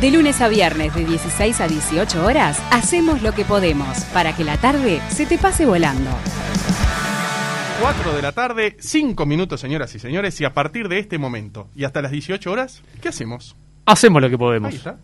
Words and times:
De 0.00 0.12
lunes 0.12 0.40
a 0.40 0.46
viernes 0.46 0.94
de 0.94 1.04
16 1.04 1.60
a 1.60 1.66
18 1.66 2.24
horas, 2.24 2.62
hacemos 2.70 3.20
lo 3.20 3.32
que 3.32 3.44
podemos 3.44 4.04
para 4.14 4.36
que 4.36 4.44
la 4.44 4.56
tarde 4.56 5.00
se 5.08 5.26
te 5.26 5.38
pase 5.38 5.66
volando. 5.66 6.08
4 7.82 8.14
de 8.14 8.22
la 8.22 8.30
tarde, 8.30 8.76
5 8.78 9.26
minutos, 9.26 9.60
señoras 9.60 9.92
y 9.96 9.98
señores, 9.98 10.40
y 10.40 10.44
a 10.44 10.54
partir 10.54 10.88
de 10.88 11.00
este 11.00 11.18
momento 11.18 11.68
y 11.74 11.82
hasta 11.82 12.00
las 12.00 12.12
18 12.12 12.48
horas, 12.48 12.84
¿qué 13.02 13.08
hacemos? 13.08 13.56
Hacemos 13.86 14.22
lo 14.22 14.30
que 14.30 14.38
podemos. 14.38 14.70
Ahí 14.70 14.76
está. 14.76 14.98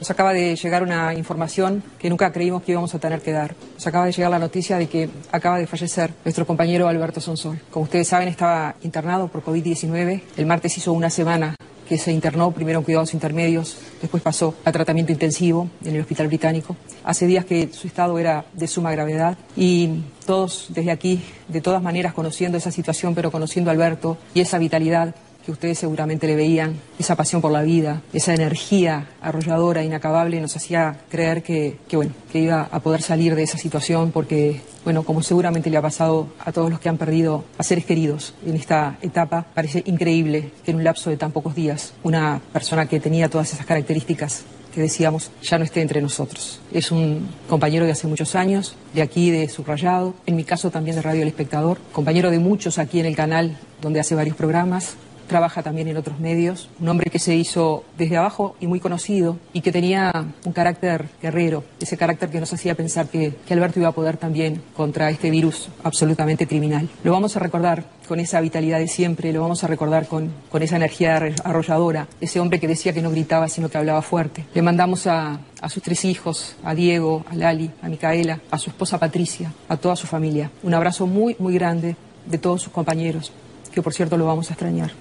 Nos 0.00 0.10
acaba 0.10 0.32
de 0.32 0.56
llegar 0.56 0.82
una 0.82 1.14
información 1.14 1.84
que 2.00 2.10
nunca 2.10 2.32
creímos 2.32 2.64
que 2.64 2.72
íbamos 2.72 2.92
a 2.96 2.98
tener 2.98 3.22
que 3.22 3.30
dar. 3.30 3.54
Nos 3.74 3.86
acaba 3.86 4.06
de 4.06 4.12
llegar 4.12 4.32
la 4.32 4.40
noticia 4.40 4.76
de 4.76 4.88
que 4.88 5.08
acaba 5.30 5.56
de 5.58 5.68
fallecer 5.68 6.12
nuestro 6.24 6.44
compañero 6.48 6.88
Alberto 6.88 7.20
Sonsol. 7.20 7.60
Como 7.70 7.84
ustedes 7.84 8.08
saben, 8.08 8.26
estaba 8.26 8.74
internado 8.82 9.28
por 9.28 9.44
COVID-19. 9.44 10.22
El 10.36 10.46
martes 10.46 10.76
hizo 10.78 10.92
una 10.92 11.10
semana 11.10 11.54
que 11.88 11.98
se 11.98 12.12
internó, 12.12 12.50
primero 12.50 12.78
en 12.78 12.84
cuidados 12.84 13.14
intermedios, 13.14 13.76
después 14.00 14.22
pasó 14.22 14.54
a 14.64 14.72
tratamiento 14.72 15.12
intensivo 15.12 15.68
en 15.84 15.94
el 15.94 16.00
Hospital 16.00 16.28
Británico. 16.28 16.76
Hace 17.04 17.26
días 17.26 17.44
que 17.44 17.70
su 17.72 17.86
estado 17.86 18.18
era 18.18 18.44
de 18.52 18.66
suma 18.66 18.92
gravedad 18.92 19.36
y 19.56 20.02
todos 20.26 20.66
desde 20.70 20.90
aquí, 20.90 21.22
de 21.48 21.60
todas 21.60 21.82
maneras, 21.82 22.14
conociendo 22.14 22.56
esa 22.58 22.70
situación, 22.70 23.14
pero 23.14 23.30
conociendo 23.30 23.70
a 23.70 23.74
Alberto 23.74 24.16
y 24.34 24.40
esa 24.40 24.58
vitalidad 24.58 25.14
que 25.44 25.52
ustedes 25.52 25.78
seguramente 25.78 26.26
le 26.26 26.36
veían, 26.36 26.80
esa 26.98 27.16
pasión 27.16 27.40
por 27.42 27.52
la 27.52 27.62
vida, 27.62 28.02
esa 28.12 28.34
energía 28.34 29.08
arrolladora, 29.20 29.84
inacabable, 29.84 30.40
nos 30.40 30.56
hacía 30.56 31.00
creer 31.10 31.42
que, 31.42 31.78
que, 31.88 31.96
bueno, 31.96 32.12
que 32.32 32.40
iba 32.40 32.68
a 32.70 32.80
poder 32.80 33.02
salir 33.02 33.34
de 33.34 33.42
esa 33.42 33.58
situación 33.58 34.10
porque, 34.10 34.60
bueno, 34.84 35.02
como 35.02 35.22
seguramente 35.22 35.70
le 35.70 35.76
ha 35.76 35.82
pasado 35.82 36.28
a 36.44 36.52
todos 36.52 36.70
los 36.70 36.80
que 36.80 36.88
han 36.88 36.96
perdido 36.96 37.44
a 37.58 37.62
seres 37.62 37.84
queridos 37.84 38.34
en 38.46 38.56
esta 38.56 38.98
etapa, 39.02 39.46
parece 39.54 39.82
increíble 39.86 40.50
que 40.64 40.70
en 40.70 40.78
un 40.78 40.84
lapso 40.84 41.10
de 41.10 41.16
tan 41.16 41.32
pocos 41.32 41.54
días 41.54 41.92
una 42.02 42.40
persona 42.52 42.86
que 42.86 43.00
tenía 43.00 43.28
todas 43.28 43.52
esas 43.52 43.66
características 43.66 44.44
que 44.74 44.80
decíamos, 44.80 45.30
ya 45.40 45.56
no 45.56 45.64
esté 45.64 45.80
entre 45.82 46.02
nosotros. 46.02 46.60
Es 46.72 46.90
un 46.90 47.28
compañero 47.48 47.86
de 47.86 47.92
hace 47.92 48.08
muchos 48.08 48.34
años, 48.34 48.74
de 48.92 49.02
aquí, 49.02 49.30
de 49.30 49.48
Subrayado, 49.48 50.14
en 50.26 50.34
mi 50.34 50.42
caso 50.42 50.70
también 50.70 50.96
de 50.96 51.02
Radio 51.02 51.22
El 51.22 51.28
Espectador, 51.28 51.78
compañero 51.92 52.30
de 52.32 52.40
muchos 52.40 52.78
aquí 52.78 52.98
en 52.98 53.06
el 53.06 53.14
canal, 53.14 53.56
donde 53.80 54.00
hace 54.00 54.16
varios 54.16 54.36
programas, 54.36 54.96
trabaja 55.26 55.62
también 55.62 55.88
en 55.88 55.96
otros 55.96 56.20
medios, 56.20 56.68
un 56.80 56.88
hombre 56.88 57.10
que 57.10 57.18
se 57.18 57.34
hizo 57.34 57.84
desde 57.98 58.16
abajo 58.16 58.56
y 58.60 58.66
muy 58.66 58.80
conocido 58.80 59.38
y 59.52 59.60
que 59.60 59.72
tenía 59.72 60.26
un 60.44 60.52
carácter 60.52 61.08
guerrero, 61.22 61.64
ese 61.80 61.96
carácter 61.96 62.30
que 62.30 62.40
nos 62.40 62.52
hacía 62.52 62.74
pensar 62.74 63.08
que, 63.08 63.34
que, 63.46 63.54
Alberto 63.54 63.80
iba 63.80 63.88
a 63.88 63.92
poder 63.92 64.16
también 64.16 64.62
contra 64.76 65.10
este 65.10 65.30
virus 65.30 65.68
absolutamente 65.82 66.46
criminal. 66.46 66.88
Lo 67.02 67.12
vamos 67.12 67.36
a 67.36 67.40
recordar 67.40 67.84
con 68.08 68.20
esa 68.20 68.40
vitalidad 68.40 68.78
de 68.78 68.88
siempre, 68.88 69.32
lo 69.32 69.40
vamos 69.40 69.64
a 69.64 69.66
recordar 69.66 70.06
con, 70.06 70.32
con 70.50 70.62
esa 70.62 70.76
energía 70.76 71.16
arrolladora, 71.44 72.08
ese 72.20 72.40
hombre 72.40 72.60
que 72.60 72.68
decía 72.68 72.92
que 72.92 73.02
no 73.02 73.10
gritaba 73.10 73.48
sino 73.48 73.68
que 73.68 73.78
hablaba 73.78 74.02
fuerte. 74.02 74.44
Le 74.54 74.62
mandamos 74.62 75.06
a, 75.06 75.38
a 75.60 75.68
sus 75.68 75.82
tres 75.82 76.04
hijos, 76.04 76.56
a 76.64 76.74
Diego, 76.74 77.24
a 77.30 77.34
Lali, 77.34 77.70
a 77.82 77.88
Micaela, 77.88 78.40
a 78.50 78.58
su 78.58 78.70
esposa 78.70 78.98
Patricia, 78.98 79.52
a 79.68 79.76
toda 79.76 79.96
su 79.96 80.06
familia. 80.06 80.50
Un 80.62 80.74
abrazo 80.74 81.06
muy, 81.06 81.36
muy 81.38 81.54
grande 81.54 81.96
de 82.26 82.38
todos 82.38 82.62
sus 82.62 82.72
compañeros, 82.72 83.32
que 83.72 83.82
por 83.82 83.94
cierto 83.94 84.16
lo 84.16 84.26
vamos 84.26 84.50
a 84.50 84.54
extrañar 84.54 84.92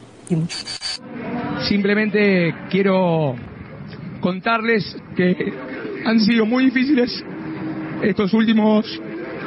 Simplemente 1.67 2.53
quiero 2.69 3.35
contarles 4.19 4.95
que 5.15 5.53
han 6.05 6.19
sido 6.19 6.45
muy 6.45 6.65
difíciles 6.65 7.23
estos 8.01 8.33
últimos 8.33 9.01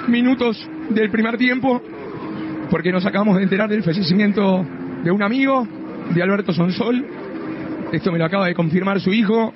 minutos 0.09 0.69
del 0.91 1.11
primer 1.11 1.37
tiempo, 1.37 1.83
porque 2.71 2.93
nos 2.93 3.05
acabamos 3.07 3.37
de 3.37 3.43
enterar 3.43 3.69
del 3.69 3.83
fallecimiento 3.83 4.65
de 5.03 5.11
un 5.11 5.23
amigo, 5.23 5.67
de 6.15 6.23
Alberto 6.23 6.53
Sonsol. 6.53 7.05
Esto 7.93 8.13
me 8.13 8.19
lo 8.19 8.25
acaba 8.25 8.47
de 8.47 8.55
confirmar 8.55 9.01
su 9.01 9.13
hijo. 9.13 9.53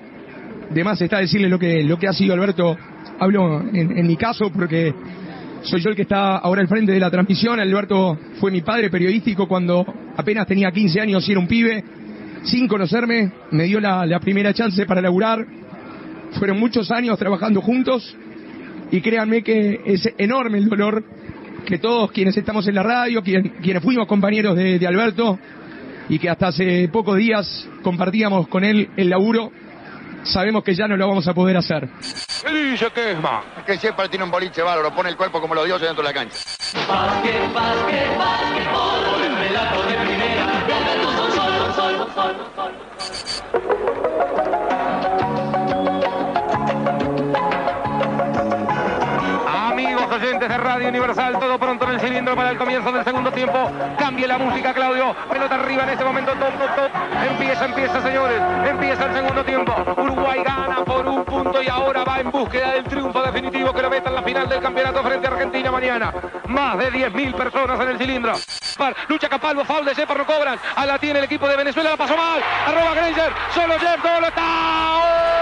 De 0.71 0.85
más 0.85 1.01
está 1.03 1.19
decirle 1.19 1.49
lo 1.49 1.59
que, 1.59 1.83
lo 1.83 1.99
que 1.99 2.07
ha 2.07 2.13
sido 2.13 2.35
Alberto. 2.35 2.77
Hablo 3.19 3.61
en, 3.73 3.99
en 3.99 4.07
mi 4.07 4.17
caso 4.17 4.51
porque 4.51 4.95
soy 5.63 5.81
yo 5.81 5.91
el 5.91 5.97
que 5.97 6.03
está 6.03 6.37
ahora 6.37 6.61
al 6.61 6.69
frente 6.69 6.93
de 6.93 7.01
la 7.01 7.11
transmisión. 7.11 7.59
Alberto 7.59 8.19
fue 8.39 8.51
mi 8.51 8.61
padre 8.61 8.91
periodístico 8.91 9.49
cuando 9.49 9.85
apenas 10.17 10.47
tenía 10.47 10.71
15 10.71 11.01
años 11.01 11.29
y 11.29 11.33
era 11.33 11.41
un 11.41 11.47
pibe. 11.47 11.85
Sin 12.43 12.67
conocerme, 12.69 13.33
me 13.51 13.65
dio 13.65 13.81
la, 13.81 14.19
primera 14.21 14.55
chance 14.55 14.87
para 14.87 15.01
laburar. 15.01 15.45
Fueron 16.39 16.59
muchos 16.59 16.91
años 16.91 17.19
trabajando 17.19 17.61
juntos 17.61 18.17
y 18.91 19.01
créanme 19.01 19.43
que 19.43 19.81
es 19.85 20.09
enorme 20.17 20.59
el 20.59 20.69
dolor 20.69 21.05
que 21.67 21.79
todos 21.79 22.11
quienes 22.13 22.37
estamos 22.37 22.67
en 22.67 22.75
la 22.75 22.83
radio, 22.83 23.23
quien, 23.23 23.51
quienes 23.63 23.83
fuimos 23.83 24.07
compañeros 24.07 24.57
de, 24.57 24.79
de 24.79 24.87
Alberto 24.87 25.39
y 26.09 26.19
que 26.19 26.29
hasta 26.29 26.49
hace 26.49 26.89
pocos 26.89 27.17
días 27.17 27.69
compartíamos 27.83 28.49
con 28.49 28.65
él 28.65 28.89
el 28.97 29.11
laburo, 29.11 29.53
sabemos 30.25 30.63
que 30.65 30.75
ya 30.75 30.87
no 30.87 30.97
lo 30.97 31.09
vamos 31.09 31.27
a 31.29 31.35
poder 31.35 31.57
hacer. 31.57 31.89
¿Qué 32.43 32.51
dice 32.51 32.91
Kesma? 32.91 33.43
Que 33.67 33.79
siempre 33.79 34.09
tiene 34.09 34.25
un 34.25 34.31
boliche 34.31 34.63
bárbaro, 34.63 34.95
pone 34.95 35.11
el 35.11 35.17
cuerpo 35.17 35.41
como 35.41 35.55
los 35.55 35.65
dioses 35.65 35.89
dentro 35.89 36.03
de 36.03 36.09
la 36.09 36.15
cancha. 36.15 36.37
Básquetbol, 36.89 37.79
el 39.25 39.37
relato 39.37 39.83
de 39.87 39.95
primera, 40.07 40.51
Amigos 50.11 50.29
oyentes 50.29 50.49
de 50.49 50.59
Radio 50.59 50.89
Universal, 50.89 51.39
todo 51.39 51.57
pronto 51.57 51.85
en 51.85 51.93
el 51.93 52.01
cilindro 52.01 52.35
para 52.35 52.51
el 52.51 52.59
comienzo 52.59 52.91
del 52.91 53.05
segundo 53.05 53.31
tiempo. 53.31 53.71
Cambie 53.97 54.27
la 54.27 54.39
música, 54.39 54.75
Claudio. 54.75 55.15
Pelota 55.31 55.55
arriba 55.55 55.85
en 55.85 55.91
este 55.91 56.05
momento. 56.05 56.33
Top, 56.33 56.59
top, 56.59 56.75
top. 56.75 56.91
Empieza, 57.31 57.65
empieza, 57.67 58.03
señores. 58.03 58.43
Empieza 58.69 59.05
el 59.05 59.15
segundo 59.15 59.45
tiempo. 59.45 59.73
Uruguay 59.97 60.43
gana 60.45 60.85
por 60.85 61.07
un 61.07 61.25
punto 61.25 61.63
y 61.63 61.69
ahora 61.69 62.03
va 62.03 62.19
en 62.19 62.29
búsqueda 62.29 62.73
del 62.73 62.85
triunfo 62.85 63.23
definitivo 63.23 63.73
que 63.73 63.83
lo 63.83 63.91
meta 63.91 64.09
en 64.09 64.17
la 64.17 64.23
final 64.23 64.49
del 64.49 64.61
campeonato 64.61 65.01
frente 65.01 65.29
a 65.29 65.31
Argentina 65.31 65.71
mañana. 65.71 66.13
Más 66.49 66.77
de 66.79 66.91
10.000 66.91 67.35
personas 67.35 67.81
en 67.81 67.89
el 67.91 67.99
cilindro. 67.99 68.33
Lucha 69.07 69.29
Capalvo, 69.29 69.65
foul 69.65 69.85
de 69.85 69.95
Shepard, 69.95 70.19
no 70.19 70.27
cobran. 70.27 70.59
A 70.75 70.87
la 70.87 70.99
tiene 70.99 71.21
el 71.21 71.27
equipo 71.27 71.47
de 71.47 71.57
Venezuela, 71.57 71.91
la 71.91 71.97
pasó 71.97 72.17
mal. 72.17 72.43
Arroba 72.67 72.95
Granger, 72.95 73.33
solo 73.55 73.75
Jeff, 73.79 74.03
todo 74.03 74.27
está. 74.27 74.43
¡Gol! 74.43 75.40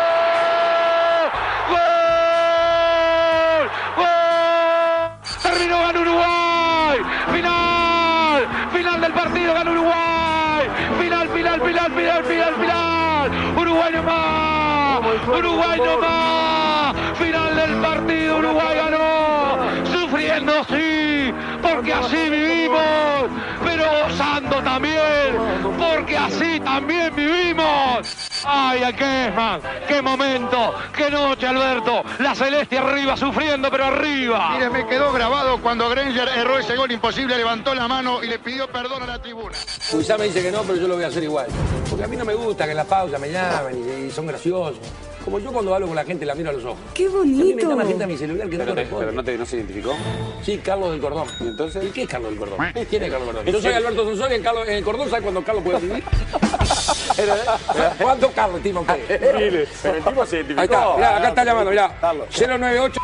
Final, 7.33 8.49
final 8.73 9.01
del 9.01 9.13
partido, 9.13 9.55
ganó 9.55 9.73
Uruguay. 9.73 10.69
Final, 11.01 11.29
final, 11.29 11.61
final, 11.61 11.93
final, 11.93 12.25
final, 12.25 12.55
final. 12.55 13.31
Uruguay 13.57 13.93
no 13.93 14.03
más. 14.03 15.29
Uruguay 15.29 15.81
no 15.85 15.99
más. 15.99 16.97
Final 17.19 17.57
del 17.57 17.75
partido, 17.81 18.39
Uruguay 18.39 18.77
ganó. 18.77 19.59
Sufriendo, 19.93 20.53
sí, 20.65 21.33
porque 21.61 21.93
así 21.93 22.31
vivimos, 22.31 23.27
pero 23.65 23.85
gozando 24.05 24.63
también, 24.63 25.37
porque 25.79 26.17
así 26.17 26.61
también 26.61 27.15
vivimos. 27.15 28.17
¡Ay, 28.45 28.83
a 28.83 28.93
Kesman! 28.93 29.61
¡Qué 29.87 30.01
momento! 30.01 30.75
¡Qué 30.97 31.11
noche, 31.11 31.47
Alberto! 31.47 32.03
La 32.19 32.35
Celeste 32.35 32.77
arriba, 32.79 33.17
sufriendo, 33.17 33.71
pero 33.71 33.85
arriba. 33.85 34.51
Mire, 34.55 34.71
me 34.71 34.87
quedó 34.89 35.13
grabado 35.13 35.61
cuando 35.63 35.89
Granger 35.89 36.29
erró 36.37 36.59
ese 36.59 36.75
gol 36.77 36.91
imposible, 36.91 37.37
levantó 37.37 37.75
la 37.75 37.87
mano 37.87 38.23
y 38.25 38.27
le 38.27 38.39
pidió 38.41 38.67
perdón 38.69 39.03
a 39.05 39.07
la 39.07 39.23
tribuna. 39.23 39.55
Quizá 39.91 40.19
me 40.19 40.25
dice 40.25 40.43
que 40.43 40.51
no, 40.51 40.63
pero 40.63 40.77
yo 40.81 40.89
lo 40.89 40.97
voy 40.97 41.05
a 41.05 41.09
hacer 41.09 41.23
igual. 41.23 41.47
Porque 41.89 42.05
a 42.05 42.09
mí 42.09 42.17
no 42.17 42.25
me 42.25 42.35
gusta 42.35 42.65
que 42.65 42.73
en 42.73 42.77
la 42.77 42.85
pausa 42.85 43.19
me 43.19 43.31
llamen 43.31 43.85
y, 44.03 44.07
y 44.07 44.11
son 44.11 44.27
graciosos. 44.27 44.77
Como 45.25 45.39
yo 45.41 45.53
cuando 45.53 45.75
hablo 45.75 45.87
con 45.89 45.97
la 45.97 46.05
gente 46.05 46.25
la 46.25 46.35
miro 46.35 46.51
a 46.51 46.53
los 46.55 46.65
ojos. 46.65 46.79
¡Qué 46.95 47.05
A 47.07 47.09
mí 47.11 47.13
me 47.15 47.19
bonito! 47.19 47.69
llama 47.69 47.85
gente 47.85 48.05
a 48.05 48.07
mi 48.07 48.17
celular 48.17 48.49
que 48.49 48.57
no 48.57 48.65
Pero, 48.65 48.75
te- 48.75 48.89
corresponde. 48.89 49.05
pero 49.07 49.17
no, 49.17 49.25
te, 49.25 49.39
no 49.39 49.47
se 49.47 49.57
identificó. 49.57 49.95
Sí, 50.43 50.59
Carlos 50.59 50.91
del 50.93 51.01
Cordón. 51.01 51.27
¿Y 51.41 51.49
entonces? 51.49 51.85
¿Y 51.85 51.91
qué 51.91 52.03
es 52.03 52.09
Carlos 52.09 52.31
del 52.31 52.39
Cordón? 52.39 52.59
¿Quién 52.89 53.03
es 53.03 53.11
Carlos 53.11 53.27
del 53.29 53.37
Cordón? 53.37 53.53
Yo 53.53 53.61
soy 53.61 53.73
Alberto 53.75 54.05
Sonsol 54.05 54.33
y 54.33 54.35
en, 54.37 54.43
Carlos, 54.43 54.67
en 54.69 54.75
el 54.75 54.85
Cordón, 54.85 55.11
¿sabe 55.11 55.23
cuándo 55.23 55.43
Carlos 55.45 55.63
puede 55.65 55.81
vivir? 55.81 56.03
¿Cuántos 58.01 58.33
Carlos 58.33 58.61
usted? 58.65 59.35
Miles. 59.35 59.69
Pero 59.83 59.95
el 59.97 60.05
tipo 60.05 60.27
se 60.27 60.37
identificó. 60.37 60.61
Ahí 60.61 60.67
está, 60.67 60.97
mirá, 60.97 61.17
acá 61.17 61.29
está 61.29 61.45
llamando, 61.45 61.71
mirá. 61.71 61.91
Carlos. 62.01 62.29
098 62.31 63.01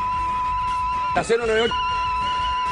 la 1.17 1.23
098 1.23 1.73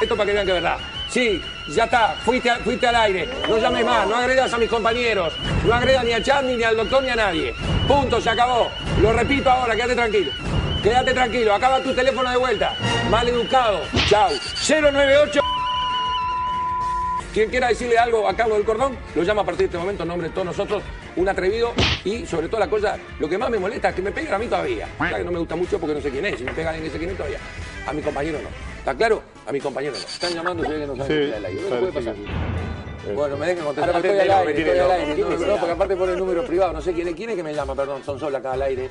esto 0.01 0.17
para 0.17 0.27
que 0.27 0.33
vean 0.33 0.45
que 0.45 0.51
es 0.57 0.61
verdad. 0.61 0.77
Sí, 1.09 1.41
ya 1.69 1.85
está, 1.85 2.15
fuiste, 2.25 2.49
a- 2.49 2.57
fuiste 2.57 2.87
al 2.87 2.95
aire. 2.95 3.29
No 3.47 3.57
llames 3.57 3.85
más, 3.85 4.07
no 4.07 4.15
agredas 4.15 4.51
a 4.53 4.57
mis 4.57 4.69
compañeros. 4.69 5.33
No 5.65 5.73
agredas 5.73 6.03
ni 6.03 6.11
a 6.13 6.21
Charlie, 6.21 6.57
ni 6.57 6.63
al 6.63 6.75
doctor, 6.75 7.03
ni 7.03 7.09
a 7.09 7.15
nadie. 7.15 7.53
Punto, 7.87 8.19
se 8.19 8.29
acabó. 8.29 8.69
Lo 9.01 9.13
repito 9.13 9.49
ahora, 9.49 9.75
quédate 9.75 9.95
tranquilo. 9.95 10.31
Quédate 10.81 11.13
tranquilo, 11.13 11.53
acaba 11.53 11.79
tu 11.81 11.93
teléfono 11.93 12.29
de 12.29 12.35
vuelta. 12.37 12.75
Mal 13.09 13.29
educado. 13.29 13.81
Chau. 14.09 14.29
098 14.67 15.41
quien 17.33 17.49
quiera 17.49 17.67
decirle 17.67 17.97
algo 17.97 18.29
a 18.29 18.35
Carlos 18.35 18.57
del 18.57 18.65
Cordón, 18.65 18.95
lo 19.15 19.23
llama 19.23 19.41
a 19.41 19.45
partir 19.45 19.61
de 19.61 19.65
este 19.65 19.77
momento 19.77 20.03
en 20.03 20.09
nombre 20.09 20.27
de 20.29 20.33
todos 20.33 20.45
nosotros, 20.45 20.83
un 21.15 21.27
atrevido 21.27 21.73
y 22.05 22.25
sobre 22.25 22.47
todo 22.47 22.59
la 22.59 22.69
cosa, 22.69 22.97
lo 23.19 23.27
que 23.27 23.37
más 23.37 23.49
me 23.49 23.57
molesta 23.57 23.89
es 23.89 23.95
que 23.95 24.01
me 24.01 24.11
peguen 24.11 24.33
a 24.33 24.37
mí 24.37 24.45
todavía. 24.45 24.87
Que 24.99 25.23
no 25.23 25.31
me 25.31 25.39
gusta 25.39 25.55
mucho 25.55 25.79
porque 25.79 25.95
no 25.95 26.01
sé 26.01 26.11
quién 26.11 26.25
es, 26.25 26.37
si 26.37 26.43
me 26.43 26.53
pegan 26.53 26.75
en 26.75 26.85
ese 26.85 26.97
quién 26.97 27.09
es 27.09 27.17
todavía. 27.17 27.39
A 27.87 27.93
mi 27.93 28.01
compañero 28.01 28.39
no. 28.41 28.49
¿Está 28.77 28.93
claro? 28.95 29.23
A 29.47 29.51
mi 29.51 29.59
compañero 29.59 29.93
no. 29.93 29.99
Están 29.99 30.33
llamando 30.33 30.63
y 30.63 30.67
no 30.85 30.95
saben 30.95 31.07
Sí, 31.07 31.07
que 31.07 31.25
está 31.25 31.37
al 31.37 31.45
aire. 31.45 31.61
No 31.61 31.79
puede 31.79 31.91
pasar. 31.91 32.15
Bueno, 33.15 33.35
me 33.37 33.47
dejen 33.47 33.65
contestar, 33.65 33.95
estoy 33.97 34.19
al 34.19 34.31
aire, 34.31 34.59
estoy 34.61 34.79
al 34.79 34.91
aire. 34.91 35.15
¿Quién 35.15 35.47
No, 35.47 35.55
porque 35.57 35.71
aparte 35.71 35.95
pone 35.95 36.13
el 36.13 36.19
número 36.19 36.45
privado, 36.45 36.73
no 36.73 36.81
sé 36.81 36.93
quién 36.93 37.07
es, 37.09 37.15
quién 37.15 37.29
es 37.31 37.35
que 37.35 37.43
me 37.43 37.53
llama, 37.53 37.75
perdón, 37.75 38.01
son 38.05 38.19
solo 38.19 38.37
acá 38.37 38.53
al 38.53 38.61
aire. 38.61 38.89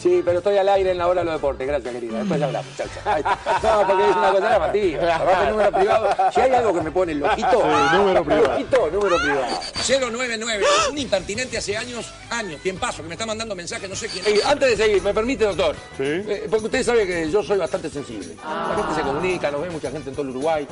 Sí, 0.00 0.22
pero 0.24 0.38
estoy 0.38 0.56
al 0.58 0.68
aire 0.68 0.92
en 0.92 0.98
la 0.98 1.08
hora 1.08 1.20
de 1.20 1.24
los 1.26 1.34
deportes, 1.34 1.66
gracias 1.66 1.92
querida. 1.94 2.18
Después 2.18 2.40
hablamos, 2.42 2.76
chao, 2.76 2.86
chao. 2.94 3.18
No, 3.62 3.86
porque 3.88 4.10
es 4.10 4.16
una 4.16 4.30
cosa 4.32 4.50
llamativa. 4.50 5.16
Aparte 5.16 5.44
el 5.44 5.50
número 5.50 5.72
privado. 5.72 6.08
Si 6.32 6.40
hay 6.40 6.52
algo 6.52 6.74
que 6.74 6.80
me 6.82 6.90
pone 6.90 7.14
loquito, 7.14 7.50
Sí, 7.50 7.96
número 7.96 8.24
privado. 8.24 8.48
loquito, 8.48 8.90
número 8.92 9.16
privado. 9.18 10.10
099, 10.10 10.64
un 10.90 10.98
impertinente 10.98 11.58
hace 11.58 11.76
años, 11.76 12.12
años, 12.30 12.60
tiempazo, 12.60 13.02
que 13.02 13.08
me 13.08 13.14
está 13.14 13.26
mandando 13.26 13.54
mensajes, 13.54 13.88
no 13.88 13.96
sé 13.96 14.08
quién. 14.08 14.24
Eh, 14.26 14.40
antes 14.44 14.70
de 14.78 14.84
seguir, 14.84 15.02
¿me 15.02 15.14
permite, 15.14 15.44
doctor? 15.44 15.74
Sí. 15.96 16.02
Eh, 16.04 16.46
porque 16.50 16.66
usted 16.66 16.82
sabe 16.84 17.06
que 17.06 17.30
yo 17.30 17.42
soy 17.42 17.58
bastante 17.58 17.88
sensible. 17.90 18.34
La 18.44 18.74
gente 18.76 18.94
se 18.94 19.00
comunica, 19.02 19.50
nos 19.50 19.62
ve 19.62 19.70
mucha 19.70 19.90
gente 19.90 20.10
en 20.10 20.14
todo 20.16 20.22
el 20.24 20.30
Uruguay, 20.30 20.66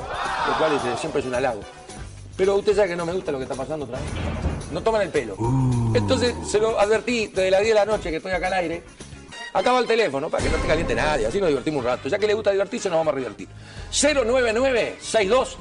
lo 0.47 0.57
cual 0.57 0.73
es, 0.73 0.83
eh, 0.83 0.95
siempre 0.99 1.21
es 1.21 1.27
un 1.27 1.35
halago. 1.35 1.61
Pero 2.37 2.55
usted 2.55 2.75
sabe 2.75 2.89
que 2.89 2.95
no 2.95 3.05
me 3.05 3.13
gusta 3.13 3.31
lo 3.31 3.39
que 3.39 3.45
está 3.45 3.55
pasando 3.55 3.85
otra 3.85 3.97
vez. 3.97 4.07
No 4.71 4.81
toman 4.81 5.01
el 5.01 5.09
pelo. 5.09 5.35
Entonces 5.93 6.35
se 6.45 6.59
lo 6.59 6.79
advertí 6.79 7.27
desde 7.27 7.49
las 7.49 7.61
10 7.61 7.73
de 7.73 7.79
la 7.79 7.85
noche 7.85 8.11
que 8.11 8.17
estoy 8.17 8.31
acá 8.31 8.47
al 8.47 8.53
aire. 8.53 8.83
Acaba 9.53 9.79
el 9.79 9.87
teléfono 9.87 10.29
para 10.29 10.43
que 10.43 10.49
no 10.49 10.57
te 10.57 10.67
caliente 10.67 10.93
nadie, 10.93 11.25
así 11.25 11.39
nos 11.39 11.49
divertimos 11.49 11.79
un 11.79 11.85
rato. 11.85 12.07
Ya 12.09 12.19
que 12.19 12.27
le 12.27 12.35
gusta 12.35 12.51
divertirse, 12.51 12.89
nos 12.89 12.99
vamos 12.99 13.13
a 13.13 13.17
divertir. 13.17 13.47
09962 13.91 15.57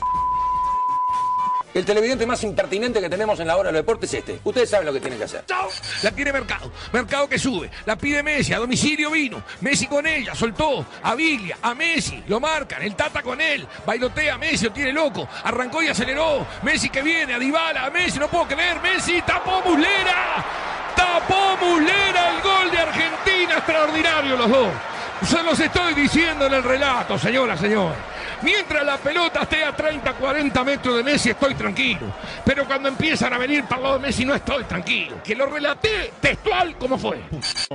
el 1.78 1.84
televidente 1.84 2.24
más 2.26 2.42
impertinente 2.42 3.00
que 3.00 3.10
tenemos 3.10 3.38
en 3.40 3.46
la 3.46 3.56
hora 3.56 3.68
de 3.68 3.74
los 3.74 3.80
deportes 3.80 4.12
es 4.14 4.20
este. 4.20 4.40
Ustedes 4.44 4.70
saben 4.70 4.86
lo 4.86 4.92
que 4.92 5.00
tienen 5.00 5.18
que 5.18 5.24
hacer. 5.24 5.44
La 6.02 6.10
tiene 6.10 6.32
Mercado. 6.32 6.70
Mercado 6.92 7.28
que 7.28 7.38
sube. 7.38 7.70
La 7.84 7.96
pide 7.96 8.22
Messi. 8.22 8.52
A 8.54 8.58
domicilio 8.58 9.10
vino. 9.10 9.42
Messi 9.60 9.86
con 9.86 10.06
ella. 10.06 10.34
Soltó. 10.34 10.86
A 11.02 11.14
Biglia. 11.14 11.58
A 11.60 11.74
Messi. 11.74 12.22
Lo 12.28 12.40
marcan. 12.40 12.82
El 12.82 12.94
Tata 12.94 13.22
con 13.22 13.40
él. 13.40 13.66
Bailotea 13.84 14.38
Messi. 14.38 14.66
Lo 14.66 14.72
tiene 14.72 14.92
loco. 14.92 15.28
Arrancó 15.44 15.82
y 15.82 15.88
aceleró. 15.88 16.46
Messi 16.62 16.88
que 16.88 17.02
viene. 17.02 17.34
A 17.34 17.38
Dybala. 17.38 17.86
A 17.86 17.90
Messi. 17.90 18.18
No 18.18 18.28
puedo 18.28 18.46
creer. 18.46 18.80
Messi. 18.80 19.20
Tapó 19.22 19.62
Muslera. 19.64 20.44
Tapó 20.96 21.56
Muslera. 21.60 22.36
El 22.36 22.42
gol 22.42 22.70
de 22.70 22.78
Argentina. 22.78 23.58
Extraordinario 23.58 24.36
los 24.36 24.50
dos. 24.50 24.68
Se 25.24 25.42
los 25.42 25.58
estoy 25.58 25.94
diciendo 25.94 26.46
en 26.46 26.52
el 26.52 26.62
relato, 26.62 27.18
señora, 27.18 27.56
señor. 27.56 27.94
Mientras 28.42 28.84
la 28.84 28.96
pelota 28.98 29.42
esté 29.42 29.64
a 29.64 29.74
30, 29.74 30.12
40 30.14 30.64
metros 30.64 30.96
de 30.96 31.02
Messi, 31.02 31.30
estoy 31.30 31.54
tranquilo. 31.54 32.12
Pero 32.44 32.64
cuando 32.66 32.88
empiezan 32.88 33.32
a 33.32 33.38
venir 33.38 33.64
para 33.64 33.76
el 33.76 33.82
lado 33.82 33.98
de 33.98 34.06
Messi, 34.06 34.24
no 34.24 34.34
estoy 34.34 34.64
tranquilo. 34.64 35.22
Que 35.24 35.34
lo 35.34 35.46
relaté 35.46 36.12
textual 36.20 36.76
como 36.78 36.98
fue. 36.98 37.20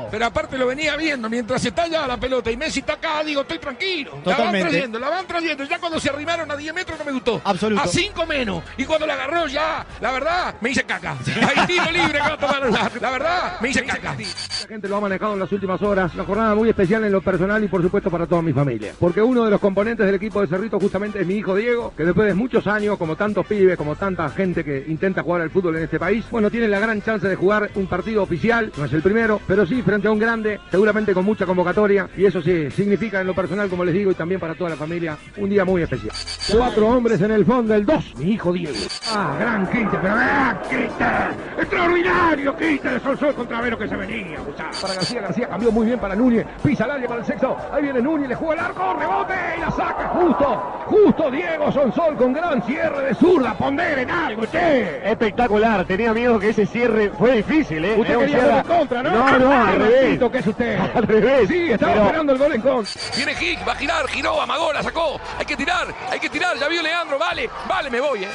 Pero 0.09 0.25
aparte 0.25 0.57
lo 0.57 0.67
venía 0.67 0.95
viendo 0.95 1.29
mientras 1.29 1.63
está 1.65 1.83
allá 1.83 2.07
la 2.07 2.17
pelota 2.17 2.51
y 2.51 2.57
Messi 2.57 2.79
está 2.79 2.93
acá, 2.93 3.23
digo, 3.23 3.41
estoy 3.41 3.59
tranquilo. 3.59 4.11
La 4.11 4.17
van 4.17 4.23
Totalmente. 4.37 4.69
trayendo, 4.69 4.99
la 4.99 5.09
van 5.09 5.27
trayendo. 5.27 5.63
Ya 5.63 5.79
cuando 5.79 5.99
se 5.99 6.09
arrimaron 6.09 6.49
a 6.49 6.55
10 6.55 6.73
metros 6.73 6.99
no 6.99 7.05
me 7.05 7.11
gustó. 7.11 7.41
Absoluto. 7.43 7.81
A 7.81 7.87
5 7.87 8.25
menos. 8.25 8.63
Y 8.77 8.85
cuando 8.85 9.05
la 9.07 9.13
agarró 9.15 9.47
ya, 9.47 9.85
la 9.99 10.11
verdad, 10.11 10.55
me 10.61 10.69
hice 10.69 10.83
caca. 10.83 11.17
Hay 11.55 11.67
tiro 11.67 11.91
libre 11.91 12.19
que 12.19 12.19
va 12.19 12.33
a 12.33 12.37
tomar 12.37 12.69
la, 12.69 12.91
la 12.99 13.11
verdad, 13.11 13.59
me 13.61 13.69
hice 13.69 13.83
caca. 13.83 14.15
La 14.17 14.67
gente 14.67 14.87
lo 14.87 14.97
ha 14.97 15.01
manejado 15.01 15.33
en 15.33 15.39
las 15.39 15.51
últimas 15.51 15.81
horas. 15.81 16.13
Una 16.13 16.23
jornada 16.23 16.55
muy 16.55 16.69
especial 16.69 17.03
en 17.03 17.11
lo 17.11 17.21
personal 17.21 17.63
y 17.63 17.67
por 17.67 17.81
supuesto 17.81 18.09
para 18.11 18.25
toda 18.27 18.41
mi 18.41 18.53
familia. 18.53 18.93
Porque 18.99 19.21
uno 19.21 19.43
de 19.45 19.51
los 19.51 19.59
componentes 19.59 20.05
del 20.05 20.15
equipo 20.15 20.41
de 20.41 20.47
Cerrito 20.51 20.81
justamente 20.81 21.21
es 21.21 21.25
mi 21.25 21.35
hijo 21.35 21.55
Diego, 21.55 21.93
que 21.95 22.03
después 22.03 22.27
de 22.27 22.33
muchos 22.33 22.67
años, 22.67 22.97
como 22.97 23.15
tantos 23.15 23.47
pibes, 23.47 23.77
como 23.77 23.95
tanta 23.95 24.27
gente 24.29 24.65
que 24.65 24.83
intenta 24.85 25.23
jugar 25.23 25.41
al 25.41 25.49
fútbol 25.49 25.77
en 25.77 25.83
este 25.83 25.97
país, 25.97 26.25
bueno, 26.29 26.51
tiene 26.51 26.67
la 26.67 26.77
gran 26.77 27.01
chance 27.01 27.25
de 27.25 27.37
jugar 27.37 27.69
un 27.75 27.87
partido 27.87 28.21
oficial, 28.21 28.69
no 28.77 28.83
es 28.83 28.91
el 28.91 29.01
primero, 29.01 29.39
pero 29.47 29.65
sí 29.65 29.81
frente 29.81 30.09
a 30.09 30.11
un 30.11 30.19
grande, 30.19 30.59
seguramente 30.69 31.13
con 31.13 31.23
mucha 31.23 31.45
convocatoria. 31.45 32.09
Y 32.17 32.25
eso 32.25 32.41
sí, 32.41 32.69
significa 32.71 33.21
en 33.21 33.27
lo 33.27 33.33
personal, 33.33 33.69
como 33.69 33.85
les 33.85 33.93
digo, 33.93 34.11
y 34.11 34.15
también 34.15 34.41
para 34.41 34.53
toda 34.53 34.71
la 34.71 34.75
familia, 34.75 35.17
un 35.37 35.49
día 35.49 35.63
muy 35.63 35.83
especial. 35.83 36.13
Cuatro 36.51 36.85
hombres 36.89 37.21
en 37.21 37.31
el 37.31 37.45
fondo 37.45 37.73
del 37.73 37.85
dos, 37.85 38.13
mi 38.17 38.33
hijo 38.33 38.51
Diego. 38.51 38.75
Ah, 39.07 39.37
gran 39.39 39.65
quite, 39.67 39.97
pero 40.01 40.15
¡ah, 40.17 40.61
quite! 40.69 41.61
¡Extraordinario 41.61 42.57
quite 42.57 42.89
de 42.89 42.99
Sol 42.99 43.17
Sol 43.17 43.33
contra 43.35 43.61
Vero 43.61 43.77
que 43.77 43.87
se 43.87 43.95
venía! 43.95 44.37
muchachos. 44.41 44.81
Para 44.81 44.95
García, 44.95 45.21
García 45.21 45.47
cambió 45.47 45.71
muy 45.71 45.85
bien 45.85 45.99
para 45.99 46.13
Núñez, 46.13 46.45
pisa 46.61 46.83
el 46.83 46.91
área 46.91 47.07
para 47.07 47.21
el 47.21 47.25
sexto, 47.25 47.55
ahí 47.71 47.83
viene 47.83 48.01
Núñez, 48.01 48.27
le 48.27 48.35
juega 48.35 48.53
el 48.53 48.59
arco, 48.59 48.93
rebote 48.99 49.33
y 49.57 49.61
la 49.61 49.71
saca 49.71 50.09
justo, 50.09 50.40
justo 50.85 51.31
Diego 51.31 51.71
Sonsol 51.71 52.15
con 52.15 52.33
gran 52.33 52.61
cierre 52.63 53.07
de 53.07 53.15
zurda, 53.15 53.53
ponderen 53.53 54.09
algo, 54.09 54.45
che. 54.45 55.09
Espectacular, 55.09 55.85
tenía 55.85 56.13
miedo 56.13 56.39
que 56.39 56.49
ese 56.49 56.65
cierre 56.65 57.11
fue 57.17 57.31
difícil, 57.37 57.83
¿eh? 57.85 57.95
Usted 57.97 58.17
quería 58.17 58.39
gol 58.39 58.49
en 58.57 58.63
contra, 58.63 59.03
¿no? 59.03 59.09
No, 59.11 59.39
no, 59.39 59.51
al 59.51 59.71
Qué 59.73 59.77
revés. 59.79 60.31
que 60.31 60.37
es 60.37 60.47
usted. 60.47 60.79
Al 60.95 61.03
revés. 61.07 61.47
Sí, 61.47 61.71
estaba 61.71 61.93
Pero- 61.93 62.05
esperando 62.05 62.33
el 62.33 62.39
gol 62.39 62.53
en 62.53 62.61
contra. 62.61 63.01
Viene 63.15 63.31
Hick, 63.39 63.67
va 63.67 63.71
a 63.71 63.75
girar, 63.75 64.07
giró, 64.07 64.41
amagó, 64.41 64.73
la 64.73 64.83
sacó. 64.83 65.19
Hay 65.37 65.45
que 65.45 65.55
tirar, 65.55 65.87
hay 66.09 66.19
que 66.19 66.29
tirar. 66.29 66.57
Ya 66.57 66.67
vio 66.67 66.81
Leandro, 66.81 67.17
vale, 67.17 67.49
vale, 67.67 67.89
me 67.89 67.99
voy, 67.99 68.23
¿eh? 68.23 68.29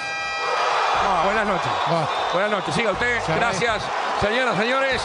buenas 1.25 1.47
noches. 1.47 1.71
Buenas 2.33 2.51
noches, 2.51 2.75
siga 2.75 2.93
usted. 2.93 3.19
Gracias, 3.37 3.83
señoras, 4.21 4.57
señores. 4.57 5.03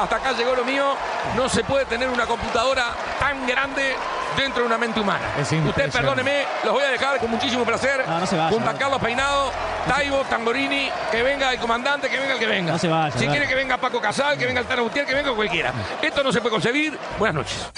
Hasta 0.00 0.16
acá 0.16 0.32
llegó 0.32 0.54
lo 0.54 0.64
mío. 0.64 0.94
No 1.36 1.48
se 1.48 1.62
puede 1.64 1.84
tener 1.84 2.08
una 2.08 2.24
computadora 2.26 2.86
tan 3.18 3.46
grande 3.46 3.94
dentro 4.36 4.60
de 4.62 4.66
una 4.66 4.78
mente 4.78 5.00
humana. 5.00 5.24
Usted, 5.40 5.90
perdóneme, 5.90 6.44
los 6.64 6.72
voy 6.72 6.84
a 6.84 6.88
dejar 6.90 7.18
con 7.18 7.30
muchísimo 7.30 7.64
placer. 7.64 8.04
No, 8.06 8.20
no 8.20 8.26
se 8.26 8.36
vaya, 8.36 8.50
Junto 8.50 8.70
a. 8.70 8.74
Carlos 8.74 9.00
Peinado, 9.00 9.52
Taibo, 9.88 10.18
Tamborini, 10.24 10.88
que 11.10 11.22
venga 11.22 11.52
el 11.52 11.58
comandante, 11.58 12.08
que 12.08 12.18
venga 12.18 12.32
el 12.34 12.38
que 12.38 12.46
venga. 12.46 12.72
No 12.72 12.78
se 12.78 12.88
vaya, 12.88 13.16
si 13.16 13.26
quiere 13.26 13.46
que 13.46 13.54
venga 13.54 13.76
Paco 13.76 14.00
Casal, 14.00 14.36
que 14.38 14.46
venga 14.46 14.60
el 14.60 14.66
Tano 14.66 14.82
Gutiérrez, 14.84 15.08
que 15.10 15.14
venga 15.16 15.34
cualquiera. 15.34 15.72
Esto 16.00 16.22
no 16.22 16.32
se 16.32 16.40
puede 16.40 16.52
concebir. 16.52 16.98
Buenas 17.18 17.34
noches. 17.36 17.68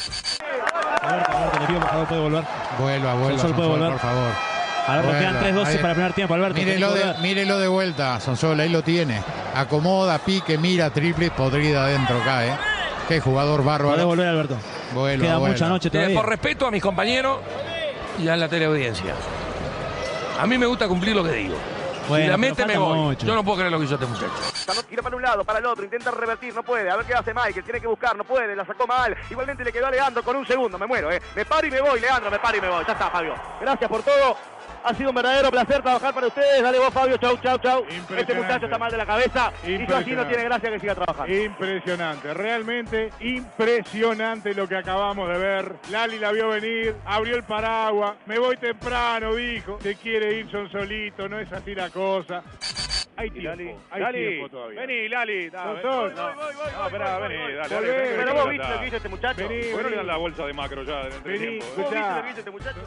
Alberto, 1.02 1.32
Alberto, 1.36 1.60
le 1.60 1.66
pido 1.66 1.80
por 1.80 1.88
favor, 1.90 2.06
puede 2.06 2.20
volver. 2.20 2.44
Vuelva, 2.78 3.14
vuelva, 3.14 3.38
Sonsol 3.38 3.54
puede 3.56 3.68
Sonsol, 3.68 3.68
volver. 3.68 3.90
por 3.92 4.00
favor. 4.00 4.30
Alberto, 4.86 5.10
quedan 5.18 5.32
Vuelva. 5.40 5.62
3-12 5.62 5.66
Ahí- 5.68 5.76
para 5.78 5.88
el 5.90 5.94
primer 5.94 6.12
tiempo, 6.12 6.34
Alberto. 6.34 6.54
Mírelo 6.58 6.92
de, 6.92 7.14
mírelo 7.20 7.58
de 7.58 7.68
vuelta, 7.68 8.20
Sonsol, 8.20 8.60
ahí 8.60 8.68
lo 8.68 8.82
tiene. 8.82 9.22
Acomoda, 9.54 10.18
pique, 10.18 10.58
mira, 10.58 10.90
triple, 10.90 11.30
podrida 11.30 11.84
adentro 11.84 12.20
acá, 12.20 12.46
¿eh? 12.46 12.56
Qué 13.08 13.20
jugador 13.20 13.64
bárbaro. 13.64 14.06
volver, 14.06 14.26
Alberto. 14.28 14.56
Vuelva, 14.94 15.24
Queda 15.26 15.38
mucha 15.38 15.68
noche 15.68 15.90
todavía. 15.90 16.16
por 16.16 16.28
respeto 16.28 16.66
a 16.66 16.70
mis 16.70 16.82
compañeros 16.82 17.38
y 18.18 18.28
a 18.28 18.36
la 18.36 18.48
teleaudiencia. 18.48 19.14
A 20.38 20.46
mí 20.46 20.56
me 20.58 20.66
gusta 20.66 20.88
cumplir 20.88 21.14
lo 21.16 21.24
que 21.24 21.32
digo. 21.32 21.56
Bueno, 22.08 22.24
si 22.24 22.30
la 22.30 22.36
mete, 22.36 22.66
me 22.66 22.76
voy. 22.76 22.98
mucho. 22.98 23.26
Yo 23.26 23.34
no 23.34 23.44
puedo 23.44 23.58
creer 23.58 23.70
lo 23.70 23.78
que 23.78 23.84
hizo 23.84 23.94
este 23.94 24.06
muchacho. 24.06 24.32
Gira 24.90 25.02
para 25.02 25.16
un 25.16 25.22
lado, 25.22 25.44
para 25.44 25.60
el 25.60 25.66
otro, 25.66 25.84
intenta 25.84 26.10
revertir, 26.10 26.54
no 26.54 26.62
puede. 26.62 26.90
A 26.90 26.96
ver 26.96 27.06
qué 27.06 27.14
hace 27.14 27.32
Michael, 27.32 27.62
tiene 27.64 27.80
que 27.80 27.86
buscar, 27.86 28.16
no 28.16 28.24
puede, 28.24 28.56
la 28.56 28.66
sacó 28.66 28.86
mal. 28.86 29.16
Igualmente 29.30 29.64
le 29.64 29.72
quedó 29.72 29.86
a 29.86 29.90
Leandro 29.90 30.22
con 30.22 30.36
un 30.36 30.46
segundo, 30.46 30.78
me 30.78 30.86
muero, 30.86 31.10
¿eh? 31.12 31.22
Me 31.36 31.44
paro 31.44 31.66
y 31.66 31.70
me 31.70 31.80
voy, 31.80 32.00
Leandro, 32.00 32.30
me 32.30 32.38
paro 32.40 32.58
y 32.58 32.60
me 32.60 32.68
voy. 32.68 32.84
Ya 32.86 32.92
está, 32.92 33.08
Fabio. 33.08 33.34
Gracias 33.60 33.88
por 33.88 34.02
todo. 34.02 34.36
Ha 34.84 34.94
sido 34.94 35.10
un 35.10 35.14
verdadero 35.14 35.50
placer 35.50 35.82
trabajar 35.82 36.12
para 36.12 36.26
ustedes. 36.26 36.62
Dale 36.62 36.78
vos, 36.78 36.92
Fabio. 36.92 37.16
Chau, 37.16 37.36
chau, 37.38 37.58
chau. 37.58 37.84
Este 38.16 38.34
muchacho 38.34 38.66
está 38.66 38.78
mal 38.78 38.90
de 38.90 38.96
la 38.96 39.06
cabeza. 39.06 39.52
Y 39.64 39.86
yo 39.86 39.96
así 39.96 40.12
no 40.12 40.26
tiene 40.26 40.44
gracia 40.44 40.70
que 40.70 40.80
siga 40.80 40.94
trabajando. 40.94 41.34
Impresionante, 41.34 42.34
realmente 42.34 43.10
impresionante 43.20 44.54
lo 44.54 44.68
que 44.68 44.76
acabamos 44.76 45.28
de 45.28 45.38
ver. 45.38 45.76
Lali 45.90 46.18
la 46.18 46.32
vio 46.32 46.48
venir, 46.48 46.96
abrió 47.04 47.36
el 47.36 47.44
paraguas, 47.44 48.14
me 48.26 48.38
voy 48.38 48.56
temprano, 48.56 49.34
dijo. 49.34 49.78
Se 49.82 49.94
quiere 49.96 50.34
ir 50.34 50.50
son 50.50 50.70
solito, 50.70 51.28
no 51.28 51.38
es 51.38 51.52
así 51.52 51.74
la 51.74 51.90
cosa. 51.90 52.42
Hay 53.14 53.30
tiempo, 53.30 53.78
hay 53.90 54.00
Lali, 54.02 54.18
tiempo 54.28 54.48
todavía. 54.48 54.80
vení, 54.80 55.08
Lali. 55.08 55.50
No, 55.50 55.72
ven- 55.74 55.82
sol. 55.82 56.12
voy, 56.14 56.14
voy, 56.14 56.34
voy, 56.34 56.54
voy, 56.54 56.72
No, 56.78 56.86
esperá, 56.86 57.18
voy, 57.18 57.28
vení, 57.28 57.42
dale, 57.54 57.68
dale, 57.68 57.86
Pero 57.86 58.16
vení, 58.16 58.32
vos 58.32 58.46
vení, 58.46 58.58
viste 58.58 58.72
lo 58.74 58.80
que 58.80 58.86
hizo 58.86 58.96
este 58.96 59.08
muchacho. 59.10 59.48
Vení, 59.48 59.60
¿Por 59.60 59.64
qué 59.64 59.70
no 59.70 59.76
vení. 59.82 59.90
le 59.90 59.96
dan 59.96 60.06
la 60.06 60.16
bolsa 60.16 60.46
de 60.46 60.52
macro 60.54 60.82
ya 60.82 61.02
Vení, 61.24 61.38
tiempo? 61.38 61.64
¿Vos 61.76 61.78
escuchá. 61.78 62.00
viste 62.00 62.16
lo 62.16 62.22
que 62.22 62.30
hizo 62.30 62.38
este 62.38 62.50
muchacho? 62.50 62.80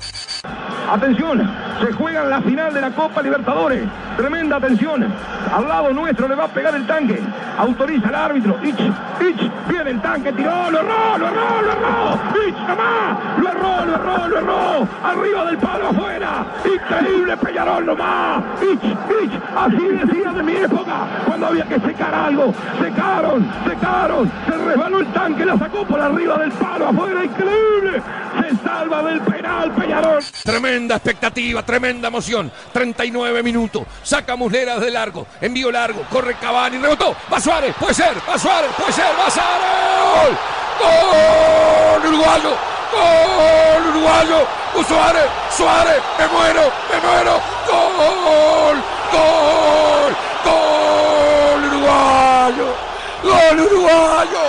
Atención, 0.90 1.52
se 1.80 1.92
juega 1.94 2.24
en 2.24 2.30
la 2.30 2.42
final 2.42 2.74
de 2.74 2.82
la 2.82 2.92
Copa 2.92 3.22
Libertadores. 3.22 3.84
Tremenda 4.18 4.58
atención. 4.58 5.14
Al 5.54 5.68
lado 5.68 5.94
nuestro 5.94 6.28
le 6.28 6.36
va 6.36 6.46
a 6.46 6.54
pegar 6.54 6.76
el 6.76 6.86
tanque. 6.88 7.20
Autoriza 7.58 8.10
el 8.10 8.16
árbitro. 8.16 8.58
Ich, 8.64 8.76
Ich, 8.80 9.52
el 9.88 10.02
tanque, 10.02 10.32
tiró, 10.34 10.72
lo 10.72 10.80
erró, 10.80 11.18
lo 11.18 11.28
erró, 11.28 11.62
lo 11.62 11.72
erró. 11.72 12.20
Ich, 12.48 12.58
nomás. 12.68 13.40
Lo 13.40 13.50
erró, 13.50 13.86
lo 13.86 13.96
erró, 13.96 14.28
lo 14.28 14.38
erró. 14.38 14.88
Arriba 15.04 15.46
del 15.46 15.58
palo 15.58 15.88
afuera. 15.90 16.46
Increíble 16.66 17.38
Peñarol 17.38 17.86
nomás. 17.86 18.44
Ich, 18.62 18.84
Ich, 19.24 19.32
así 19.56 19.88
decía 19.88 20.32
de 20.32 20.44
mi 20.44 20.56
época. 20.56 21.08
Cuando 21.26 21.48
había 21.48 21.66
que 21.66 21.80
secar 21.80 22.14
algo. 22.14 22.54
Secaron, 22.82 23.52
secaron. 23.68 24.32
Se 24.48 24.58
resbaló 24.58 25.00
el 25.00 25.08
tanque, 25.14 25.46
la 25.46 25.58
sacó 25.58 25.86
por 25.86 26.00
arriba 26.00 26.38
del 26.38 26.52
palo 26.54 26.88
afuera. 26.90 27.24
Increíble. 27.24 28.02
Se 28.42 28.58
salva 28.64 29.04
del 29.04 29.22
penal 29.22 29.72
Peñarol. 29.72 30.24
Tremenda 30.44 30.96
expectativa, 30.96 31.64
tremenda 31.64 32.08
emoción. 32.08 32.52
39 32.74 33.44
minutos. 33.44 33.84
Saca 34.04 34.36
Muslera 34.36 34.76
desde 34.76 34.92
largo. 34.92 35.28
Envío 35.42 35.72
largo. 35.72 36.02
Corre 36.10 36.36
Cavani. 36.36 36.78
Rebotó. 36.78 37.16
Va 37.32 37.40
Suárez. 37.40 37.76
Puede 37.80 37.94
ser. 37.94 38.14
Va 38.30 38.38
Suárez. 38.38 38.72
Puede 38.78 38.92
ser. 38.92 39.06
Va 39.18 39.30
Suárez. 39.30 39.75
¡Gol! 40.80 42.02
¡Uruguayo! 42.08 42.52
¡Gol! 42.92 43.88
¡Uruguayo! 43.90 44.48
¡Uh, 44.76 44.84
Suárez! 44.84 45.28
¡Suárez! 45.56 46.02
¡Me 46.20 46.28
muero! 46.28 46.72
¡Me 46.92 46.98
muero! 47.08 47.42
¡Gol! 47.68 48.78
¡Gol! 49.12 50.16
¡Gol! 50.44 51.66
¡Uruguayo! 51.66 52.68
¡Gol 53.24 53.60
uruguayo! 53.60 54.44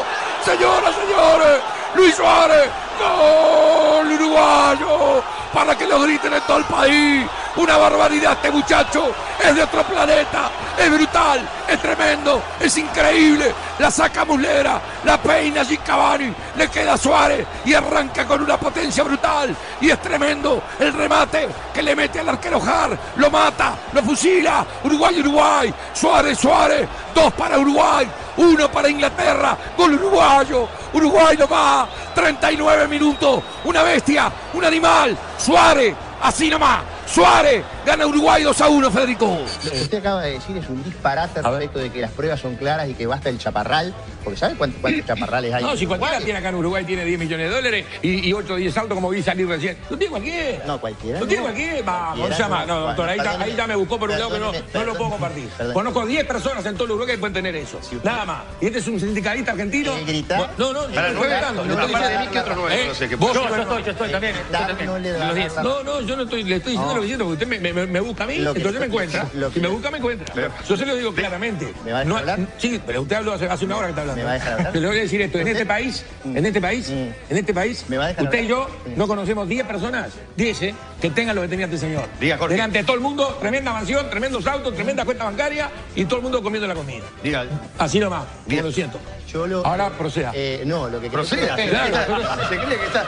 Señoras, 0.44 0.94
señores, 0.94 1.60
Luis 1.96 2.14
Suárez, 2.14 2.68
gol 3.00 4.12
uruguayo. 4.12 5.22
Para 5.56 5.74
que 5.74 5.86
lo 5.86 6.02
griten 6.02 6.34
en 6.34 6.42
todo 6.42 6.58
el 6.58 6.64
país. 6.64 7.26
Una 7.56 7.78
barbaridad 7.78 8.32
este 8.32 8.50
muchacho, 8.50 9.10
es 9.42 9.56
de 9.56 9.62
otro 9.62 9.82
planeta, 9.84 10.50
es 10.76 10.90
brutal, 10.90 11.48
es 11.66 11.80
tremendo, 11.80 12.42
es 12.60 12.76
increíble. 12.76 13.54
La 13.78 13.90
saca 13.90 14.26
Muslera, 14.26 14.78
la 15.02 15.16
peina 15.16 15.64
Gicabani, 15.64 16.30
le 16.56 16.68
queda 16.68 16.98
Suárez 16.98 17.46
y 17.64 17.72
arranca 17.72 18.26
con 18.26 18.42
una 18.42 18.58
potencia 18.58 19.02
brutal. 19.02 19.56
Y 19.80 19.88
es 19.88 20.02
tremendo 20.02 20.62
el 20.78 20.92
remate 20.92 21.48
que 21.72 21.82
le 21.82 21.96
mete 21.96 22.20
al 22.20 22.28
arquero 22.28 22.60
Jar, 22.60 22.90
lo 23.16 23.30
mata, 23.30 23.76
lo 23.94 24.02
fusila. 24.02 24.62
Uruguay, 24.84 25.20
Uruguay, 25.20 25.74
Suárez, 25.94 26.38
Suárez, 26.38 26.86
dos 27.14 27.32
para 27.32 27.58
Uruguay, 27.58 28.06
uno 28.36 28.70
para 28.70 28.90
Inglaterra, 28.90 29.56
gol 29.78 29.94
uruguayo, 29.94 30.68
Uruguay 30.92 31.36
lo 31.38 31.48
va, 31.48 31.88
39 32.16 32.88
minutos, 32.88 33.42
una 33.64 33.82
bestia, 33.82 34.32
un 34.54 34.64
animal, 34.64 35.16
Suárez, 35.38 35.94
así 36.22 36.48
nomás, 36.48 36.80
Suárez, 37.06 37.62
gana 37.86 38.06
Uruguay 38.06 38.42
2 38.42 38.60
a 38.60 38.68
1, 38.68 38.90
Federico. 38.90 39.38
Lo 39.64 39.70
que 39.70 39.80
usted 39.82 39.98
acaba 39.98 40.22
de 40.22 40.32
decir 40.32 40.56
es 40.56 40.68
un 40.68 40.82
disparate 40.82 41.40
respecto 41.40 41.78
de 41.78 41.90
que 41.90 42.00
las 42.00 42.10
pruebas 42.10 42.40
son 42.40 42.56
claras 42.56 42.88
y 42.88 42.94
que 42.94 43.06
basta 43.06 43.28
el 43.28 43.38
chaparral, 43.38 43.94
porque 44.24 44.38
¿sabe 44.38 44.56
cuántos, 44.56 44.80
cuántos 44.80 45.06
chaparrales 45.06 45.54
hay? 45.54 45.62
No, 45.64 45.76
si 45.76 45.86
cualquiera 45.86 46.18
tiene 46.18 46.38
acá 46.40 46.48
en 46.50 46.56
Uruguay, 46.56 46.84
tiene 46.84 47.04
10 47.04 47.18
millones 47.18 47.48
de 47.48 47.54
dólares 47.54 47.86
y, 48.02 48.28
y 48.28 48.32
8 48.32 48.52
o 48.52 48.56
10 48.56 48.76
autos 48.76 48.94
como 48.96 49.08
vi 49.10 49.22
salir 49.22 49.46
recién. 49.48 49.78
¿Lo 49.88 49.96
tiene 49.96 50.10
cualquiera? 50.10 50.64
No, 50.66 50.80
cualquiera. 50.80 51.20
¿Lo 51.20 51.26
tiene 51.26 51.42
cualquiera? 51.44 51.82
Vamos, 51.84 52.18
Cualquiera, 52.18 52.44
llama. 52.48 52.66
No, 52.66 52.80
doctor, 52.80 53.08
ahí, 53.08 53.16
ya- 53.18 53.22
perdóneme, 53.22 53.44
ahí 53.52 53.56
ya 53.56 53.66
me 53.68 53.76
buscó 53.76 53.98
por 53.98 54.10
un 54.10 54.18
lado 54.18 54.30
que 54.32 54.38
no, 54.40 54.52
no 54.74 54.84
lo 54.84 54.94
puedo 54.94 55.10
compartir. 55.10 55.48
perdóneme. 55.48 55.74
Conozco 55.74 56.06
10 56.06 56.24
personas 56.26 56.66
en 56.66 56.74
todo 56.74 56.84
el 56.84 56.90
Uruguay 56.90 57.14
que 57.14 57.18
pueden 57.18 57.34
tener 57.34 57.54
eso. 57.56 57.78
Nada 58.02 58.24
más. 58.24 58.42
Y 58.60 58.66
este 58.66 58.78
es 58.80 58.88
un 58.88 58.98
sindicalista 58.98 59.52
argentino. 59.52 59.92
No, 60.58 60.72
no, 60.72 60.72
no 60.72 60.80
estoy 60.82 61.28
gritando. 61.28 61.64
no, 61.64 61.74
aparte 61.82 62.08
de 62.08 62.18
mí, 62.18 62.26
¿qué 62.32 62.40
otros 62.40 62.56
nueve 62.56 62.74
¿Eh? 62.74 62.82
conoce 62.82 63.08
que- 63.08 63.16
Vos 63.16 63.32
Yo, 63.34 63.48
yo 63.48 63.62
estoy, 63.62 63.82
yo 63.84 63.90
estoy 63.92 64.10
también. 64.10 64.34
No 64.50 64.98
No, 65.62 65.82
no, 65.82 66.00
yo 66.00 66.16
no 66.16 66.22
estoy, 66.24 66.42
le 66.44 66.56
estoy 66.56 66.72
diciendo 66.72 66.94
lo 66.94 67.00
que 67.02 67.06
siento, 67.06 67.24
porque 67.24 67.44
usted 67.44 67.60
me, 67.60 67.72
me- 67.76 67.86
me 67.86 68.00
busca 68.00 68.24
a 68.24 68.26
mí, 68.26 68.34
que- 68.34 68.42
entonces 68.42 68.80
me 68.80 68.86
encuentra. 68.86 69.26
que- 69.30 69.50
Si 69.54 69.60
me 69.60 69.68
busca, 69.68 69.90
me 69.90 69.98
encuentra. 69.98 70.34
Yo 70.68 70.76
se 70.76 70.86
lo 70.86 70.96
digo 70.96 71.14
claramente. 71.14 71.72
¿Me 71.84 71.92
va 71.92 71.98
a 71.98 72.00
dejar 72.00 72.06
No- 72.06 72.16
hablar? 72.16 72.38
Sí, 72.58 72.80
pero 72.86 73.02
usted 73.02 73.16
habló 73.16 73.34
hace, 73.34 73.46
hace 73.46 73.64
una 73.66 73.76
hora 73.76 73.86
que 73.86 73.90
está 73.90 74.00
hablando. 74.02 74.20
¿Me 74.20 74.24
va 74.24 74.30
a 74.30 74.34
dejar 74.34 74.52
hablar? 74.54 74.72
Te 74.72 74.80
lo 74.80 74.88
voy 74.88 74.98
a 74.98 75.02
decir 75.02 75.20
esto. 75.20 75.38
En 75.38 75.48
este 75.48 75.66
país, 75.66 76.04
en 76.24 76.46
este 76.46 76.60
país, 76.60 76.88
en 76.90 77.14
este 77.30 77.54
país, 77.54 77.84
¿Me 77.88 77.98
va 77.98 78.04
a 78.06 78.08
dejar 78.08 78.24
usted 78.24 78.42
y 78.42 78.46
yo 78.46 78.66
no 78.96 79.06
conocemos 79.06 79.46
10 79.48 79.66
personas, 79.66 80.08
10, 80.36 80.62
¿eh? 80.62 80.74
que 81.00 81.10
tengan 81.10 81.36
lo 81.36 81.42
que 81.42 81.48
tenía 81.48 81.66
este 81.66 81.78
señor. 81.78 82.04
Diga, 82.18 82.38
Jorge. 82.38 82.54
Delante 82.54 82.78
de 82.78 82.84
todo 82.84 82.96
el 82.96 83.02
mundo, 83.02 83.36
tremenda 83.40 83.72
mansión, 83.72 84.08
tremendos 84.08 84.46
autos, 84.46 84.74
tremenda 84.74 85.04
cuenta 85.04 85.24
bancaria 85.24 85.70
y 85.94 86.04
todo 86.06 86.16
el 86.16 86.22
mundo 86.22 86.42
comiendo 86.42 86.66
la 86.66 86.74
comida. 86.74 87.04
Diga, 87.22 87.44
Así 87.78 87.98
nomás, 88.00 88.24
como 88.48 88.62
lo 88.62 88.72
siento. 88.72 88.98
Yo 89.32 89.44
Ahora 89.66 89.90
proceda. 89.90 90.30
eh, 90.34 90.62
no, 90.64 90.88
lo 90.88 91.00
que 91.00 91.10
proceda. 91.10 91.56
Claro, 91.56 92.48
¿Se 92.48 92.56
cree 92.58 92.78
que 92.78 92.86
está? 92.86 93.04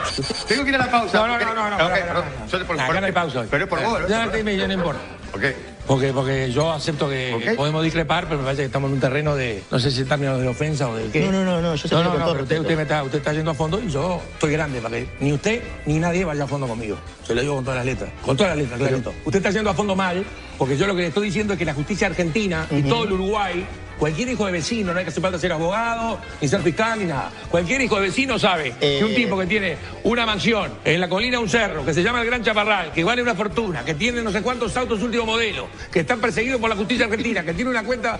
Tengo 0.47 0.63
que 0.63 0.69
ir 0.69 0.75
a 0.75 0.79
la 0.79 0.91
pausa. 0.91 1.17
No, 1.17 1.27
no, 1.27 1.39
no, 1.39 1.53
no, 1.53 1.69
no, 1.69 1.75
Ok, 1.75 1.81
no, 1.81 1.89
no, 1.89 1.95
perdón. 1.95 2.25
no. 2.39 2.47
Yo 2.47 2.59
te- 2.59 2.65
por- 2.65 2.75
Acá 2.75 2.85
por- 2.87 2.99
no 2.99 3.05
hay 3.05 3.11
pausa 3.11 3.39
hoy. 3.39 3.47
Pero 3.49 3.63
es 3.63 3.69
por 3.69 3.83
vos. 3.83 3.99
Ya, 4.09 4.25
¿no? 4.25 4.31
te- 4.31 4.43
me- 4.43 4.57
ya 4.57 4.67
no 4.67 4.73
importa. 4.73 4.99
Ok. 5.33 5.43
Porque, 5.87 6.13
porque 6.13 6.51
yo 6.51 6.71
acepto 6.71 7.09
que 7.09 7.53
podemos 7.57 7.83
discrepar, 7.83 8.25
pero 8.25 8.37
me 8.37 8.43
parece 8.43 8.61
que 8.61 8.65
estamos 8.67 8.89
en 8.89 8.95
un 8.95 8.99
terreno 8.99 9.35
de, 9.35 9.63
no 9.71 9.79
sé 9.79 9.89
si 9.89 10.01
en 10.01 10.07
términos 10.07 10.39
de 10.39 10.47
ofensa 10.47 10.87
o 10.87 10.95
de 10.95 11.09
qué. 11.09 11.21
No, 11.21 11.31
no, 11.31 11.43
no, 11.43 11.61
no, 11.61 11.73
yo 11.75 11.87
sé 11.87 11.95
No, 11.95 12.03
no, 12.03 12.09
con 12.11 12.19
no, 12.19 12.25
todo 12.25 12.33
pero 12.35 12.43
usted, 12.43 12.55
respeto. 12.57 12.61
usted, 12.61 12.75
me 12.75 12.81
está, 12.83 13.03
usted 13.03 13.17
está 13.17 13.33
yendo 13.33 13.51
a 13.51 13.53
fondo 13.55 13.79
y 13.81 13.89
yo 13.89 14.21
estoy 14.33 14.51
grande 14.51 14.81
para 14.81 14.97
que 14.97 15.07
ni 15.19 15.33
usted 15.33 15.63
ni 15.87 15.97
nadie 15.97 16.25
vaya 16.25 16.43
a 16.43 16.47
fondo 16.47 16.67
conmigo. 16.67 16.97
Se 17.25 17.33
lo 17.33 17.41
digo 17.41 17.55
con 17.55 17.63
todas 17.63 17.77
las 17.77 17.85
letras. 17.87 18.11
Con 18.23 18.37
todas 18.37 18.51
las 18.51 18.59
letras, 18.59 18.79
clarito. 18.79 19.13
Usted 19.25 19.39
está 19.39 19.49
yendo 19.49 19.69
a 19.71 19.73
fondo 19.73 19.95
mal, 19.95 20.23
porque 20.59 20.77
yo 20.77 20.85
lo 20.85 20.93
que 20.95 21.01
le 21.01 21.07
estoy 21.07 21.25
diciendo 21.27 21.53
es 21.53 21.59
que 21.59 21.65
la 21.65 21.73
justicia 21.73 22.05
argentina 22.07 22.67
y 22.69 22.83
todo 22.83 23.05
el 23.05 23.13
Uruguay, 23.13 23.65
cualquier 23.99 24.29
hijo 24.29 24.45
de 24.45 24.53
vecino, 24.53 24.93
no 24.93 24.99
hay 24.99 25.05
que 25.05 25.11
hacer 25.11 25.21
falta 25.21 25.37
ser 25.37 25.51
abogado, 25.51 26.19
ni 26.41 26.47
ser 26.47 26.61
fiscal, 26.61 26.97
ni 26.99 27.05
nada. 27.05 27.29
Cualquier 27.49 27.81
hijo 27.81 27.97
de 27.97 28.03
vecino 28.03 28.39
sabe 28.39 28.73
que 28.79 29.03
un 29.03 29.11
Eh. 29.11 29.15
tipo 29.15 29.37
que 29.37 29.45
tiene 29.45 29.77
una 30.03 30.25
mansión 30.25 30.71
en 30.85 31.01
la 31.01 31.09
colina 31.09 31.37
de 31.37 31.43
un 31.43 31.49
cerro, 31.49 31.85
que 31.85 31.93
se 31.93 32.01
llama 32.01 32.21
el 32.21 32.25
Gran 32.27 32.43
Chaparral, 32.43 32.91
que 32.93 33.03
vale 33.03 33.21
una 33.21 33.35
fortuna, 33.35 33.83
que 33.83 33.93
tiene 33.95 34.21
no 34.21 34.31
sé 34.31 34.41
cuántos 34.41 34.75
autos 34.77 35.01
último 35.03 35.25
modelo, 35.25 35.67
que 35.91 35.99
están 35.99 36.19
perseguidos 36.21 36.59
por 36.61 36.69
la 36.69 36.75
justicia 36.77 37.05
argentina, 37.05 37.43
que 37.43 37.53
tiene 37.53 37.69
una 37.69 37.83
cuenta 37.83 38.17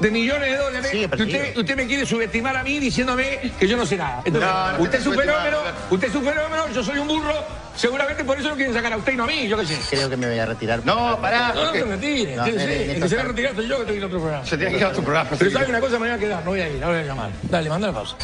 de 0.00 0.10
millones 0.10 0.50
de 0.50 0.56
dólares, 0.58 0.90
que 0.90 1.54
usted, 1.56 1.76
me 1.76 1.86
quiere 1.86 2.04
subestimar 2.04 2.56
a 2.56 2.62
mí 2.62 2.78
diciéndome 2.78 3.38
que 3.58 3.66
yo 3.66 3.76
no 3.76 3.86
sé 3.86 3.96
nada. 3.96 4.22
Entonces, 4.24 4.50
No, 4.50 4.72
no 4.78 4.82
usted 4.84 4.98
es 4.98 5.06
un 5.06 5.14
fenómeno, 5.14 5.58
usted 5.90 6.08
es 6.08 6.14
un 6.14 6.24
fenómeno, 6.24 6.68
yo 6.74 6.82
soy 6.84 6.98
un 6.98 7.08
burro, 7.08 7.34
seguramente 7.76 8.24
por 8.24 8.38
eso 8.38 8.48
lo 8.50 8.54
quieren 8.56 8.74
sacar 8.74 8.92
a 8.92 8.96
usted 8.96 9.12
y 9.12 9.16
no 9.16 9.24
a 9.24 9.26
mí, 9.26 9.48
yo 9.48 9.56
qué 9.58 9.66
sé. 9.66 9.76
Creo 9.90 10.08
que 10.10 10.16
me 10.16 10.28
voy 10.28 10.38
a 10.38 10.46
retirar. 10.46 10.84
No, 10.84 11.18
pará. 11.20 11.52
No, 11.54 11.60
no 11.64 11.66
porque 11.72 11.78
se 11.80 11.84
retire, 11.86 12.36
No, 12.36 12.46
en 12.46 12.60
el 12.60 13.02
que 13.02 13.08
se 13.08 13.16
va 13.16 13.22
a 13.22 13.24
retirar 13.26 13.54
soy 13.56 13.68
yo 13.68 13.76
que 13.76 13.82
estoy 13.82 13.96
en 13.98 14.04
otro 14.04 14.18
programa. 14.20 14.46
Se 14.46 14.56
tiene 14.56 14.72
que 14.72 14.78
ir 14.78 14.84
a 14.84 14.88
otro 14.88 15.02
programa. 15.02 15.30
Pero 15.38 15.50
sabe 15.50 15.66
una 15.68 15.80
cosa, 15.80 15.92
me 15.98 15.98
voy 16.06 16.10
a 16.10 16.18
quedar, 16.18 16.44
no 16.44 16.50
voy 16.50 16.60
a 16.60 16.68
ir, 16.68 16.82
ahora 16.82 16.98
voy 16.98 17.04
a 17.04 17.08
llamar. 17.08 17.30
Dale, 17.50 17.68
manda 17.68 17.86
la 17.88 17.94
pausa. 17.94 18.16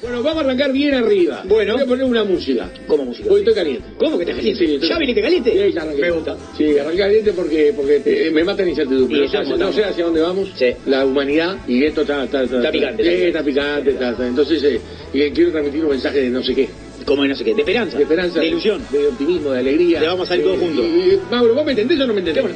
Bueno, 0.00 0.22
vamos 0.22 0.42
a 0.42 0.46
arrancar 0.46 0.70
bien 0.72 0.94
arriba. 0.94 1.42
Bueno. 1.46 1.74
Voy 1.74 1.82
a 1.82 1.86
poner 1.86 2.04
una 2.04 2.22
música. 2.22 2.70
¿Cómo 2.86 3.04
música? 3.06 3.28
Hoy 3.32 3.40
estoy 3.40 3.54
caliente. 3.54 3.88
¿Cómo 3.98 4.16
que 4.16 4.22
estás 4.22 4.36
caliente? 4.36 4.64
Sí, 4.66 4.74
estoy- 4.74 4.88
¿Ya 4.88 4.98
viniste 4.98 5.22
caliente? 5.22 5.50
Sí, 5.52 5.72
ya 5.72 5.82
arranqué. 5.82 6.00
Me 6.02 6.10
gusta. 6.12 6.36
Sí, 6.56 6.78
arranqué 6.78 6.98
caliente 6.98 7.32
porque, 7.32 7.72
porque 7.74 8.02
eh, 8.06 8.30
me 8.30 8.44
mata 8.44 8.62
la 8.62 8.68
incertidumbre. 8.68 9.18
No, 9.18 9.24
estamos, 9.24 9.46
sé, 9.46 9.50
no 9.50 9.54
estamos. 9.56 9.74
sé 9.74 9.84
hacia 9.84 10.04
dónde 10.04 10.20
vamos. 10.20 10.52
Sí. 10.56 10.66
La 10.86 11.04
humanidad 11.04 11.56
y 11.66 11.84
esto 11.84 12.02
está... 12.02 12.22
Está, 12.24 12.42
Está 12.44 12.70
picante, 12.70 13.02
Sí, 13.02 13.08
está 13.08 13.26
está 13.26 13.42
picante. 13.42 13.90
está- 13.90 14.10
está- 14.10 14.26
entonces, 14.28 14.62
eh, 14.62 14.80
y 15.12 15.30
quiero 15.32 15.50
transmitir 15.50 15.84
un 15.84 15.90
mensaje 15.90 16.20
de 16.20 16.30
no 16.30 16.42
sé 16.44 16.54
qué. 16.54 16.68
Como 17.08 17.22
de 17.22 17.28
no 17.30 17.34
sé 17.36 17.44
qué, 17.44 17.54
de 17.54 17.62
esperanza. 17.62 17.96
De 17.96 18.02
esperanza. 18.04 18.40
De 18.40 18.46
ilusión. 18.46 18.82
De 18.90 19.06
optimismo, 19.08 19.50
de 19.50 19.58
alegría. 19.60 20.00
Le 20.00 20.06
vamos 20.06 20.26
a 20.26 20.28
salir 20.28 20.44
todos 20.44 20.58
Eh, 20.58 20.60
juntos. 20.60 20.84
y- 20.84 20.98
y- 21.14 21.20
Mauro, 21.30 21.54
¿vos 21.54 21.64
me 21.64 21.72
entendés 21.72 22.00
o 22.00 22.06
no 22.06 22.12
me 22.14 22.20
entendés? 22.20 22.44
Uh, 22.44 22.48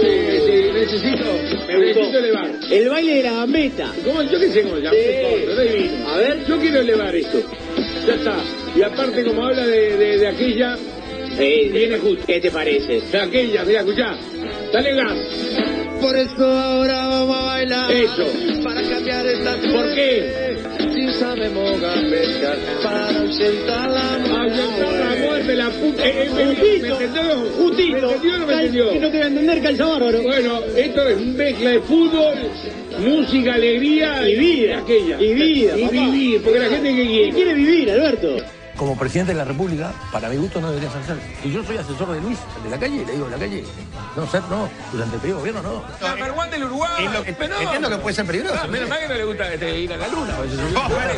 sí, 0.00 0.70
necesito, 0.72 1.24
Me 1.68 1.78
necesito 1.78 2.18
elevar. 2.18 2.50
El 2.70 2.88
baile 2.88 3.14
de 3.16 3.22
la 3.22 3.32
gambeta. 3.32 3.92
¿Cómo? 4.04 4.22
Yo 4.22 4.38
qué 4.40 4.48
sé 4.48 4.62
cómo 4.62 4.76
se 4.76 4.82
llama. 4.82 4.96
Sí. 4.96 5.02
Pero 5.46 5.60
es 5.62 5.72
divino. 5.72 6.08
A 6.08 6.16
ver. 6.18 6.46
Yo 6.46 6.58
quiero 6.58 6.80
elevar 6.80 7.14
esto. 7.14 7.40
Ya 8.06 8.14
está. 8.14 8.36
Y 8.76 8.82
aparte, 8.82 9.24
como 9.24 9.44
habla 9.44 9.66
de, 9.66 9.96
de, 9.96 10.18
de 10.18 10.28
aquella, 10.28 10.76
Sí, 11.36 11.70
viene 11.72 11.96
justo. 11.98 12.24
¿Qué 12.26 12.40
te 12.40 12.50
parece? 12.50 13.00
De 13.00 13.18
aquella, 13.18 13.64
mira, 13.64 13.80
escuchá. 13.80 14.16
Dale 14.72 14.94
gas. 14.94 15.16
Por 16.00 16.16
eso 16.16 16.44
ahora 16.44 17.06
vamos 17.06 17.36
a 17.36 17.44
bailar. 17.46 17.92
Eso. 17.92 18.26
Para 18.62 18.82
cambiar 18.82 19.26
esta 19.26 19.56
¿Por 19.72 19.94
qué? 19.94 20.58
Si 21.22 21.28
sabemos 21.28 21.80
gambetear 21.80 22.58
para 22.82 23.20
ausentar 23.20 23.90
la 23.90 25.16
muerte, 25.24 25.54
la 25.54 25.70
puta. 25.70 26.04
Eh, 26.06 26.24
eh, 26.24 26.30
me, 26.34 26.44
me 26.44 26.54
Justito. 26.56 27.00
entendió? 27.00 27.22
Justito. 27.58 27.92
¿Me 27.92 28.00
entendió 28.14 28.34
o 28.34 28.38
no 28.38 28.46
me 28.46 28.52
Cal- 28.52 28.60
entendió? 28.64 28.90
Que 28.92 28.98
no 28.98 29.10
te 29.10 29.18
va 29.18 29.24
a 29.24 29.28
entender, 29.28 29.62
calza 29.62 29.86
bárbaro. 29.86 30.22
Bueno, 30.22 30.60
esto 30.76 31.08
es 31.08 31.20
mezcla 31.20 31.70
de 31.70 31.80
fútbol, 31.80 32.34
música, 32.98 33.54
alegría 33.54 34.28
Y 34.28 34.34
vida. 34.36 34.78
aquella. 34.78 35.20
Y 35.22 35.34
vida, 35.34 35.78
Y 35.78 35.82
papá. 35.82 35.92
vivir, 35.92 36.42
porque 36.42 36.58
la 36.58 36.68
gente 36.68 36.88
que 36.90 36.96
¿Qué 37.02 37.06
quiere. 37.08 37.30
quiere 37.32 37.54
vivir, 37.54 37.90
Alberto? 37.92 38.36
Como 38.82 38.96
presidente 38.96 39.30
de 39.32 39.38
la 39.38 39.44
República, 39.44 39.92
para 40.10 40.28
mi 40.28 40.36
gusto 40.38 40.60
no 40.60 40.70
debería 40.72 40.90
ser. 40.90 41.16
Y 41.44 41.52
yo 41.52 41.62
soy 41.62 41.76
asesor 41.76 42.10
de 42.14 42.20
Luis, 42.20 42.36
el 42.56 42.64
de 42.64 42.70
la 42.70 42.78
calle, 42.80 43.06
le 43.06 43.12
digo, 43.12 43.26
de 43.26 43.30
la 43.30 43.38
calle. 43.38 43.64
No, 44.16 44.26
ser 44.26 44.42
no, 44.50 44.68
durante 44.90 45.14
el 45.14 45.20
periodo 45.20 45.44
de 45.44 45.52
gobierno 45.52 45.72
no. 45.72 45.84
La 46.04 46.16
Marguán 46.16 46.50
del 46.50 46.64
Uruguay. 46.64 47.08
pero 47.38 47.54
no. 47.54 47.60
Entiendo 47.60 47.88
que 47.90 47.96
puede 47.98 48.16
ser 48.16 48.26
peligroso. 48.26 48.56
Ah, 48.60 48.66
menos 48.66 48.88
mal 48.88 48.98
que 48.98 49.06
no 49.06 49.14
le 49.14 49.24
gusta 49.24 49.52
este, 49.54 49.78
ir 49.78 49.92
a 49.92 49.96
la 49.98 50.08
luna. 50.08 50.34
pues, 50.36 50.50
eso 50.52 50.62
es 50.62 50.68
un- 50.68 50.76
Escuchame, 50.76 51.14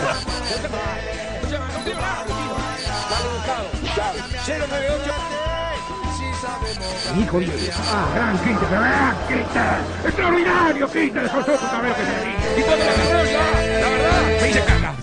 no 1.72 1.78
quiero 1.84 2.00
nada, 2.02 2.24
tío. 2.26 2.34
Dale, 3.08 3.28
Gustavo. 3.32 3.64
Chao. 3.96 4.12
098. 4.68 5.14
Hijo 7.18 7.40
de 7.40 7.72
Ah, 7.72 8.06
gran 8.14 8.36
Quinte, 8.44 8.66
gran 8.70 9.16
Quinte. 9.26 9.64
Extraordinario 10.04 10.84
Quinte, 10.92 11.18
de 11.20 11.26
esos 11.26 11.48
ojos, 11.48 11.72
a 11.72 11.80
ver 11.80 11.94
qué 11.94 12.04
se 12.04 12.12
dice. 12.26 12.60
Y 12.60 12.62
cuando 12.62 12.84
la 12.84 12.92
ya, 13.24 13.40
la 13.80 13.88
verdad, 13.88 14.20
me 14.42 14.50
hice 14.50 14.60
caca. 14.64 14.93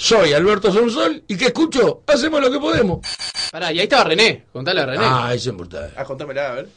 Soy 0.00 0.32
Alberto 0.32 0.72
Sonsol 0.72 1.22
y 1.28 1.36
¿qué 1.36 1.48
escucho? 1.48 2.02
Hacemos 2.06 2.40
lo 2.40 2.50
que 2.50 2.58
podemos. 2.58 3.06
Pará, 3.52 3.70
y 3.70 3.80
ahí 3.80 3.82
estaba 3.82 4.04
René. 4.04 4.46
Contale 4.50 4.80
a 4.80 4.86
René. 4.86 5.04
Ah, 5.04 5.34
eso 5.34 5.50
es 5.50 5.52
importante. 5.52 5.92
Ah, 5.94 6.04
contámela, 6.04 6.52
a 6.52 6.54
ver. 6.54 6.68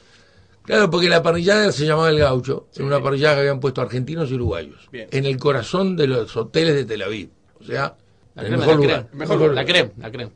Claro, 0.65 0.89
porque 0.89 1.07
la 1.07 1.23
parrillada 1.23 1.71
se 1.71 1.85
llamaba 1.85 2.09
El 2.09 2.19
Gaucho, 2.19 2.67
en 2.75 2.83
una 2.83 3.01
parrillada 3.01 3.35
que 3.35 3.39
habían 3.39 3.61
puesto 3.61 3.79
argentinos 3.79 4.29
y 4.29 4.33
uruguayos, 4.33 4.89
Bien. 4.91 5.07
en 5.09 5.25
el 5.25 5.37
corazón 5.37 5.95
de 5.95 6.07
los 6.07 6.35
hoteles 6.35 6.75
de 6.75 6.83
Tel 6.83 7.01
Aviv. 7.01 7.29
O 7.61 7.63
sea, 7.63 7.95
La 8.35 8.41
el 8.41 8.47
crema, 8.49 8.57
mejor 8.65 8.75
la 8.75 8.85
lugar. 8.85 9.09
Mejor, 9.13 9.53
la 9.53 9.65
crema, 9.65 9.91
la 9.99 10.11
crema. 10.11 10.31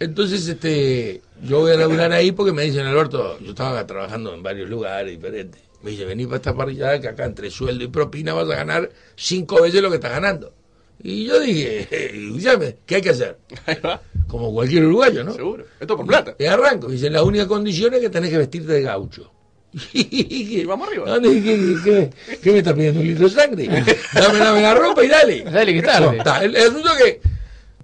Entonces, 0.00 0.48
este, 0.48 1.20
yo 1.42 1.60
voy 1.60 1.72
a 1.72 1.76
laburar 1.76 2.10
ahí 2.12 2.32
porque 2.32 2.52
me 2.52 2.62
dicen, 2.62 2.86
Alberto, 2.86 3.38
yo 3.40 3.50
estaba 3.50 3.86
trabajando 3.86 4.32
en 4.32 4.42
varios 4.42 4.70
lugares 4.70 5.10
diferentes. 5.10 5.60
Me 5.82 5.90
dice, 5.90 6.06
vení 6.06 6.24
para 6.24 6.36
esta 6.36 6.54
parrillada 6.54 6.98
que 7.02 7.08
acá 7.08 7.26
entre 7.26 7.50
sueldo 7.50 7.84
y 7.84 7.88
propina 7.88 8.32
vas 8.32 8.48
a 8.48 8.56
ganar 8.56 8.88
cinco 9.14 9.60
veces 9.60 9.82
lo 9.82 9.90
que 9.90 9.96
estás 9.96 10.12
ganando. 10.12 10.54
Y 11.02 11.24
yo 11.24 11.40
dije, 11.40 11.88
escúchame, 12.26 12.76
¿qué 12.86 12.96
hay 12.96 13.02
que 13.02 13.10
hacer? 13.10 13.38
Ahí 13.66 13.76
va. 13.84 14.00
Como 14.28 14.52
cualquier 14.52 14.84
uruguayo, 14.86 15.24
¿no? 15.24 15.32
Seguro. 15.34 15.64
Esto 15.80 15.96
por 15.96 16.06
plata. 16.06 16.34
Y 16.38 16.44
arranco. 16.46 16.88
Dice, 16.88 17.10
la 17.10 17.22
única 17.22 17.46
condición 17.46 17.92
es 17.94 18.00
que 18.00 18.08
tenés 18.10 18.30
que 18.30 18.38
vestirte 18.38 18.72
de 18.72 18.82
gaucho. 18.82 19.30
Y 19.92 20.64
vamos 20.64 20.88
arriba. 20.88 21.06
¿Dónde- 21.10 21.42
qué, 21.42 21.76
qué- 21.84 22.10
qué 22.42 22.52
me 22.52 22.58
está 22.58 22.74
pidiendo 22.74 23.00
un 23.00 23.06
litro 23.06 23.28
de 23.28 23.34
sangre? 23.34 23.66
Dame, 24.14 24.38
dame 24.38 24.62
la 24.62 24.74
ropa 24.74 25.04
y 25.04 25.08
dale. 25.08 25.44
Dale, 25.44 25.74
que 25.74 25.82
tarde. 25.82 26.06
No, 26.06 26.12
está. 26.12 26.44
El, 26.44 26.54
el 26.56 26.62
asunto 26.68 26.90
es 26.96 27.02
que 27.02 27.20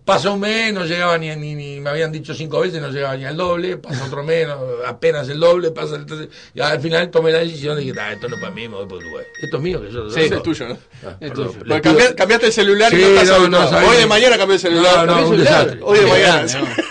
Pasó 0.09 0.33
un 0.33 0.41
mes, 0.41 0.73
no 0.73 0.87
llegaba 0.87 1.19
ni, 1.19 1.29
ni, 1.37 1.55
ni- 1.55 1.81
me 1.81 1.91
habían 1.91 2.11
dicho 2.11 2.33
cinco 2.33 2.61
veces, 2.61 2.81
no 2.81 2.89
llegaba 2.89 3.15
ni 3.15 3.27
al 3.27 3.37
doble, 3.37 3.77
pasa 3.77 4.07
otro 4.07 4.25
mes, 4.25 4.49
no, 4.49 4.57
apenas 4.87 5.29
el 5.29 5.39
doble, 5.39 5.71
pasa 5.71 5.97
el 5.97 6.07
tercer- 6.07 6.31
y 6.55 6.61
al 6.61 6.81
final 6.81 7.11
tomé 7.11 7.31
la 7.31 7.41
decisión 7.41 7.79
y 7.79 7.85
dije, 7.85 8.01
"Ah, 8.01 8.15
esto 8.15 8.27
no 8.27 8.37
es 8.37 8.41
para 8.41 8.55
mí, 8.55 8.67
me 8.69 8.77
voy 8.77 8.87
para 8.87 8.97
Uruguay. 8.97 9.25
Esto 9.43 9.59
es 9.59 9.63
mío, 9.63 9.83
que 9.83 9.93
yo 9.93 10.05
lo 10.05 10.11
Sí, 10.11 10.21
tengo". 10.23 10.37
es 10.37 10.43
tuyo, 10.43 10.69
¿no? 10.69 10.79
Ah, 11.07 11.17
Es 11.21 11.31
tuyo. 11.35 11.53
cambiaste- 11.63 12.15
cambiaste 12.15 12.47
el 12.47 12.53
celular 12.55 12.91
y 12.95 12.97
no 12.97 13.07
estás 13.09 13.31
habituado. 13.39 13.69
sabés. 13.71 13.89
Hoy 13.91 13.97
de 13.99 14.07
mañana 14.07 14.39
cambié 14.39 14.55
el 14.55 14.61
celular. 14.63 14.97
No, 14.97 15.13
no, 15.13 15.19
el 15.19 15.25
un 15.27 15.31
celular. 15.33 15.53
desastre. 15.53 15.81
Hoy 15.83 15.99
de 15.99 16.07
mañana. 16.07 16.47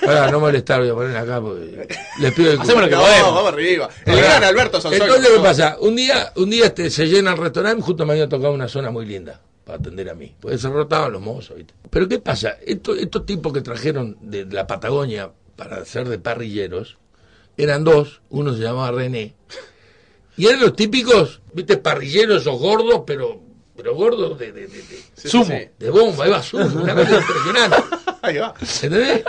¿no? 0.06 0.32
No 0.32 0.40
molestar, 0.40 0.80
voy 0.82 0.90
a 0.90 0.94
poner 0.94 1.18
acá 1.18 1.42
porque 1.42 1.88
les 2.20 2.34
pido 2.34 2.52
disculpas. 2.52 2.60
Hacemos 2.68 2.84
lo 2.84 2.90
que 2.90 2.96
podemos. 2.96 3.34
Vamos 3.34 3.54
arriba. 3.54 3.90
El 4.06 4.18
gran 4.22 4.44
Alberto 4.44 4.80
Sonsoy. 4.80 5.02
Entonces, 5.02 5.32
¿qué 5.34 5.40
pasa? 5.40 5.78
Un 5.80 5.96
día, 5.96 6.34
un 6.36 6.52
día 6.52 6.66
este, 6.68 6.92
se 6.92 7.08
llena 7.08 7.32
el 7.32 7.38
restaurante, 7.40 7.82
justo 7.82 8.06
me 8.06 8.14
había 8.14 8.30
tocado 8.30 8.54
una 8.54 8.68
zona 8.68 8.92
muy 8.92 9.08
linda 9.08 9.42
para 9.68 9.80
atender 9.80 10.10
a 10.10 10.16
mí. 10.16 10.34
Pues 10.40 10.62
se 10.62 10.70
rotaban 10.70 11.12
los 11.12 11.22
mozos, 11.22 11.58
¿viste? 11.58 11.74
Pero 11.90 12.08
¿qué 12.08 12.20
pasa? 12.20 12.58
Estos, 12.66 12.98
estos 12.98 13.26
tipos 13.26 13.52
que 13.52 13.60
trajeron 13.62 14.18
de 14.22 14.46
la 14.46 14.66
Patagonia 14.66 15.32
para 15.58 15.84
ser 15.84 16.08
de 16.08 16.18
parrilleros, 16.18 16.98
eran 17.58 17.84
dos, 17.84 18.22
uno 18.30 18.54
se 18.54 18.62
llamaba 18.62 18.92
René, 18.92 19.36
y 20.38 20.46
eran 20.48 20.62
los 20.62 20.76
típicos, 20.76 21.42
¿viste? 21.54 21.76
Parrilleros 21.78 22.42
esos 22.44 22.58
gordos, 22.60 23.02
pero, 23.06 23.42
pero 23.76 23.94
gordos 23.96 24.40
de, 24.40 24.52
de, 24.54 24.68
de, 24.68 24.78
de- 24.78 25.30
Sumo. 25.30 25.54
de 25.78 25.90
bomba, 25.90 26.24
ahí 26.26 26.32
va, 26.32 26.42
sumo, 26.42 26.66
una 26.82 26.96
cosa 26.96 27.18
impresionante. 27.20 27.78
Ahí 28.22 28.38
va. 28.38 28.54
¿Entendés? 28.84 29.24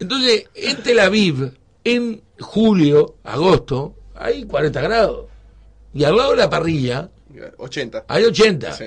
Entonces, 0.00 0.44
en 0.54 0.76
Tel 0.82 0.98
Aviv, 0.98 1.52
en 1.84 2.20
julio, 2.40 3.14
agosto, 3.24 3.94
hay 4.14 4.44
40 4.44 4.80
grados. 4.82 5.26
Y 5.94 6.04
al 6.04 6.16
lado 6.16 6.32
de 6.32 6.36
la 6.36 6.50
parrilla 6.50 7.08
80. 7.56 8.04
hay 8.08 8.24
80. 8.24 8.72
Sí. 8.72 8.84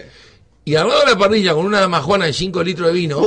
Y 0.72 0.76
al 0.78 0.88
lado 0.88 1.02
de 1.02 1.12
la 1.12 1.18
parrilla, 1.18 1.54
con 1.54 1.66
una 1.66 1.86
majuana 1.90 2.28
de 2.28 2.32
5 2.32 2.64
litros 2.64 2.88
de 2.88 2.94
vino, 2.94 3.22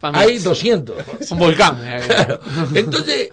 hay 0.00 0.38
200. 0.38 0.96
Un 1.32 1.38
volcán. 1.38 1.76
Claro. 1.76 2.40
Entonces, 2.74 3.28